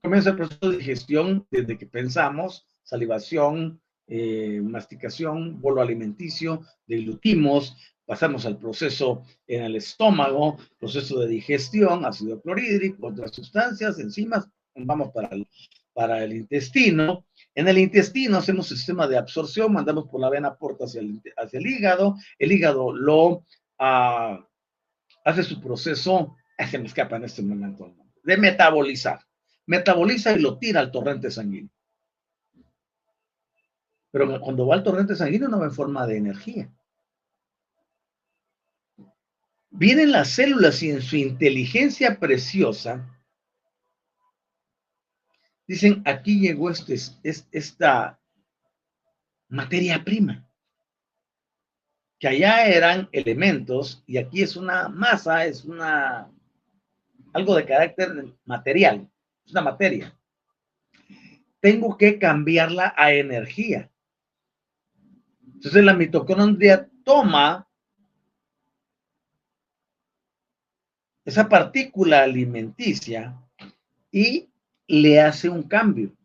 comienza 0.01 0.31
el 0.31 0.35
proceso 0.35 0.71
de 0.71 0.77
digestión 0.77 1.45
desde 1.51 1.77
que 1.77 1.85
pensamos, 1.85 2.65
salivación, 2.81 3.79
eh, 4.07 4.61
masticación, 4.63 5.61
bolo 5.61 5.81
alimenticio, 5.81 6.63
deglutimos, 6.87 7.75
pasamos 8.05 8.45
al 8.45 8.57
proceso 8.57 9.23
en 9.45 9.63
el 9.63 9.75
estómago, 9.75 10.57
proceso 10.79 11.19
de 11.19 11.27
digestión, 11.27 12.05
ácido 12.05 12.41
clorhídrico, 12.41 13.07
otras 13.07 13.31
sustancias, 13.31 13.99
enzimas, 13.99 14.47
vamos 14.75 15.11
para 15.93 16.23
el, 16.23 16.33
intestino. 16.33 17.25
En 17.53 17.67
el 17.67 17.77
intestino 17.77 18.37
hacemos 18.37 18.69
sistema 18.69 19.07
de 19.07 19.17
absorción, 19.17 19.73
mandamos 19.73 20.07
por 20.07 20.21
la 20.21 20.29
vena 20.29 20.55
porta 20.55 20.85
hacia 20.85 21.01
el, 21.01 21.67
hígado, 21.67 22.15
el 22.39 22.51
hígado 22.51 22.93
lo 22.93 23.27
uh, 23.27 23.43
hace 25.25 25.43
su 25.43 25.59
proceso 25.59 26.36
se 26.71 26.79
me 26.79 26.87
escapa 26.87 27.17
en 27.17 27.25
este 27.25 27.41
momento 27.41 27.93
de 28.23 28.37
metabolizar. 28.37 29.21
Metaboliza 29.65 30.33
y 30.33 30.39
lo 30.39 30.57
tira 30.57 30.79
al 30.79 30.91
torrente 30.91 31.31
sanguíneo. 31.31 31.71
Pero 34.11 34.39
cuando 34.39 34.65
va 34.65 34.75
al 34.75 34.83
torrente 34.83 35.15
sanguíneo 35.15 35.49
no 35.49 35.59
va 35.59 35.65
en 35.65 35.73
forma 35.73 36.07
de 36.07 36.17
energía. 36.17 36.73
Vienen 39.69 40.11
las 40.11 40.29
células 40.29 40.81
y 40.83 40.89
en 40.89 41.01
su 41.01 41.17
inteligencia 41.17 42.19
preciosa 42.19 43.13
dicen, 45.67 46.01
aquí 46.05 46.39
llegó 46.39 46.69
este, 46.69 46.95
esta 47.51 48.19
materia 49.49 50.03
prima, 50.03 50.49
que 52.19 52.27
allá 52.29 52.65
eran 52.67 53.07
elementos 53.11 54.03
y 54.07 54.17
aquí 54.17 54.41
es 54.41 54.55
una 54.55 54.87
masa, 54.87 55.45
es 55.45 55.63
una 55.65 56.31
algo 57.37 57.55
de 57.55 57.65
carácter 57.65 58.33
material, 58.45 59.07
es 59.45 59.51
una 59.51 59.61
materia. 59.61 60.17
Tengo 61.59 61.95
que 61.95 62.17
cambiarla 62.17 62.93
a 62.97 63.13
energía. 63.13 63.91
Entonces 65.45 65.83
la 65.83 65.93
mitocondria 65.93 66.89
toma 67.03 67.67
esa 71.25 71.47
partícula 71.47 72.23
alimenticia 72.23 73.39
y 74.11 74.49
le 74.87 75.21
hace 75.21 75.47
un 75.47 75.63
cambio. 75.63 76.15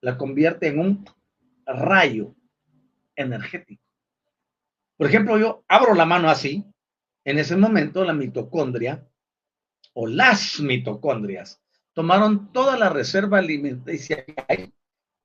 La 0.00 0.16
convierte 0.16 0.66
en 0.66 0.80
un 0.80 1.04
rayo 1.64 2.34
energético. 3.14 3.84
Por 4.96 5.06
ejemplo, 5.06 5.38
yo 5.38 5.62
abro 5.68 5.94
la 5.94 6.06
mano 6.06 6.28
así, 6.28 6.64
en 7.24 7.38
ese 7.38 7.56
momento 7.56 8.04
la 8.04 8.14
mitocondria 8.14 9.06
o 9.92 10.06
las 10.06 10.60
mitocondrias 10.60 11.60
tomaron 11.92 12.52
toda 12.52 12.78
la 12.78 12.88
reserva 12.88 13.38
alimenticia 13.38 14.24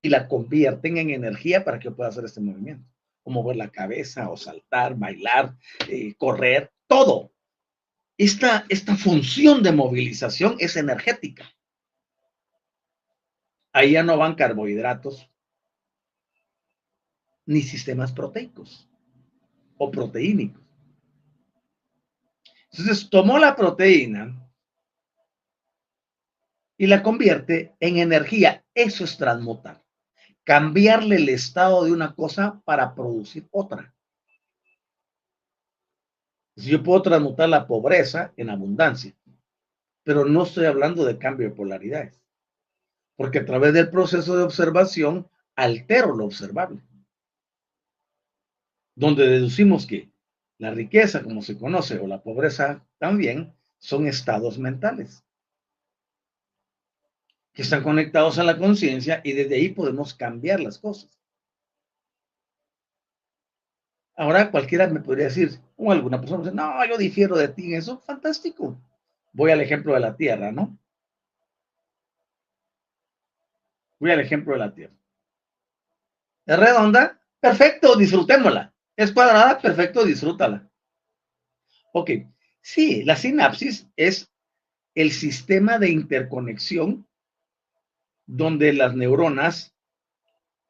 y 0.01 0.09
la 0.09 0.27
convierten 0.27 0.97
en 0.97 1.09
energía 1.11 1.63
para 1.63 1.79
que 1.79 1.91
pueda 1.91 2.09
hacer 2.09 2.25
este 2.25 2.41
movimiento, 2.41 2.87
o 3.23 3.31
mover 3.31 3.55
la 3.55 3.71
cabeza, 3.71 4.29
o 4.29 4.37
saltar, 4.37 4.95
bailar, 4.95 5.55
eh, 5.89 6.15
correr, 6.15 6.71
todo. 6.87 7.31
Esta, 8.17 8.65
esta 8.69 8.95
función 8.95 9.63
de 9.63 9.71
movilización 9.71 10.55
es 10.59 10.75
energética. 10.75 11.45
Ahí 13.73 13.91
ya 13.91 14.03
no 14.03 14.17
van 14.17 14.35
carbohidratos 14.35 15.29
ni 17.45 17.61
sistemas 17.61 18.11
proteicos 18.11 18.89
o 19.77 19.91
proteínicos. 19.91 20.63
Entonces 22.71 23.09
tomó 23.09 23.37
la 23.37 23.55
proteína 23.55 24.44
y 26.77 26.87
la 26.87 27.03
convierte 27.03 27.75
en 27.79 27.97
energía. 27.97 28.63
Eso 28.73 29.03
es 29.03 29.17
transmutar. 29.17 29.83
Cambiarle 30.43 31.15
el 31.15 31.29
estado 31.29 31.85
de 31.85 31.91
una 31.91 32.13
cosa 32.13 32.61
para 32.65 32.93
producir 32.93 33.47
otra. 33.51 33.93
Yo 36.55 36.81
puedo 36.83 37.01
transmutar 37.01 37.49
la 37.49 37.67
pobreza 37.67 38.31
en 38.37 38.49
abundancia, 38.49 39.13
pero 40.03 40.25
no 40.25 40.43
estoy 40.43 40.65
hablando 40.65 41.03
de 41.03 41.17
cambio 41.17 41.49
de 41.49 41.55
polaridades, 41.55 42.21
porque 43.17 43.39
a 43.39 43.45
través 43.45 43.73
del 43.73 43.89
proceso 43.89 44.37
de 44.37 44.43
observación 44.43 45.29
altero 45.55 46.15
lo 46.15 46.25
observable, 46.25 46.81
donde 48.95 49.27
deducimos 49.27 49.85
que 49.85 50.09
la 50.57 50.71
riqueza, 50.71 51.23
como 51.23 51.41
se 51.41 51.57
conoce, 51.57 51.99
o 51.99 52.07
la 52.07 52.23
pobreza 52.23 52.85
también, 52.99 53.53
son 53.77 54.07
estados 54.07 54.57
mentales 54.57 55.24
que 57.55 57.61
están 57.61 57.83
conectados 57.83 58.37
a 58.37 58.43
la 58.43 58.57
conciencia 58.57 59.21
y 59.23 59.31
desde 59.31 59.55
ahí 59.55 59.69
podemos 59.69 60.13
cambiar 60.13 60.59
las 60.59 60.77
cosas. 60.77 61.09
Ahora 64.17 64.51
cualquiera 64.51 64.87
me 64.87 64.99
podría 64.99 65.25
decir, 65.25 65.59
o 65.77 65.91
alguna 65.91 66.19
persona 66.19 66.43
dice, 66.43 66.55
no, 66.55 66.85
yo 66.85 66.97
difiero 66.97 67.37
de 67.37 67.47
ti 67.47 67.67
en 67.67 67.79
eso, 67.79 67.99
fantástico. 68.01 68.77
Voy 69.31 69.51
al 69.51 69.61
ejemplo 69.61 69.93
de 69.93 70.01
la 70.01 70.15
Tierra, 70.15 70.51
¿no? 70.51 70.77
Voy 73.99 74.11
al 74.11 74.19
ejemplo 74.19 74.53
de 74.53 74.59
la 74.59 74.73
Tierra. 74.73 74.95
¿Es 76.45 76.59
redonda? 76.59 77.21
Perfecto, 77.39 77.95
disfrutémosla. 77.95 78.73
¿Es 78.97 79.13
cuadrada? 79.13 79.59
Perfecto, 79.59 80.03
disfrútala. 80.03 80.69
Ok, 81.93 82.11
sí, 82.61 83.03
la 83.03 83.15
sinapsis 83.15 83.87
es 83.95 84.29
el 84.93 85.11
sistema 85.11 85.79
de 85.79 85.89
interconexión 85.89 87.07
donde 88.25 88.73
las 88.73 88.95
neuronas 88.95 89.75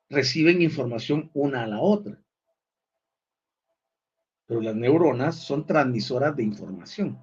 reciben 0.09 0.61
información 0.61 1.29
una 1.33 1.63
a 1.63 1.67
la 1.67 1.79
otra. 1.79 2.21
Pero 4.45 4.61
las 4.61 4.75
neuronas 4.75 5.37
son 5.37 5.65
transmisoras 5.65 6.35
de 6.35 6.43
información 6.43 7.19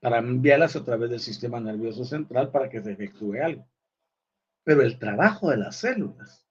para 0.00 0.18
enviarlas 0.18 0.76
a 0.76 0.84
través 0.84 1.10
del 1.10 1.20
sistema 1.20 1.60
nervioso 1.60 2.04
central 2.04 2.50
para 2.50 2.68
que 2.68 2.82
se 2.82 2.92
efectúe 2.92 3.34
algo. 3.42 3.68
Pero 4.64 4.82
el 4.82 4.98
trabajo 4.98 5.50
de 5.50 5.56
las 5.56 5.76
células 5.76 6.46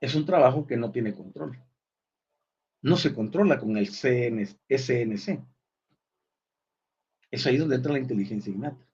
es 0.00 0.14
un 0.14 0.24
trabajo 0.24 0.66
que 0.66 0.76
no 0.76 0.90
tiene 0.90 1.14
control. 1.14 1.62
No 2.82 2.96
se 2.96 3.12
controla 3.14 3.58
con 3.58 3.76
el 3.76 3.88
SNC. 3.88 5.44
Es 7.30 7.46
ahí 7.46 7.56
donde 7.56 7.76
entra 7.76 7.92
la 7.92 7.98
inteligencia 7.98 8.52
innata. 8.52 8.88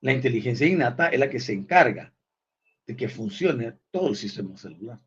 La 0.00 0.12
inteligencia 0.12 0.66
innata 0.66 1.08
es 1.08 1.18
la 1.18 1.28
que 1.28 1.40
se 1.40 1.52
encarga 1.52 2.14
de 2.86 2.96
que 2.96 3.08
funcione 3.08 3.78
todo 3.90 4.08
el 4.08 4.16
sistema 4.16 4.56
celular. 4.56 4.98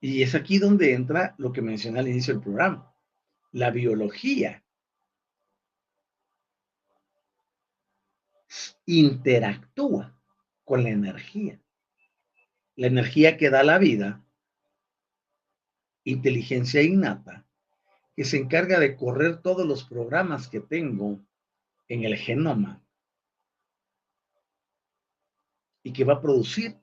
Y 0.00 0.22
es 0.22 0.34
aquí 0.34 0.58
donde 0.58 0.92
entra 0.92 1.34
lo 1.38 1.52
que 1.52 1.62
mencioné 1.62 2.00
al 2.00 2.08
inicio 2.08 2.34
del 2.34 2.42
programa, 2.42 2.94
la 3.52 3.70
biología. 3.70 4.64
Interactúa 8.86 10.20
con 10.64 10.82
la 10.82 10.90
energía. 10.90 11.60
La 12.76 12.88
energía 12.88 13.36
que 13.36 13.50
da 13.50 13.62
la 13.62 13.78
vida 13.78 14.25
inteligencia 16.06 16.82
innata 16.82 17.44
que 18.14 18.24
se 18.24 18.38
encarga 18.38 18.80
de 18.80 18.96
correr 18.96 19.42
todos 19.42 19.66
los 19.66 19.84
programas 19.84 20.48
que 20.48 20.60
tengo 20.60 21.20
en 21.88 22.04
el 22.04 22.16
genoma 22.16 22.82
y 25.82 25.92
que 25.92 26.04
va 26.04 26.14
a 26.14 26.20
producir 26.22 26.76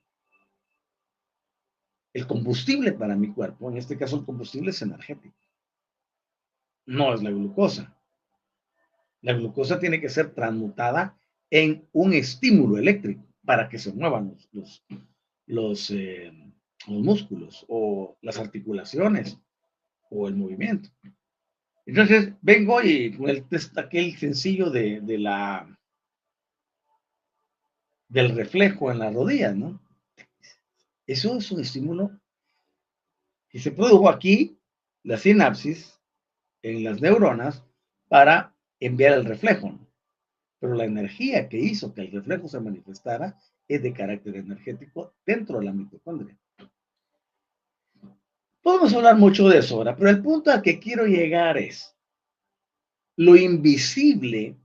el 2.13 2.27
combustible 2.27 2.93
para 2.93 3.15
mi 3.15 3.33
cuerpo. 3.33 3.69
En 3.69 3.77
este 3.77 3.97
caso, 3.97 4.17
el 4.17 4.25
combustible 4.25 4.69
es 4.69 4.81
energético. 4.81 5.35
No 6.85 7.13
es 7.13 7.23
la 7.23 7.31
glucosa. 7.31 7.97
La 9.21 9.33
glucosa 9.33 9.79
tiene 9.79 9.99
que 9.99 10.09
ser 10.09 10.33
transmutada 10.33 11.17
en 11.49 11.87
un 11.93 12.13
estímulo 12.13 12.77
eléctrico 12.77 13.25
para 13.43 13.67
que 13.69 13.79
se 13.79 13.93
muevan 13.93 14.35
los, 14.51 14.85
los, 15.47 15.91
eh, 15.91 16.31
los 16.87 17.03
músculos 17.03 17.65
o 17.67 18.17
las 18.21 18.37
articulaciones 18.37 19.39
o 20.09 20.27
el 20.27 20.35
movimiento. 20.35 20.89
Entonces 21.85 22.33
vengo 22.41 22.81
y 22.81 23.15
con 23.15 23.29
el 23.29 23.45
aquel 23.75 24.17
sencillo 24.17 24.69
de, 24.69 25.01
de, 25.01 25.17
la 25.17 25.77
del 28.07 28.35
reflejo 28.35 28.91
en 28.91 28.99
la 28.99 29.11
rodilla, 29.11 29.53
¿no? 29.53 29.81
Eso 31.05 31.37
es 31.37 31.51
un 31.51 31.59
estímulo 31.59 32.11
que 33.49 33.59
se 33.59 33.71
produjo 33.71 34.09
aquí, 34.09 34.57
la 35.03 35.17
sinapsis, 35.17 35.99
en 36.61 36.83
las 36.83 37.01
neuronas, 37.01 37.63
para 38.07 38.55
enviar 38.79 39.13
el 39.13 39.25
reflejo. 39.25 39.71
¿no? 39.71 39.87
Pero 40.59 40.75
la 40.75 40.85
energía 40.85 41.49
que 41.49 41.59
hizo 41.59 41.93
que 41.93 42.01
el 42.01 42.11
reflejo 42.11 42.47
se 42.47 42.59
manifestara 42.59 43.37
es 43.67 43.83
de 43.83 43.93
carácter 43.93 44.37
energético 44.37 45.13
dentro 45.25 45.59
de 45.59 45.65
la 45.65 45.73
mitocondria. 45.73 46.37
Podemos 48.63 48.93
hablar 48.93 49.17
mucho 49.17 49.49
de 49.49 49.59
eso 49.59 49.75
ahora, 49.75 49.95
pero 49.95 50.09
el 50.09 50.21
punto 50.21 50.49
al 50.49 50.61
que 50.61 50.79
quiero 50.79 51.05
llegar 51.05 51.57
es, 51.57 51.93
lo 53.17 53.35
invisible 53.35 54.57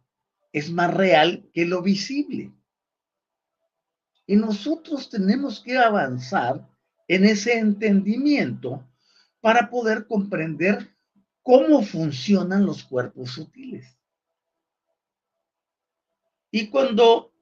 es 0.53 0.71
más 0.71 0.95
real 0.95 1.51
que 1.53 1.67
lo 1.67 1.83
visible. 1.83 2.53
Y 4.25 4.37
nosotros 4.37 5.11
tenemos 5.11 5.61
que 5.61 5.77
avanzar 5.77 6.67
en 7.09 7.25
ese 7.25 7.59
entendimiento 7.59 8.87
para 9.41 9.69
poder 9.69 10.07
comprender 10.07 10.95
cómo 11.43 11.83
funcionan 11.83 12.65
los 12.65 12.85
cuerpos 12.85 13.33
sutiles. 13.33 13.99
Y 16.53 16.69
cuando 16.69 17.33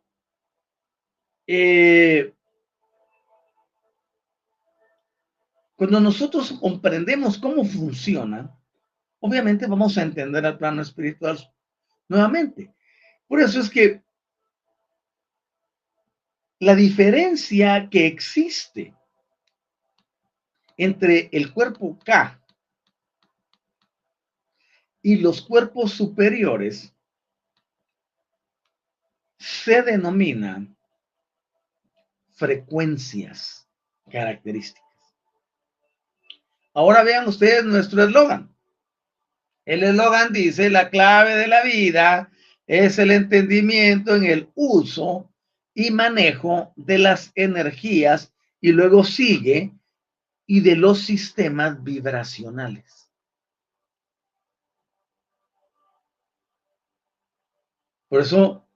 eh, 1.46 2.35
Cuando 5.76 6.00
nosotros 6.00 6.52
comprendemos 6.58 7.36
cómo 7.36 7.62
funciona, 7.64 8.50
obviamente 9.20 9.66
vamos 9.66 9.96
a 9.98 10.02
entender 10.02 10.44
el 10.44 10.56
plano 10.56 10.80
espiritual 10.80 11.38
nuevamente. 12.08 12.74
Por 13.28 13.40
eso 13.40 13.60
es 13.60 13.68
que 13.68 14.02
la 16.58 16.74
diferencia 16.74 17.88
que 17.90 18.06
existe 18.06 18.94
entre 20.78 21.28
el 21.32 21.52
cuerpo 21.52 21.98
K 22.02 22.40
y 25.02 25.16
los 25.16 25.42
cuerpos 25.42 25.92
superiores 25.92 26.94
se 29.38 29.82
denominan 29.82 30.74
frecuencias 32.30 33.68
características. 34.10 34.85
Ahora 36.76 37.02
vean 37.04 37.26
ustedes 37.26 37.64
nuestro 37.64 38.04
eslogan. 38.04 38.54
El 39.64 39.82
eslogan 39.82 40.30
dice, 40.30 40.68
la 40.68 40.90
clave 40.90 41.34
de 41.34 41.46
la 41.46 41.62
vida 41.64 42.30
es 42.66 42.98
el 42.98 43.12
entendimiento 43.12 44.14
en 44.14 44.24
el 44.24 44.50
uso 44.54 45.32
y 45.72 45.90
manejo 45.90 46.74
de 46.76 46.98
las 46.98 47.32
energías 47.34 48.34
y 48.60 48.72
luego 48.72 49.04
sigue 49.04 49.72
y 50.44 50.60
de 50.60 50.76
los 50.76 51.00
sistemas 51.00 51.82
vibracionales. 51.82 53.10
Por 58.08 58.20
eso 58.20 58.68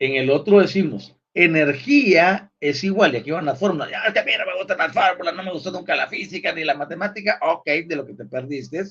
en 0.00 0.16
el 0.16 0.28
otro 0.30 0.58
decimos, 0.58 1.13
energía 1.34 2.52
es 2.60 2.84
igual, 2.84 3.14
y 3.14 3.18
aquí 3.18 3.32
van 3.32 3.44
las 3.44 3.58
fórmulas, 3.58 3.90
ya, 3.90 4.12
ya 4.14 4.24
mira, 4.24 4.46
me 4.46 4.56
gustan 4.56 4.78
las 4.78 4.92
fórmulas, 4.92 5.34
no 5.34 5.42
me 5.42 5.52
gustó 5.52 5.72
nunca 5.72 5.96
la 5.96 6.06
física 6.06 6.52
ni 6.52 6.64
la 6.64 6.74
matemática, 6.74 7.38
ok, 7.42 7.66
de 7.86 7.96
lo 7.96 8.06
que 8.06 8.14
te 8.14 8.24
perdiste. 8.24 8.84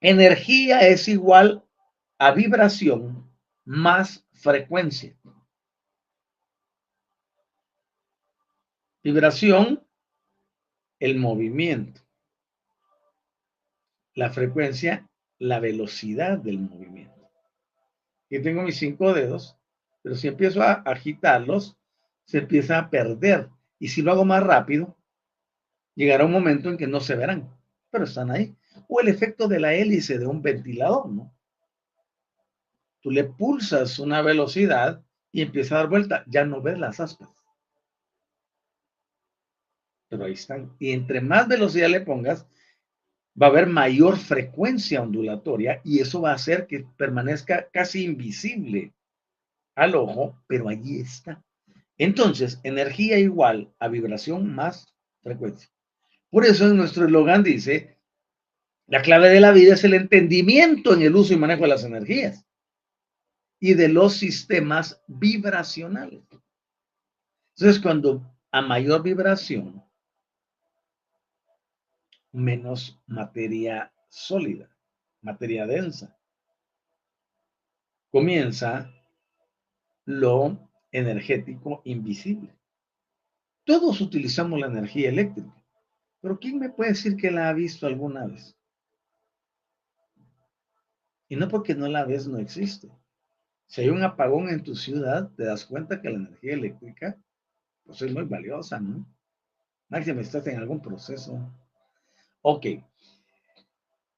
Energía 0.00 0.80
es 0.80 1.06
igual 1.08 1.64
a 2.18 2.32
vibración 2.32 3.30
más 3.64 4.26
frecuencia. 4.32 5.16
Vibración, 9.02 9.86
el 10.98 11.16
movimiento. 11.16 12.00
La 14.14 14.30
frecuencia, 14.30 15.08
la 15.38 15.60
velocidad 15.60 16.38
del 16.38 16.58
movimiento. 16.58 17.30
Aquí 18.26 18.42
tengo 18.42 18.62
mis 18.62 18.76
cinco 18.76 19.14
dedos 19.14 19.59
pero 20.02 20.14
si 20.14 20.28
empiezo 20.28 20.62
a 20.62 20.72
agitarlos, 20.72 21.76
se 22.24 22.38
empieza 22.38 22.78
a 22.78 22.90
perder. 22.90 23.48
Y 23.78 23.88
si 23.88 24.02
lo 24.02 24.12
hago 24.12 24.24
más 24.24 24.42
rápido, 24.42 24.96
llegará 25.94 26.24
un 26.24 26.32
momento 26.32 26.68
en 26.68 26.76
que 26.76 26.86
no 26.86 27.00
se 27.00 27.16
verán, 27.16 27.50
pero 27.90 28.04
están 28.04 28.30
ahí. 28.30 28.54
O 28.88 29.00
el 29.00 29.08
efecto 29.08 29.48
de 29.48 29.60
la 29.60 29.74
hélice 29.74 30.18
de 30.18 30.26
un 30.26 30.42
ventilador, 30.42 31.08
¿no? 31.08 31.34
Tú 33.00 33.10
le 33.10 33.24
pulsas 33.24 33.98
una 33.98 34.22
velocidad 34.22 35.02
y 35.32 35.42
empieza 35.42 35.74
a 35.74 35.78
dar 35.78 35.88
vuelta, 35.88 36.24
ya 36.26 36.44
no 36.44 36.60
ves 36.60 36.78
las 36.78 37.00
aspas. 37.00 37.30
Pero 40.08 40.24
ahí 40.24 40.32
están. 40.32 40.74
Y 40.78 40.92
entre 40.92 41.20
más 41.20 41.48
velocidad 41.48 41.88
le 41.88 42.00
pongas, 42.00 42.46
va 43.40 43.46
a 43.46 43.50
haber 43.50 43.66
mayor 43.66 44.18
frecuencia 44.18 45.02
ondulatoria 45.02 45.80
y 45.84 46.00
eso 46.00 46.20
va 46.20 46.32
a 46.32 46.34
hacer 46.34 46.66
que 46.66 46.86
permanezca 46.96 47.68
casi 47.70 48.04
invisible 48.04 48.92
al 49.74 49.94
ojo, 49.94 50.38
pero 50.46 50.68
allí 50.68 51.00
está. 51.00 51.42
Entonces, 51.98 52.60
energía 52.62 53.18
igual 53.18 53.72
a 53.78 53.88
vibración 53.88 54.54
más 54.54 54.94
frecuencia. 55.22 55.68
Por 56.30 56.46
eso 56.46 56.66
en 56.68 56.76
nuestro 56.76 57.04
eslogan 57.04 57.42
dice, 57.42 57.98
la 58.86 59.02
clave 59.02 59.28
de 59.28 59.40
la 59.40 59.52
vida 59.52 59.74
es 59.74 59.84
el 59.84 59.94
entendimiento 59.94 60.94
en 60.94 61.02
el 61.02 61.14
uso 61.14 61.34
y 61.34 61.36
manejo 61.36 61.62
de 61.62 61.68
las 61.68 61.84
energías 61.84 62.46
y 63.60 63.74
de 63.74 63.88
los 63.88 64.14
sistemas 64.14 65.02
vibracionales. 65.06 66.22
Entonces, 67.56 67.80
cuando 67.82 68.22
a 68.50 68.62
mayor 68.62 69.02
vibración, 69.02 69.84
menos 72.32 72.98
materia 73.06 73.92
sólida, 74.08 74.74
materia 75.20 75.66
densa, 75.66 76.16
comienza 78.10 78.90
lo 80.04 80.70
energético 80.92 81.82
invisible. 81.84 82.54
Todos 83.64 84.00
utilizamos 84.00 84.58
la 84.58 84.66
energía 84.66 85.08
eléctrica, 85.08 85.54
pero 86.20 86.38
¿quién 86.38 86.58
me 86.58 86.70
puede 86.70 86.90
decir 86.90 87.16
que 87.16 87.30
la 87.30 87.48
ha 87.48 87.52
visto 87.52 87.86
alguna 87.86 88.26
vez? 88.26 88.56
Y 91.28 91.36
no 91.36 91.48
porque 91.48 91.74
no 91.74 91.86
la 91.86 92.04
ves, 92.04 92.26
no 92.26 92.38
existe. 92.38 92.90
Si 93.66 93.82
hay 93.82 93.88
un 93.88 94.02
apagón 94.02 94.48
en 94.48 94.64
tu 94.64 94.74
ciudad, 94.74 95.30
te 95.36 95.44
das 95.44 95.64
cuenta 95.64 96.00
que 96.00 96.10
la 96.10 96.16
energía 96.16 96.54
eléctrica 96.54 97.16
pues 97.84 98.02
es 98.02 98.12
muy 98.12 98.24
valiosa, 98.24 98.80
¿no? 98.80 99.06
Máximo 99.88 100.20
estás 100.20 100.46
en 100.46 100.58
algún 100.58 100.80
proceso. 100.80 101.52
Ok. 102.42 102.66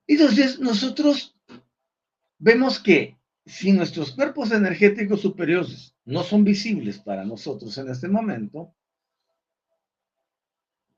Entonces, 0.06 0.58
nosotros 0.58 1.34
vemos 2.38 2.78
que 2.78 3.16
si 3.44 3.72
nuestros 3.72 4.12
cuerpos 4.12 4.52
energéticos 4.52 5.20
superiores 5.20 5.94
no 6.04 6.22
son 6.22 6.44
visibles 6.44 6.98
para 6.98 7.24
nosotros 7.24 7.76
en 7.78 7.88
este 7.88 8.08
momento, 8.08 8.74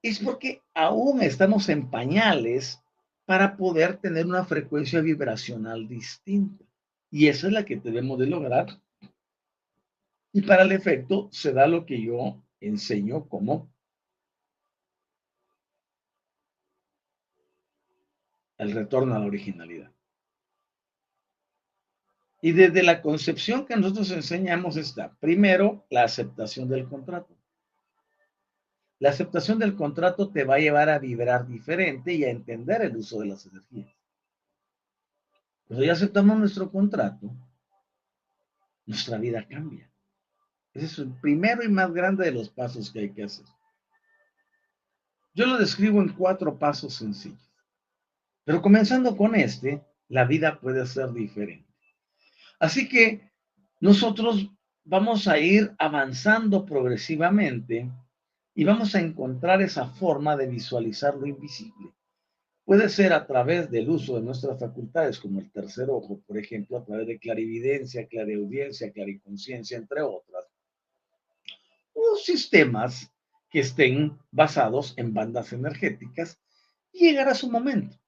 es 0.03 0.19
porque 0.19 0.63
aún 0.75 1.23
estamos 1.23 1.69
en 1.71 1.91
pañales 1.91 2.83
para 3.25 3.57
poder 3.57 3.97
tener 3.97 4.27
una 4.27 4.45
frecuencia 4.45 5.01
vibracional 5.01 5.89
distinta. 5.89 6.65
Y 7.11 7.29
esa 7.29 7.47
es 7.47 7.53
la 7.55 7.65
que 7.65 7.77
debemos 7.77 8.19
de 8.19 8.27
lograr. 8.27 8.67
Y 10.33 10.43
para 10.43 10.65
el 10.65 10.73
efecto 10.73 11.29
se 11.33 11.53
da 11.53 11.67
lo 11.67 11.87
que 11.87 12.03
yo 12.03 12.43
enseño 12.61 13.27
como 13.29 13.73
el 18.59 18.73
retorno 18.73 19.15
a 19.15 19.19
la 19.19 19.27
originalidad. 19.27 19.94
Y 22.45 22.53
desde 22.53 22.83
la 22.83 23.01
concepción 23.01 23.65
que 23.65 23.75
nosotros 23.75 24.11
enseñamos 24.11 24.77
está, 24.77 25.15
primero, 25.19 25.87
la 25.89 26.05
aceptación 26.05 26.69
del 26.69 26.87
contrato. 26.87 27.35
La 28.99 29.09
aceptación 29.09 29.59
del 29.59 29.75
contrato 29.75 30.31
te 30.31 30.45
va 30.45 30.57
a 30.57 30.59
llevar 30.59 30.91
a 30.91 30.99
vibrar 30.99 31.47
diferente 31.47 32.13
y 32.13 32.23
a 32.23 32.29
entender 32.29 32.83
el 32.83 32.99
uso 32.99 33.21
de 33.21 33.29
las 33.29 33.47
energías. 33.47 33.97
Cuando 35.67 35.87
ya 35.87 35.95
aceptamos 35.95 36.39
nuestro 36.39 36.71
contrato, 36.71 37.35
nuestra 38.85 39.17
vida 39.17 39.49
cambia. 39.49 39.91
Ese 40.75 40.85
es 40.85 40.99
el 40.99 41.13
primero 41.23 41.65
y 41.65 41.69
más 41.69 41.95
grande 41.95 42.27
de 42.27 42.33
los 42.33 42.51
pasos 42.51 42.91
que 42.93 42.99
hay 42.99 43.11
que 43.15 43.25
hacer. 43.25 43.47
Yo 45.33 45.47
lo 45.47 45.57
describo 45.57 46.03
en 46.03 46.11
cuatro 46.11 46.59
pasos 46.59 46.93
sencillos. 46.93 47.51
Pero 48.45 48.61
comenzando 48.61 49.17
con 49.17 49.35
este, 49.35 49.83
la 50.09 50.27
vida 50.27 50.61
puede 50.61 50.87
ser 50.87 51.11
diferente. 51.11 51.74
Así 52.65 52.89
que 52.89 53.21
nosotros 53.79 54.51
vamos 54.85 55.29
a 55.29 55.39
ir 55.39 55.75
avanzando 55.77 56.65
progresivamente 56.65 57.91
y 58.55 58.65
vamos 58.65 58.95
a 58.95 59.01
encontrar 59.01 59.61
esa 59.61 59.87
forma 59.87 60.35
de 60.35 60.47
visualizar 60.47 61.15
lo 61.15 61.27
invisible. 61.27 61.93
Puede 62.65 62.89
ser 62.89 63.13
a 63.13 63.27
través 63.27 63.71
del 63.71 63.91
uso 63.91 64.17
de 64.17 64.23
nuestras 64.23 64.59
facultades, 64.59 65.19
como 65.19 65.41
el 65.41 65.53
tercer 65.53 65.91
ojo, 65.91 66.23
por 66.27 66.39
ejemplo, 66.39 66.79
a 66.79 66.85
través 66.87 67.07
de 67.07 67.19
clarividencia, 67.19 68.07
clariaudiencia, 68.07 68.91
clariconciencia, 68.91 69.77
entre 69.77 70.01
otras. 70.01 70.47
O 71.93 72.17
sistemas 72.17 73.13
que 73.51 73.61
estén 73.61 74.19
basados 74.31 74.95
en 74.97 75.13
bandas 75.13 75.53
energéticas 75.53 76.41
llegará 76.93 77.35
su 77.35 77.51
momento. 77.51 77.99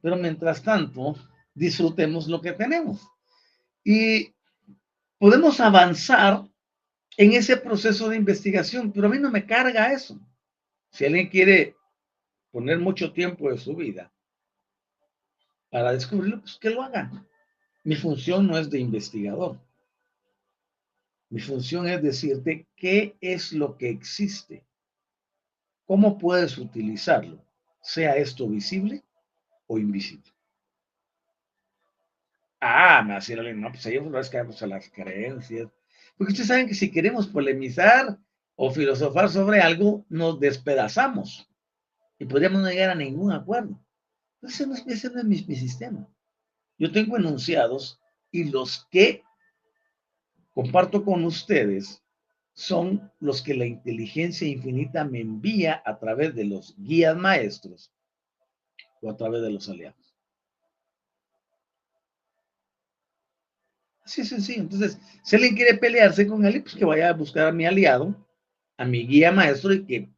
Pero 0.00 0.16
mientras 0.16 0.62
tanto, 0.62 1.16
disfrutemos 1.52 2.28
lo 2.28 2.40
que 2.40 2.52
tenemos. 2.52 3.10
Y 3.84 4.32
podemos 5.18 5.60
avanzar 5.60 6.42
en 7.16 7.32
ese 7.34 7.56
proceso 7.56 8.08
de 8.08 8.16
investigación, 8.16 8.90
pero 8.92 9.06
a 9.06 9.10
mí 9.10 9.18
no 9.18 9.30
me 9.30 9.46
carga 9.46 9.92
eso. 9.92 10.18
Si 10.90 11.04
alguien 11.04 11.28
quiere 11.28 11.76
poner 12.50 12.78
mucho 12.78 13.12
tiempo 13.12 13.50
de 13.50 13.58
su 13.58 13.76
vida 13.76 14.12
para 15.70 15.92
descubrirlo, 15.92 16.40
pues 16.40 16.56
que 16.56 16.70
lo 16.70 16.82
haga. 16.82 17.10
Mi 17.84 17.96
función 17.96 18.46
no 18.46 18.56
es 18.56 18.70
de 18.70 18.80
investigador. 18.80 19.60
Mi 21.28 21.40
función 21.40 21.88
es 21.88 22.02
decirte 22.02 22.66
qué 22.76 23.16
es 23.20 23.52
lo 23.52 23.76
que 23.76 23.90
existe, 23.90 24.64
cómo 25.84 26.16
puedes 26.16 26.58
utilizarlo, 26.58 27.44
sea 27.82 28.16
esto 28.16 28.48
visible 28.48 29.02
o 29.66 29.78
invisible. 29.78 30.33
Ah, 32.66 33.02
me 33.02 33.12
va 33.12 33.18
a 33.18 33.52
no, 33.52 33.70
pues 33.70 33.84
ahí 33.84 33.96
es 33.96 34.30
que 34.30 34.38
a 34.38 34.66
las 34.66 34.88
creencias. 34.88 35.68
Porque 36.16 36.32
ustedes 36.32 36.48
saben 36.48 36.66
que 36.66 36.74
si 36.74 36.90
queremos 36.90 37.26
polemizar 37.26 38.18
o 38.56 38.70
filosofar 38.70 39.28
sobre 39.28 39.60
algo, 39.60 40.06
nos 40.08 40.40
despedazamos 40.40 41.46
y 42.18 42.24
podríamos 42.24 42.62
no 42.62 42.70
llegar 42.70 42.88
a 42.88 42.94
ningún 42.94 43.32
acuerdo. 43.32 43.78
No, 44.40 44.48
ese 44.48 44.66
no 44.66 44.74
es 44.74 44.86
mi, 45.26 45.44
mi 45.46 45.56
sistema. 45.56 46.08
Yo 46.78 46.90
tengo 46.90 47.18
enunciados 47.18 48.00
y 48.30 48.44
los 48.44 48.86
que 48.90 49.22
comparto 50.54 51.04
con 51.04 51.22
ustedes 51.26 52.02
son 52.54 53.12
los 53.20 53.42
que 53.42 53.52
la 53.52 53.66
inteligencia 53.66 54.48
infinita 54.48 55.04
me 55.04 55.20
envía 55.20 55.82
a 55.84 55.98
través 55.98 56.34
de 56.34 56.44
los 56.44 56.74
guías 56.78 57.14
maestros 57.14 57.92
o 59.02 59.10
a 59.10 59.16
través 59.18 59.42
de 59.42 59.50
los 59.50 59.68
aliados. 59.68 60.03
Así 64.04 64.24
sencillo. 64.24 64.62
Entonces, 64.62 64.98
si 65.22 65.36
alguien 65.36 65.56
quiere 65.56 65.78
pelearse 65.78 66.26
con 66.26 66.44
él, 66.44 66.62
pues 66.62 66.74
que 66.74 66.84
vaya 66.84 67.08
a 67.08 67.14
buscar 67.14 67.46
a 67.48 67.52
mi 67.52 67.64
aliado, 67.64 68.14
a 68.76 68.84
mi 68.84 69.06
guía 69.06 69.32
maestro 69.32 69.72
y 69.72 69.86
que 69.86 70.10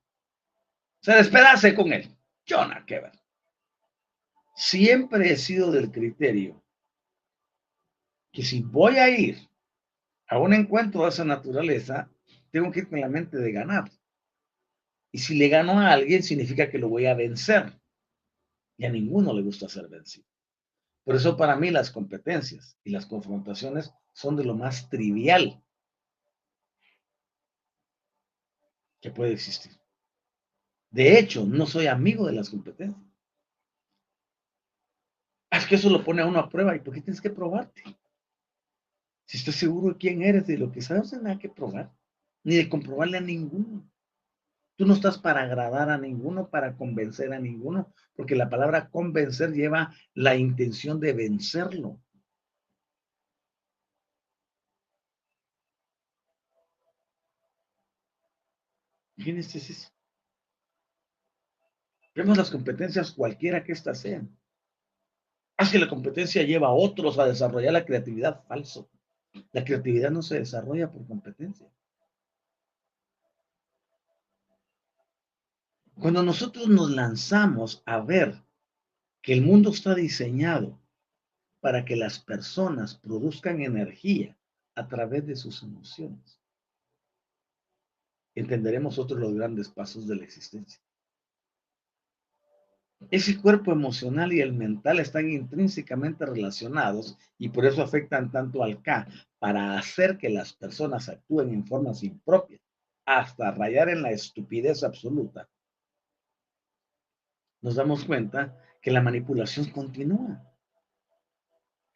se 1.01 1.13
despedace 1.13 1.75
con 1.75 1.93
él. 1.93 2.09
Yo 2.45 2.65
no, 2.67 2.85
que 2.85 3.01
ver. 3.01 3.13
Siempre 4.55 5.31
he 5.31 5.37
sido 5.37 5.71
del 5.71 5.91
criterio 5.91 6.63
que 8.33 8.43
si 8.43 8.61
voy 8.61 8.97
a 8.97 9.09
ir 9.09 9.39
a 10.29 10.39
un 10.39 10.53
encuentro 10.53 11.03
de 11.03 11.09
esa 11.09 11.25
naturaleza, 11.25 12.11
tengo 12.51 12.71
que 12.71 12.81
ir 12.81 12.89
con 12.89 13.01
la 13.01 13.09
mente 13.09 13.39
de 13.39 13.53
ganar. 13.53 13.91
Y 15.13 15.19
si 15.19 15.37
le 15.37 15.49
gano 15.49 15.81
a 15.81 15.93
alguien, 15.93 16.23
significa 16.23 16.69
que 16.71 16.79
lo 16.79 16.89
voy 16.89 17.07
a 17.07 17.15
vencer. 17.15 17.73
Y 18.77 18.85
a 18.85 18.91
ninguno 18.91 19.33
le 19.33 19.43
gusta 19.43 19.69
ser 19.69 19.89
vencido. 19.89 20.27
Por 21.07 21.15
eso 21.15 21.37
para 21.37 21.55
mí 21.55 21.71
las 21.71 21.93
competencias 21.93 22.77
y 22.83 22.91
las 22.91 23.07
confrontaciones 23.07 23.93
son 24.13 24.35
de 24.35 24.45
lo 24.45 24.57
más 24.57 24.91
trivial 24.91 25.63
que 29.01 29.13
puede 29.13 29.33
existir. 29.33 29.71
De 30.91 31.17
hecho, 31.17 31.47
no 31.47 31.65
soy 31.67 31.87
amigo 31.87 32.27
de 32.27 32.33
las 32.33 32.51
competencias. 32.51 33.01
Es 35.53 35.65
que 35.67 35.77
eso 35.77 35.91
lo 35.91 36.03
pone 36.03 36.23
a 36.23 36.27
uno 36.27 36.41
a 36.41 36.49
prueba. 36.49 36.75
¿Y 36.75 36.81
por 36.81 36.93
qué 36.93 37.03
tienes 37.03 37.21
que 37.21 37.31
probarte? 37.31 37.85
Si 39.27 39.39
estás 39.39 39.55
seguro 39.55 39.93
de 39.93 39.99
quién 39.99 40.23
eres, 40.23 40.49
de 40.49 40.59
lo 40.59 40.73
que 40.73 40.83
sabes, 40.83 41.13
no 41.13 41.19
hay 41.19 41.25
nada 41.25 41.39
que 41.39 41.49
probar, 41.49 41.95
ni 42.43 42.57
de 42.57 42.69
comprobarle 42.69 43.19
a 43.19 43.21
ninguno. 43.21 43.89
Tú 44.77 44.85
no 44.85 44.93
estás 44.93 45.19
para 45.19 45.43
agradar 45.43 45.91
a 45.91 45.97
ninguno, 45.97 46.51
para 46.51 46.77
convencer 46.77 47.33
a 47.33 47.41
ninguno, 47.41 47.95
porque 48.15 48.37
la 48.37 48.51
palabra 48.51 48.91
convencer 48.91 49.53
lleva 49.53 49.95
la 50.15 50.37
intención 50.37 51.01
de 51.01 51.15
vencerlo. 51.15 51.99
Imagínense 59.17 59.59
eso. 59.59 59.89
Vemos 62.15 62.37
las 62.37 62.51
competencias 62.51 63.13
cualquiera 63.13 63.65
que 63.65 63.73
éstas 63.73 64.01
sean. 64.01 64.39
Haz 65.57 65.73
que 65.73 65.79
la 65.79 65.89
competencia 65.89 66.43
lleva 66.43 66.69
a 66.69 66.73
otros 66.73 67.19
a 67.19 67.27
desarrollar 67.27 67.73
la 67.73 67.85
creatividad 67.87 68.45
falso. 68.45 68.91
La 69.53 69.65
creatividad 69.65 70.11
no 70.11 70.23
se 70.23 70.39
desarrolla 70.39 70.91
por 70.91 71.07
competencia. 71.07 71.67
Cuando 75.99 76.23
nosotros 76.23 76.69
nos 76.69 76.91
lanzamos 76.91 77.83
a 77.87 78.01
ver 78.01 78.43
que 79.23 79.33
el 79.33 79.41
mundo 79.41 79.71
está 79.71 79.95
diseñado 79.95 80.79
para 81.61 81.87
que 81.87 81.97
las 81.97 82.19
personas 82.19 82.97
produzcan 82.97 83.63
energía 83.63 84.37
a 84.75 84.87
través 84.89 85.27
de 85.27 85.35
sus 85.35 85.63
emociones, 85.63 86.39
entenderemos 88.35 88.99
otros 88.99 89.19
los 89.19 89.33
grandes 89.33 89.71
pasos 89.71 90.07
de 90.07 90.17
la 90.17 90.25
existencia. 90.25 90.81
Ese 93.11 93.41
cuerpo 93.41 93.73
emocional 93.73 94.35
y 94.35 94.41
el 94.41 94.53
mental 94.53 95.01
están 95.01 95.31
intrínsecamente 95.31 96.27
relacionados 96.27 97.17
y 97.39 97.49
por 97.49 97.65
eso 97.65 97.83
afectan 97.83 98.31
tanto 98.31 98.63
al 98.63 98.83
K 98.83 99.09
para 99.39 99.79
hacer 99.79 100.19
que 100.19 100.29
las 100.29 100.53
personas 100.53 101.09
actúen 101.09 101.55
en 101.55 101.67
formas 101.67 102.03
impropias, 102.03 102.61
hasta 103.07 103.51
rayar 103.51 103.89
en 103.89 104.03
la 104.03 104.11
estupidez 104.11 104.83
absoluta. 104.83 105.49
Nos 107.67 107.75
damos 107.75 108.05
cuenta 108.05 108.57
que 108.81 108.93
la 108.93 109.03
manipulación 109.03 109.69
continúa. 109.71 110.41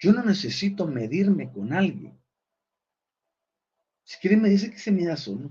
Yo 0.00 0.12
no 0.12 0.24
necesito 0.24 0.84
medirme 0.84 1.48
con 1.48 1.72
alguien. 1.72 2.20
Si 4.02 4.18
quiere 4.18 4.36
me 4.36 4.48
dice 4.48 4.72
que 4.72 4.80
se 4.80 4.90
mida 4.90 5.16
solo. 5.16 5.48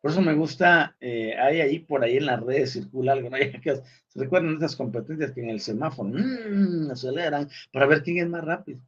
Por 0.00 0.12
eso 0.12 0.22
me 0.22 0.32
gusta, 0.32 0.96
eh, 0.98 1.36
hay 1.36 1.60
ahí 1.60 1.80
por 1.80 2.02
ahí 2.04 2.16
en 2.16 2.24
las 2.24 2.40
redes 2.40 2.72
circula 2.72 3.12
algo. 3.12 3.28
¿Se 4.08 4.18
recuerdan 4.18 4.56
esas 4.56 4.76
competencias 4.76 5.32
que 5.32 5.42
en 5.42 5.50
el 5.50 5.60
semáforo 5.60 6.08
mmm, 6.08 6.90
aceleran 6.90 7.50
para 7.70 7.84
ver 7.84 8.02
quién 8.02 8.16
es 8.16 8.30
más 8.30 8.44
rápido? 8.44 8.80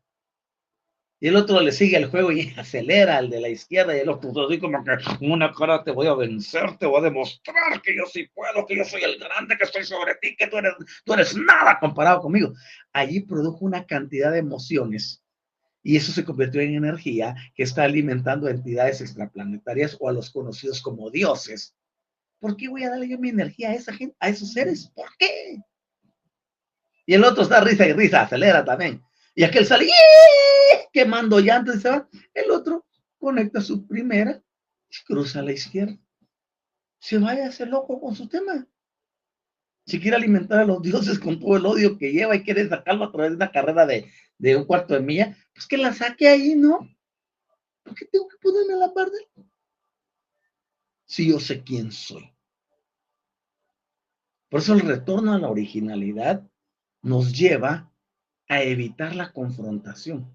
Y 1.19 1.29
el 1.29 1.37
otro 1.37 1.61
le 1.61 1.73
sigue 1.73 1.97
el 1.97 2.07
juego 2.07 2.31
y 2.31 2.53
acelera 2.57 3.17
al 3.17 3.31
de 3.31 3.41
la 3.41 3.49
izquierda 3.49 3.97
y 3.97 4.01
el 4.01 4.09
otro 4.09 4.31
así 4.47 4.59
como 4.59 4.85
que 4.85 4.93
una 5.21 5.53
cara 5.53 5.83
te 5.83 5.91
voy 5.91 6.07
a 6.07 6.15
vencer, 6.15 6.77
te 6.77 6.87
voy 6.87 7.01
a 7.01 7.05
demostrar 7.05 7.81
que 7.83 7.97
yo 7.97 8.05
sí 8.07 8.29
puedo, 8.35 8.67
que 8.67 8.77
yo 8.77 8.85
soy 8.85 9.03
el 9.03 9.19
grande, 9.19 9.57
que 9.57 9.65
estoy 9.65 9.85
sobre 9.85 10.15
ti, 10.17 10.37
que 10.37 10.47
tú 10.49 10.59
eres, 10.59 10.75
tú 11.05 11.15
eres 11.15 11.37
nada 11.37 11.79
comparado 11.81 12.21
conmigo. 12.21 12.53
Allí 12.93 13.21
produjo 13.21 13.65
una 13.65 13.87
cantidad 13.87 14.31
de 14.31 14.39
emociones 14.39 15.23
y 15.83 15.97
eso 15.97 16.13
se 16.13 16.25
convirtió 16.25 16.61
en 16.61 16.75
energía 16.75 17.37
que 17.55 17.63
está 17.63 17.85
alimentando 17.85 18.49
a 18.49 18.51
entidades 18.51 19.01
extraplanetarias 19.01 19.97
o 20.01 20.09
a 20.09 20.13
los 20.13 20.31
conocidos 20.31 20.83
como 20.83 21.11
dioses. 21.11 21.75
¿Por 22.41 22.57
qué 22.57 22.69
voy 22.69 22.83
a 22.83 22.91
darle 22.91 23.09
yo 23.09 23.19
mi 23.19 23.29
energía 23.29 23.71
a 23.71 23.75
esa 23.75 23.93
gente, 23.93 24.17
a 24.19 24.29
esos 24.29 24.53
seres? 24.53 24.91
¿Por 24.95 25.09
qué? 25.17 25.63
Y 27.07 27.15
el 27.15 27.25
otro 27.25 27.45
está 27.45 27.61
risa 27.61 27.87
y 27.87 27.93
risa, 27.93 28.23
acelera 28.23 28.65
también. 28.65 29.01
Y 29.39 29.45
aquel 29.45 29.67
sale 29.67 29.87
quemando 30.93 31.39
llantas 31.41 31.77
y 31.77 31.81
se 31.81 31.91
va. 31.91 32.09
El 32.33 32.51
otro 32.51 32.87
conecta 33.19 33.61
su 33.61 33.87
primera 33.87 34.43
y 34.89 35.05
cruza 35.05 35.41
a 35.41 35.43
la 35.43 35.53
izquierda. 35.53 35.99
Se 36.99 37.19
vaya 37.19 37.45
a 37.45 37.49
hacer 37.49 37.69
loco 37.69 38.01
con 38.01 38.17
su 38.17 38.29
tema. 38.29 38.67
Si 39.85 40.01
quiere 40.01 40.17
alimentar 40.17 40.61
a 40.61 40.65
los 40.65 40.81
dioses 40.81 41.19
con 41.19 41.39
todo 41.39 41.59
el 41.59 41.67
odio 41.67 41.99
que 41.99 42.13
lleva 42.13 42.35
y 42.35 42.43
quiere 42.43 42.67
sacarlo 42.67 43.05
a 43.05 43.13
través 43.13 43.33
de 43.33 43.37
una 43.37 43.53
carrera 43.53 43.85
de, 43.85 44.11
de 44.39 44.57
un 44.57 44.65
cuarto 44.65 44.95
de 44.95 45.01
milla, 45.01 45.37
pues 45.55 45.67
que 45.67 45.77
la 45.77 45.93
saque 45.93 46.27
ahí, 46.27 46.55
¿no? 46.55 46.89
¿Por 47.83 47.95
qué 47.95 48.07
tengo 48.07 48.27
que 48.27 48.39
ponerme 48.39 48.73
a 48.73 48.89
la 48.89 48.95
par 48.95 49.11
de 49.11 49.19
él? 49.19 49.45
Si 51.05 51.31
yo 51.31 51.39
sé 51.39 51.63
quién 51.63 51.93
soy. 51.93 52.33
Por 54.49 54.61
eso 54.61 54.73
el 54.73 54.81
retorno 54.81 55.35
a 55.35 55.39
la 55.39 55.51
originalidad 55.51 56.43
nos 57.03 57.37
lleva 57.37 57.93
a 58.49 58.63
evitar 58.63 59.15
la 59.15 59.33
confrontación, 59.33 60.33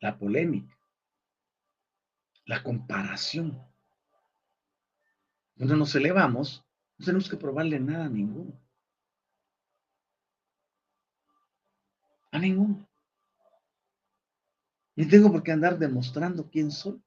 la 0.00 0.16
polémica, 0.18 0.78
la 2.44 2.62
comparación. 2.62 3.60
Cuando 5.56 5.76
nos 5.76 5.94
elevamos, 5.94 6.64
no 6.98 7.04
tenemos 7.04 7.28
que 7.28 7.36
probarle 7.36 7.78
nada 7.80 8.06
a 8.06 8.08
ninguno. 8.08 8.58
A 12.32 12.38
ninguno. 12.38 12.88
Ni 14.94 15.06
tengo 15.06 15.30
por 15.30 15.42
qué 15.42 15.52
andar 15.52 15.78
demostrando 15.78 16.48
quién 16.48 16.70
soy. 16.70 17.02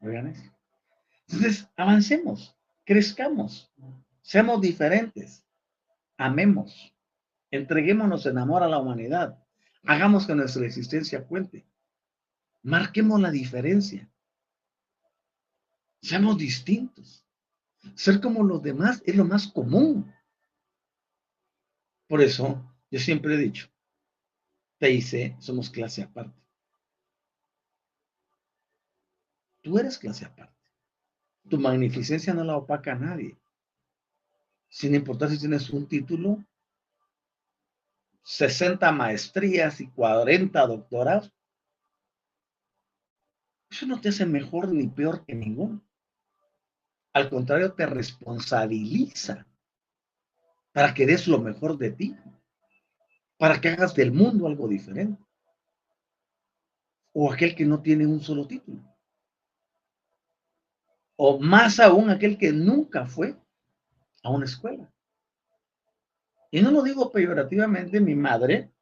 Oigan 0.00 0.28
eso. 0.28 0.56
Entonces, 1.28 1.68
avancemos, 1.76 2.56
crezcamos, 2.84 3.72
seamos 4.22 4.60
diferentes, 4.60 5.45
amemos, 6.16 6.94
entreguémonos 7.50 8.26
en 8.26 8.38
amor 8.38 8.62
a 8.62 8.68
la 8.68 8.78
humanidad, 8.78 9.42
hagamos 9.84 10.26
que 10.26 10.34
nuestra 10.34 10.66
existencia 10.66 11.26
cuente, 11.26 11.66
marquemos 12.62 13.20
la 13.20 13.30
diferencia, 13.30 14.08
seamos 16.02 16.38
distintos. 16.38 17.24
Ser 17.94 18.20
como 18.20 18.42
los 18.42 18.62
demás 18.62 19.02
es 19.06 19.14
lo 19.16 19.24
más 19.24 19.46
común. 19.46 20.12
Por 22.08 22.20
eso, 22.20 22.64
yo 22.90 22.98
siempre 22.98 23.34
he 23.34 23.38
dicho, 23.38 23.68
T 24.78 25.36
somos 25.40 25.70
clase 25.70 26.02
aparte. 26.02 26.40
Tú 29.62 29.78
eres 29.78 29.98
clase 29.98 30.24
aparte. 30.24 30.54
Tu 31.48 31.58
magnificencia 31.58 32.34
no 32.34 32.44
la 32.44 32.56
opaca 32.56 32.92
a 32.92 32.96
nadie. 32.96 33.36
Sin 34.68 34.94
importar 34.94 35.30
si 35.30 35.38
tienes 35.38 35.70
un 35.70 35.86
título, 35.88 36.44
60 38.22 38.90
maestrías 38.92 39.80
y 39.80 39.88
40 39.88 40.66
doctorados. 40.66 41.32
Eso 43.70 43.86
no 43.86 44.00
te 44.00 44.08
hace 44.08 44.26
mejor 44.26 44.72
ni 44.72 44.88
peor 44.88 45.24
que 45.24 45.34
ninguno. 45.34 45.82
Al 47.12 47.30
contrario, 47.30 47.72
te 47.72 47.86
responsabiliza 47.86 49.46
para 50.72 50.92
que 50.92 51.06
des 51.06 51.26
lo 51.26 51.40
mejor 51.40 51.78
de 51.78 51.90
ti 51.90 52.16
para 53.38 53.60
que 53.60 53.68
hagas 53.68 53.94
del 53.94 54.12
mundo 54.12 54.46
algo 54.46 54.68
diferente. 54.68 55.22
O 57.12 57.32
aquel 57.32 57.54
que 57.54 57.64
no 57.64 57.80
tiene 57.80 58.06
un 58.06 58.20
solo 58.20 58.46
título. 58.46 58.82
O 61.16 61.38
más 61.38 61.80
aún 61.80 62.10
aquel 62.10 62.36
que 62.36 62.52
nunca 62.52 63.06
fue 63.06 63.36
a 64.26 64.30
una 64.30 64.44
escuela. 64.44 64.92
Y 66.50 66.60
no 66.60 66.72
lo 66.72 66.82
digo 66.82 67.12
peyorativamente, 67.12 68.00
mi 68.00 68.16
madre, 68.16 68.72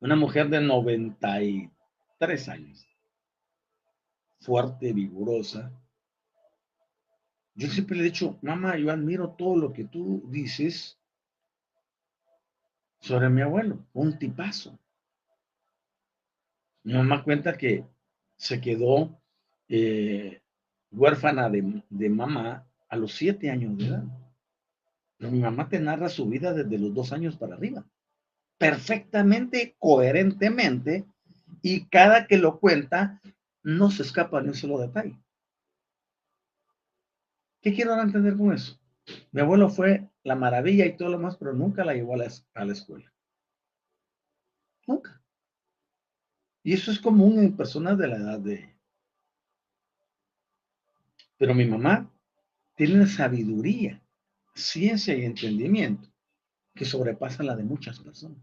una 0.00 0.16
mujer 0.16 0.48
de 0.48 0.60
93 0.60 2.48
años, 2.48 2.88
fuerte, 4.40 4.94
vigorosa. 4.94 5.70
Yo 7.54 7.68
siempre 7.68 7.96
le 7.96 8.02
he 8.02 8.06
dicho, 8.06 8.38
mamá, 8.40 8.78
yo 8.78 8.90
admiro 8.90 9.30
todo 9.30 9.56
lo 9.56 9.72
que 9.72 9.84
tú 9.84 10.22
dices, 10.28 10.98
sobre 13.00 13.28
mi 13.28 13.42
abuelo, 13.42 13.84
un 13.92 14.18
tipazo. 14.18 14.78
Mi 16.84 16.94
mamá 16.94 17.22
cuenta 17.22 17.56
que 17.56 17.84
se 18.36 18.60
quedó 18.62 19.20
eh, 19.68 20.40
huérfana 20.90 21.50
de, 21.50 21.82
de, 21.90 22.08
mamá 22.08 22.65
a 22.88 22.96
los 22.96 23.14
siete 23.14 23.50
años 23.50 23.76
de 23.76 23.86
edad. 23.86 24.04
Pero 25.18 25.30
mi 25.30 25.40
mamá 25.40 25.68
te 25.68 25.80
narra 25.80 26.08
su 26.08 26.26
vida 26.26 26.52
desde 26.52 26.78
los 26.78 26.94
dos 26.94 27.12
años 27.12 27.36
para 27.36 27.54
arriba, 27.54 27.86
perfectamente, 28.58 29.76
coherentemente, 29.78 31.06
y 31.62 31.86
cada 31.86 32.26
que 32.26 32.38
lo 32.38 32.60
cuenta, 32.60 33.20
no 33.62 33.90
se 33.90 34.02
escapa 34.02 34.40
ni 34.40 34.48
un 34.48 34.54
solo 34.54 34.78
detalle. 34.78 35.18
¿Qué 37.60 37.74
quiero 37.74 38.00
entender 38.00 38.36
con 38.36 38.52
eso? 38.52 38.78
Mi 39.32 39.40
abuelo 39.40 39.68
fue 39.68 40.08
la 40.22 40.36
maravilla 40.36 40.86
y 40.86 40.96
todo 40.96 41.08
lo 41.08 41.18
más, 41.18 41.36
pero 41.36 41.52
nunca 41.52 41.84
la 41.84 41.94
llevó 41.94 42.14
a 42.14 42.18
la, 42.18 42.72
escuela. 42.72 43.12
Nunca. 44.86 45.20
Y 46.62 46.74
eso 46.74 46.90
es 46.90 47.00
común 47.00 47.38
en 47.38 47.56
personas 47.56 47.98
de 47.98 48.08
la 48.08 48.16
edad 48.16 48.40
de... 48.40 48.76
Pero 51.38 51.54
mi 51.54 51.64
mamá 51.64 52.10
tiene 52.76 52.94
una 52.94 53.08
sabiduría, 53.08 54.00
ciencia 54.54 55.14
y 55.14 55.24
entendimiento 55.24 56.08
que 56.74 56.84
sobrepasa 56.84 57.42
la 57.42 57.56
de 57.56 57.64
muchas 57.64 57.98
personas. 57.98 58.38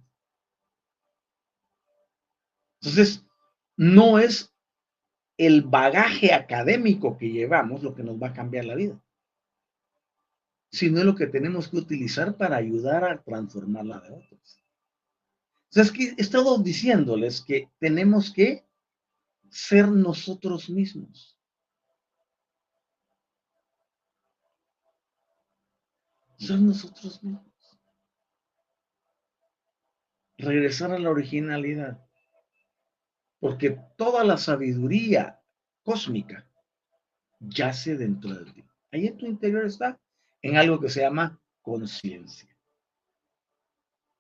Entonces, 2.82 3.24
no 3.78 4.20
es 4.20 4.54
el 5.38 5.62
bagaje 5.62 6.34
académico 6.34 7.18
que 7.18 7.30
llevamos 7.30 7.82
lo 7.82 7.96
que 7.96 8.04
nos 8.04 8.22
va 8.22 8.28
a 8.28 8.34
cambiar 8.34 8.66
la 8.66 8.76
vida 8.76 9.02
sino 10.74 10.98
es 10.98 11.06
lo 11.06 11.14
que 11.14 11.28
tenemos 11.28 11.68
que 11.68 11.78
utilizar 11.78 12.36
para 12.36 12.58
ayudar 12.58 13.04
a 13.04 13.22
transformar 13.22 13.86
la 13.86 14.00
de 14.02 14.10
otros. 14.10 14.60
O 15.70 15.70
sea, 15.70 15.84
es 15.84 15.92
que 15.92 16.06
he 16.06 16.16
estado 16.18 16.58
diciéndoles 16.58 17.42
que 17.42 17.70
tenemos 17.78 18.34
que 18.34 18.66
ser 19.52 19.88
nosotros 19.88 20.72
mismos. 20.72 21.38
Ser 26.48 26.60
nosotros 26.60 27.24
mismos. 27.24 27.54
regresar 30.38 30.92
a 30.92 31.00
la 31.00 31.10
originalidad. 31.10 32.06
Porque 33.40 33.80
toda 33.96 34.24
la 34.26 34.38
sabiduría 34.38 35.42
cósmica 35.84 36.46
yace 37.40 37.96
dentro 37.96 38.34
de 38.34 38.52
ti. 38.52 38.64
Ahí 38.92 39.08
en 39.08 39.18
tu 39.18 39.26
interior 39.26 39.66
está, 39.66 40.00
en 40.42 40.58
algo 40.58 40.80
que 40.80 40.90
se 40.90 41.02
llama 41.02 41.42
conciencia. 41.62 42.50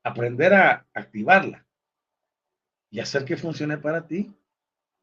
Aprender 0.04 0.54
a 0.54 0.88
activarla 0.94 1.66
y 2.90 3.00
hacer 3.00 3.26
que 3.26 3.38
funcione 3.38 3.78
para 3.78 4.08
ti, 4.08 4.34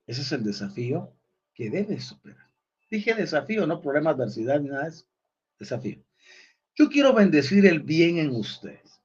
ese 0.06 0.22
es 0.22 0.32
el 0.32 0.44
desafío 0.44 1.14
que 1.54 1.70
debes 1.70 2.04
superar. 2.04 2.50
Dije 2.90 3.14
desafío, 3.14 3.66
no 3.66 3.80
problema, 3.80 4.10
adversidad, 4.10 4.60
nada 4.60 4.84
de 4.84 4.88
eso. 4.88 5.06
Desafío. 5.58 6.02
Yo 6.80 6.88
quiero 6.88 7.12
bendecir 7.12 7.66
el 7.66 7.80
bien 7.80 8.16
en 8.16 8.30
ustedes. 8.30 9.02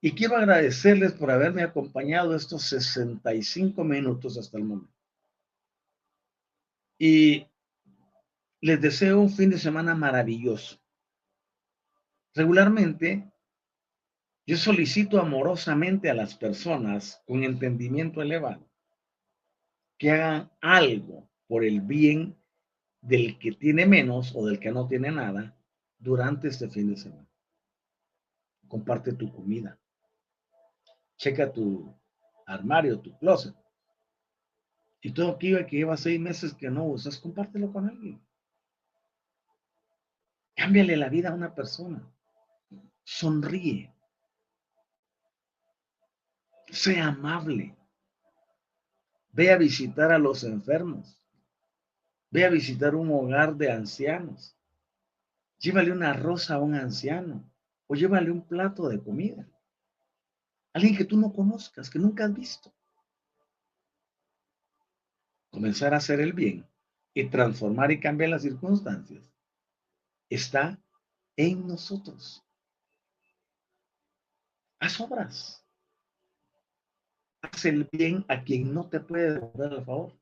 Y 0.00 0.10
quiero 0.10 0.36
agradecerles 0.36 1.12
por 1.12 1.30
haberme 1.30 1.62
acompañado 1.62 2.34
estos 2.34 2.64
65 2.64 3.84
minutos 3.84 4.36
hasta 4.36 4.58
el 4.58 4.64
momento. 4.64 4.92
Y 6.98 7.46
les 8.60 8.80
deseo 8.80 9.20
un 9.20 9.30
fin 9.30 9.50
de 9.50 9.58
semana 9.60 9.94
maravilloso. 9.94 10.80
Regularmente, 12.34 13.32
yo 14.44 14.56
solicito 14.56 15.20
amorosamente 15.20 16.10
a 16.10 16.14
las 16.14 16.34
personas 16.34 17.22
con 17.24 17.44
entendimiento 17.44 18.20
elevado 18.20 18.68
que 19.96 20.10
hagan 20.10 20.50
algo 20.60 21.30
por 21.46 21.64
el 21.64 21.82
bien 21.82 22.36
del 23.00 23.38
que 23.38 23.52
tiene 23.52 23.86
menos 23.86 24.34
o 24.34 24.44
del 24.44 24.58
que 24.58 24.72
no 24.72 24.88
tiene 24.88 25.12
nada 25.12 25.56
durante 26.04 26.48
este 26.48 26.68
fin 26.68 26.90
de 26.90 26.98
semana. 26.98 27.26
Comparte 28.68 29.14
tu 29.14 29.32
comida. 29.32 29.80
Checa 31.16 31.50
tu 31.50 31.98
armario, 32.46 33.00
tu 33.00 33.16
closet. 33.18 33.54
Y 35.00 35.12
todo 35.12 35.30
aquello 35.30 35.66
que 35.66 35.76
lleva 35.76 35.96
seis 35.96 36.20
meses 36.20 36.52
que 36.52 36.68
no 36.68 36.84
usas, 36.84 37.18
compártelo 37.18 37.72
con 37.72 37.88
alguien. 37.88 38.22
Cámbiale 40.54 40.96
la 40.96 41.08
vida 41.08 41.30
a 41.30 41.34
una 41.34 41.54
persona. 41.54 42.06
Sonríe. 43.02 43.90
Sea 46.68 47.08
amable. 47.08 47.74
Ve 49.30 49.52
a 49.52 49.56
visitar 49.56 50.12
a 50.12 50.18
los 50.18 50.44
enfermos. 50.44 51.18
Ve 52.30 52.44
a 52.44 52.50
visitar 52.50 52.94
un 52.94 53.10
hogar 53.10 53.56
de 53.56 53.72
ancianos. 53.72 54.53
Llévale 55.64 55.92
una 55.92 56.12
rosa 56.12 56.56
a 56.56 56.58
un 56.58 56.74
anciano 56.74 57.50
o 57.86 57.94
llévale 57.94 58.30
un 58.30 58.46
plato 58.46 58.86
de 58.86 59.02
comida. 59.02 59.48
Alguien 60.74 60.94
que 60.94 61.06
tú 61.06 61.16
no 61.16 61.32
conozcas, 61.32 61.88
que 61.88 61.98
nunca 61.98 62.26
has 62.26 62.34
visto. 62.34 62.70
Comenzar 65.50 65.94
a 65.94 65.96
hacer 65.96 66.20
el 66.20 66.34
bien 66.34 66.68
y 67.14 67.24
transformar 67.30 67.90
y 67.92 67.98
cambiar 67.98 68.28
las 68.28 68.42
circunstancias 68.42 69.24
está 70.28 70.78
en 71.34 71.66
nosotros. 71.66 72.44
Haz 74.80 75.00
obras. 75.00 75.64
Haz 77.40 77.64
el 77.64 77.88
bien 77.90 78.22
a 78.28 78.44
quien 78.44 78.74
no 78.74 78.90
te 78.90 79.00
puede 79.00 79.40
dar 79.54 79.72
el 79.72 79.82
favor. 79.82 80.12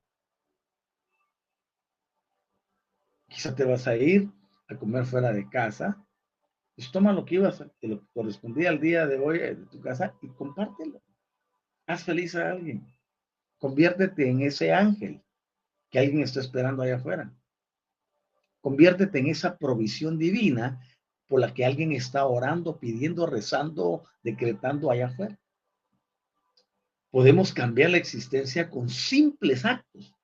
Quizá 3.26 3.52
te 3.56 3.64
vas 3.64 3.88
a 3.88 3.96
ir 3.96 4.30
a 4.68 4.76
comer 4.76 5.04
fuera 5.04 5.32
de 5.32 5.48
casa, 5.48 6.04
pues 6.74 6.90
toma 6.90 7.12
lo 7.12 7.24
que 7.24 7.36
ibas, 7.36 7.60
lo 7.80 8.00
que 8.00 8.06
correspondía 8.12 8.70
al 8.70 8.80
día 8.80 9.06
de 9.06 9.18
hoy 9.18 9.38
de 9.38 9.66
tu 9.66 9.80
casa 9.80 10.14
y 10.22 10.28
compártelo. 10.28 11.02
Haz 11.86 12.04
feliz 12.04 12.34
a 12.34 12.50
alguien. 12.50 12.86
Conviértete 13.58 14.28
en 14.28 14.40
ese 14.42 14.72
ángel 14.72 15.22
que 15.90 15.98
alguien 15.98 16.22
está 16.22 16.40
esperando 16.40 16.82
allá 16.82 16.96
afuera. 16.96 17.32
Conviértete 18.60 19.18
en 19.18 19.26
esa 19.26 19.58
provisión 19.58 20.18
divina 20.18 20.80
por 21.26 21.40
la 21.40 21.52
que 21.52 21.64
alguien 21.64 21.92
está 21.92 22.26
orando, 22.26 22.78
pidiendo, 22.78 23.26
rezando, 23.26 24.04
decretando 24.22 24.90
allá 24.90 25.08
afuera. 25.08 25.38
Podemos 27.10 27.52
cambiar 27.52 27.90
la 27.90 27.98
existencia 27.98 28.70
con 28.70 28.88
simples 28.88 29.64
actos. 29.64 30.14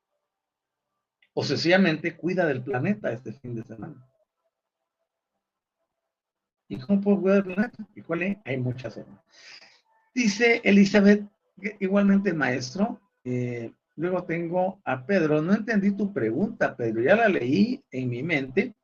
O 1.35 1.45
sencillamente 1.45 2.17
cuida 2.17 2.47
del 2.47 2.65
planeta 2.65 3.13
este 3.13 3.33
fin 3.33 3.55
de 3.55 3.63
semana. 3.63 4.08
¿Y 6.69 6.77
cómo 6.79 7.01
puedo 7.01 7.43
cuidar? 7.43 7.73
¿Y 7.95 8.03
cuál 8.03 8.23
es? 8.23 8.37
Hay 8.45 8.59
muchas 8.59 8.95
formas. 8.95 9.21
Dice 10.15 10.61
Elizabeth, 10.65 11.25
igualmente 11.81 12.33
maestro, 12.33 13.01
eh, 13.25 13.73
luego 13.97 14.25
tengo 14.25 14.81
a 14.85 15.07
Pedro. 15.07 15.41
No 15.41 15.55
entendí 15.55 15.97
tu 15.97 16.13
pregunta, 16.13 16.77
Pedro. 16.77 17.03
Ya 17.03 17.17
la 17.17 17.29
leí 17.29 17.83
en 17.91 18.09
mi 18.11 18.23
mente. 18.23 18.75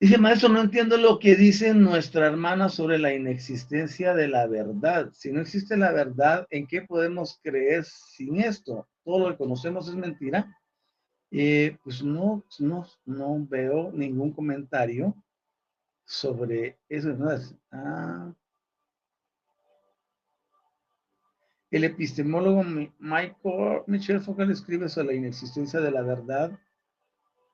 Dice, 0.00 0.18
maestro, 0.18 0.50
no 0.50 0.60
entiendo 0.60 0.98
lo 0.98 1.18
que 1.18 1.36
dice 1.36 1.72
nuestra 1.72 2.26
hermana 2.26 2.68
sobre 2.68 2.98
la 2.98 3.14
inexistencia 3.14 4.12
de 4.12 4.28
la 4.28 4.46
verdad. 4.46 5.10
Si 5.14 5.32
no 5.32 5.40
existe 5.40 5.76
la 5.76 5.92
verdad, 5.92 6.46
¿en 6.50 6.66
qué 6.66 6.82
podemos 6.82 7.38
creer 7.42 7.84
sin 7.84 8.40
esto? 8.40 8.88
Todo 9.04 9.20
lo 9.20 9.30
que 9.30 9.38
conocemos 9.38 9.88
es 9.88 9.94
mentira. 9.94 10.54
Eh, 11.30 11.78
pues 11.82 12.02
no, 12.02 12.44
no, 12.58 12.86
no 13.04 13.46
veo 13.48 13.90
ningún 13.92 14.32
comentario 14.32 15.14
sobre 16.06 16.78
eso. 16.88 17.08
¿no? 17.08 17.28
Ah. 17.72 18.32
El 21.70 21.84
epistemólogo 21.84 22.62
Michael 22.98 23.82
Michel 23.86 24.20
Foucault 24.20 24.50
escribe 24.50 24.88
sobre 24.88 25.08
la 25.08 25.14
inexistencia 25.14 25.80
de 25.80 25.90
la 25.90 26.02
verdad 26.02 26.58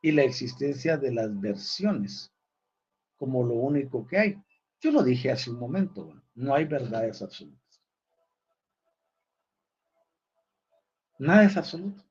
y 0.03 0.13
la 0.13 0.23
existencia 0.23 0.97
de 0.97 1.13
las 1.13 1.41
versiones 1.41 2.33
como 3.17 3.43
lo 3.43 3.55
único 3.55 4.07
que 4.07 4.19
hay. 4.19 4.43
Yo 4.81 4.91
lo 4.91 5.03
dije 5.03 5.31
hace 5.31 5.51
un 5.51 5.59
momento, 5.59 6.13
no 6.35 6.55
hay 6.55 6.65
verdades 6.65 7.23
absolutas. 7.23 7.81
Nada 11.19 11.45
es 11.45 11.57
absoluto. 11.57 12.03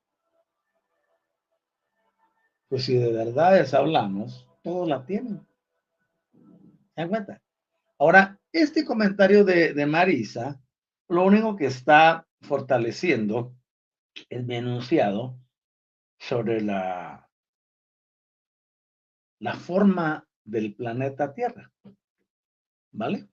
Pues 2.69 2.85
si 2.85 2.95
de 2.95 3.11
verdades 3.11 3.73
hablamos, 3.73 4.47
todos 4.63 4.87
la 4.87 5.05
tienen. 5.05 5.45
¿Se 7.01 7.07
cuenta? 7.07 7.41
Ahora, 7.97 8.39
este 8.51 8.85
comentario 8.85 9.43
de, 9.43 9.73
de 9.73 9.85
Marisa, 9.87 10.61
lo 11.07 11.25
único 11.25 11.55
que 11.55 11.65
está 11.65 12.27
fortaleciendo 12.41 13.55
es 14.29 14.45
mi 14.45 14.57
enunciado 14.57 15.35
sobre 16.19 16.61
la, 16.61 17.27
la 19.39 19.53
forma 19.55 20.27
del 20.43 20.75
planeta 20.75 21.33
Tierra. 21.33 21.71
¿Vale? 22.91 23.27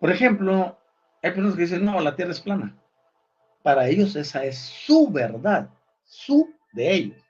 Por 0.00 0.10
ejemplo, 0.10 0.76
hay 1.22 1.30
personas 1.30 1.54
que 1.54 1.62
dicen, 1.62 1.84
no, 1.84 2.00
la 2.00 2.16
Tierra 2.16 2.32
es 2.32 2.40
plana. 2.40 2.76
Para 3.62 3.86
ellos 3.86 4.16
esa 4.16 4.44
es 4.44 4.58
su 4.58 5.08
verdad, 5.08 5.70
su 6.02 6.56
de 6.76 6.94
ellos. 6.94 7.22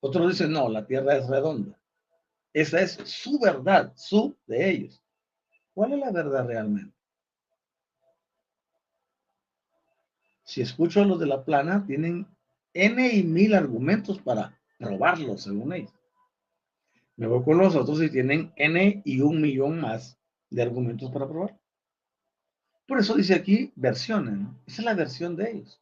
Otros 0.00 0.32
dicen, 0.32 0.50
no, 0.50 0.68
la 0.68 0.86
Tierra 0.86 1.16
es 1.16 1.28
redonda. 1.28 1.78
Esa 2.52 2.80
es 2.80 2.92
su 3.04 3.38
verdad, 3.38 3.92
su 3.94 4.36
de 4.46 4.70
ellos. 4.70 5.00
¿Cuál 5.74 5.92
es 5.92 5.98
la 6.00 6.10
verdad 6.10 6.46
realmente? 6.46 6.96
Si 10.42 10.62
escucho 10.62 11.02
a 11.02 11.04
los 11.04 11.20
de 11.20 11.26
la 11.26 11.44
plana, 11.44 11.84
tienen 11.86 12.26
N 12.72 13.14
y 13.14 13.22
mil 13.22 13.54
argumentos 13.54 14.18
para 14.20 14.58
probarlo, 14.78 15.36
según 15.38 15.74
ellos. 15.74 15.94
Me 17.16 17.26
voy 17.26 17.44
con 17.44 17.58
los 17.58 17.76
otros 17.76 18.02
y 18.02 18.10
tienen 18.10 18.52
N 18.56 19.02
y 19.04 19.20
un 19.20 19.40
millón 19.40 19.80
más 19.80 20.18
de 20.48 20.62
argumentos 20.62 21.10
para 21.10 21.28
probar. 21.28 21.60
Por 22.88 22.98
eso 22.98 23.14
dice 23.14 23.34
aquí 23.34 23.72
versiones, 23.76 24.34
¿no? 24.34 24.58
Esa 24.66 24.80
es 24.80 24.84
la 24.84 24.94
versión 24.94 25.36
de 25.36 25.50
ellos. 25.52 25.80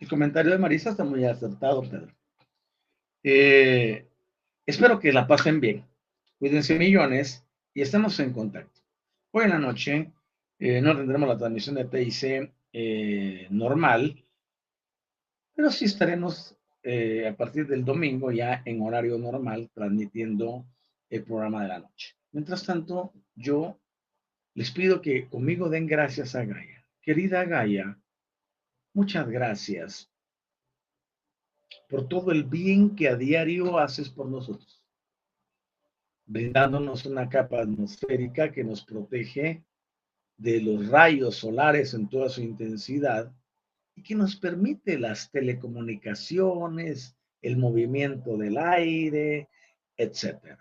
El 0.00 0.08
comentario 0.08 0.50
de 0.50 0.58
Marisa 0.58 0.90
está 0.90 1.04
muy 1.04 1.24
acertado, 1.26 1.82
Pedro. 1.82 2.08
Eh, 3.22 4.08
espero 4.64 4.98
que 4.98 5.12
la 5.12 5.26
pasen 5.26 5.60
bien. 5.60 5.84
Cuídense 6.38 6.78
millones 6.78 7.44
y 7.74 7.82
estemos 7.82 8.18
en 8.18 8.32
contacto. 8.32 8.80
Hoy 9.30 9.44
en 9.44 9.50
la 9.50 9.58
noche 9.58 10.10
eh, 10.58 10.80
no 10.80 10.96
tendremos 10.96 11.28
la 11.28 11.36
transmisión 11.36 11.74
de 11.74 11.84
TIC 11.84 12.50
eh, 12.72 13.46
normal, 13.50 14.24
pero 15.54 15.70
sí 15.70 15.84
estaremos 15.84 16.56
a 16.82 17.36
partir 17.36 17.66
del 17.66 17.84
domingo 17.84 18.32
ya 18.32 18.62
en 18.64 18.80
horario 18.80 19.18
normal 19.18 19.70
transmitiendo 19.74 20.64
el 21.10 21.24
programa 21.24 21.60
de 21.62 21.68
la 21.68 21.78
noche. 21.80 22.16
Mientras 22.32 22.64
tanto, 22.64 23.12
yo 23.34 23.78
les 24.54 24.70
pido 24.70 25.02
que 25.02 25.28
conmigo 25.28 25.68
den 25.68 25.86
gracias 25.86 26.34
a 26.34 26.46
Gaia. 26.46 26.86
Querida 27.02 27.44
Gaia, 27.44 27.98
muchas 28.92 29.28
gracias 29.28 30.10
por 31.88 32.08
todo 32.08 32.30
el 32.30 32.44
bien 32.44 32.94
que 32.94 33.08
a 33.08 33.16
diario 33.16 33.78
haces 33.78 34.08
por 34.08 34.28
nosotros, 34.28 34.82
brindándonos 36.26 37.04
una 37.06 37.28
capa 37.28 37.60
atmosférica 37.60 38.52
que 38.52 38.64
nos 38.64 38.84
protege 38.84 39.64
de 40.36 40.60
los 40.60 40.88
rayos 40.88 41.36
solares 41.36 41.92
en 41.94 42.08
toda 42.08 42.28
su 42.28 42.40
intensidad 42.40 43.32
y 43.94 44.02
que 44.02 44.14
nos 44.14 44.36
permite 44.36 44.98
las 44.98 45.30
telecomunicaciones, 45.30 47.16
el 47.42 47.56
movimiento 47.56 48.36
del 48.36 48.56
aire, 48.56 49.48
etc. 49.96 50.58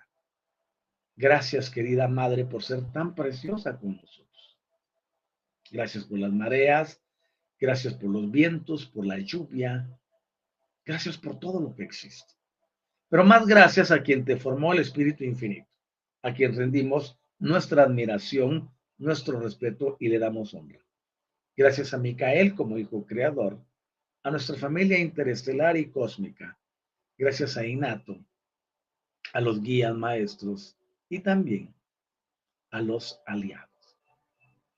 Gracias, 1.15 1.69
querida 1.69 2.07
Madre, 2.07 2.45
por 2.45 2.63
ser 2.63 2.91
tan 2.91 3.13
preciosa 3.13 3.77
con 3.77 3.97
nosotros. 3.97 4.57
Gracias 5.71 6.05
por 6.05 6.19
las 6.19 6.31
mareas, 6.31 7.01
gracias 7.59 7.93
por 7.93 8.09
los 8.09 8.31
vientos, 8.31 8.85
por 8.85 9.05
la 9.05 9.19
lluvia, 9.19 9.87
gracias 10.85 11.17
por 11.17 11.39
todo 11.39 11.59
lo 11.59 11.75
que 11.75 11.83
existe. 11.83 12.33
Pero 13.09 13.23
más 13.23 13.45
gracias 13.45 13.91
a 13.91 14.01
quien 14.01 14.23
te 14.23 14.37
formó 14.37 14.73
el 14.73 14.79
Espíritu 14.79 15.23
Infinito, 15.23 15.67
a 16.21 16.33
quien 16.33 16.55
rendimos 16.55 17.17
nuestra 17.39 17.83
admiración, 17.83 18.69
nuestro 18.97 19.39
respeto 19.39 19.97
y 19.99 20.09
le 20.09 20.19
damos 20.19 20.53
honra. 20.53 20.79
Gracias 21.55 21.93
a 21.93 21.97
Micael 21.97 22.55
como 22.55 22.77
hijo 22.77 23.05
creador, 23.05 23.59
a 24.23 24.31
nuestra 24.31 24.57
familia 24.57 24.99
interestelar 24.99 25.75
y 25.75 25.89
cósmica. 25.89 26.57
Gracias 27.17 27.57
a 27.57 27.65
Inato, 27.65 28.17
a 29.33 29.41
los 29.41 29.61
guías 29.61 29.95
maestros 29.95 30.77
y 31.09 31.19
también 31.19 31.73
a 32.71 32.81
los 32.81 33.21
aliados. 33.25 33.67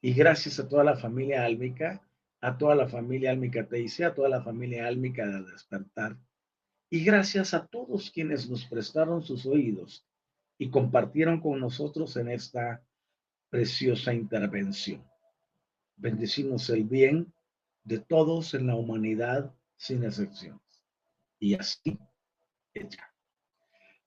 Y 0.02 0.14
gracias 0.14 0.60
a 0.60 0.68
toda 0.68 0.84
la 0.84 0.95
familia 0.95 1.45
álmica, 1.45 2.02
a 2.42 2.58
toda 2.58 2.76
la 2.76 2.90
familia 2.90 3.32
álmica 3.32 3.68
Teise, 3.68 4.06
a 4.06 4.14
toda 4.14 4.28
la 4.30 4.42
familia 4.44 4.88
álmica 4.88 5.26
de 5.26 5.44
despertar. 5.44 6.18
Y 6.90 7.04
gracias 7.04 7.54
a 7.54 7.66
todos 7.68 8.12
quienes 8.12 8.50
nos 8.50 8.66
prestaron 8.66 9.22
sus 9.22 9.46
oídos 9.46 10.06
y 10.58 10.70
compartieron 10.70 11.40
con 11.40 11.60
nosotros 11.60 12.18
en 12.18 12.30
esta 12.30 12.84
preciosa 13.50 14.14
intervención. 14.14 15.04
Bendecimos 15.96 16.70
el 16.70 16.84
bien 16.84 17.34
de 17.84 18.00
todos 18.00 18.54
en 18.54 18.68
la 18.68 18.76
humanidad 18.76 19.54
sin 19.78 20.04
excepciones. 20.04 20.62
Y 21.40 21.56
así 21.56 21.98
ya. 22.74 23.14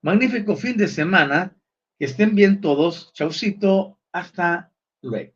Magnífico 0.00 0.56
fin 0.56 0.76
de 0.76 0.88
semana. 0.88 1.56
Que 1.98 2.06
estén 2.06 2.34
bien 2.34 2.60
todos. 2.60 3.12
Chaucito. 3.12 3.98
Hasta 4.12 4.72
luego. 5.02 5.33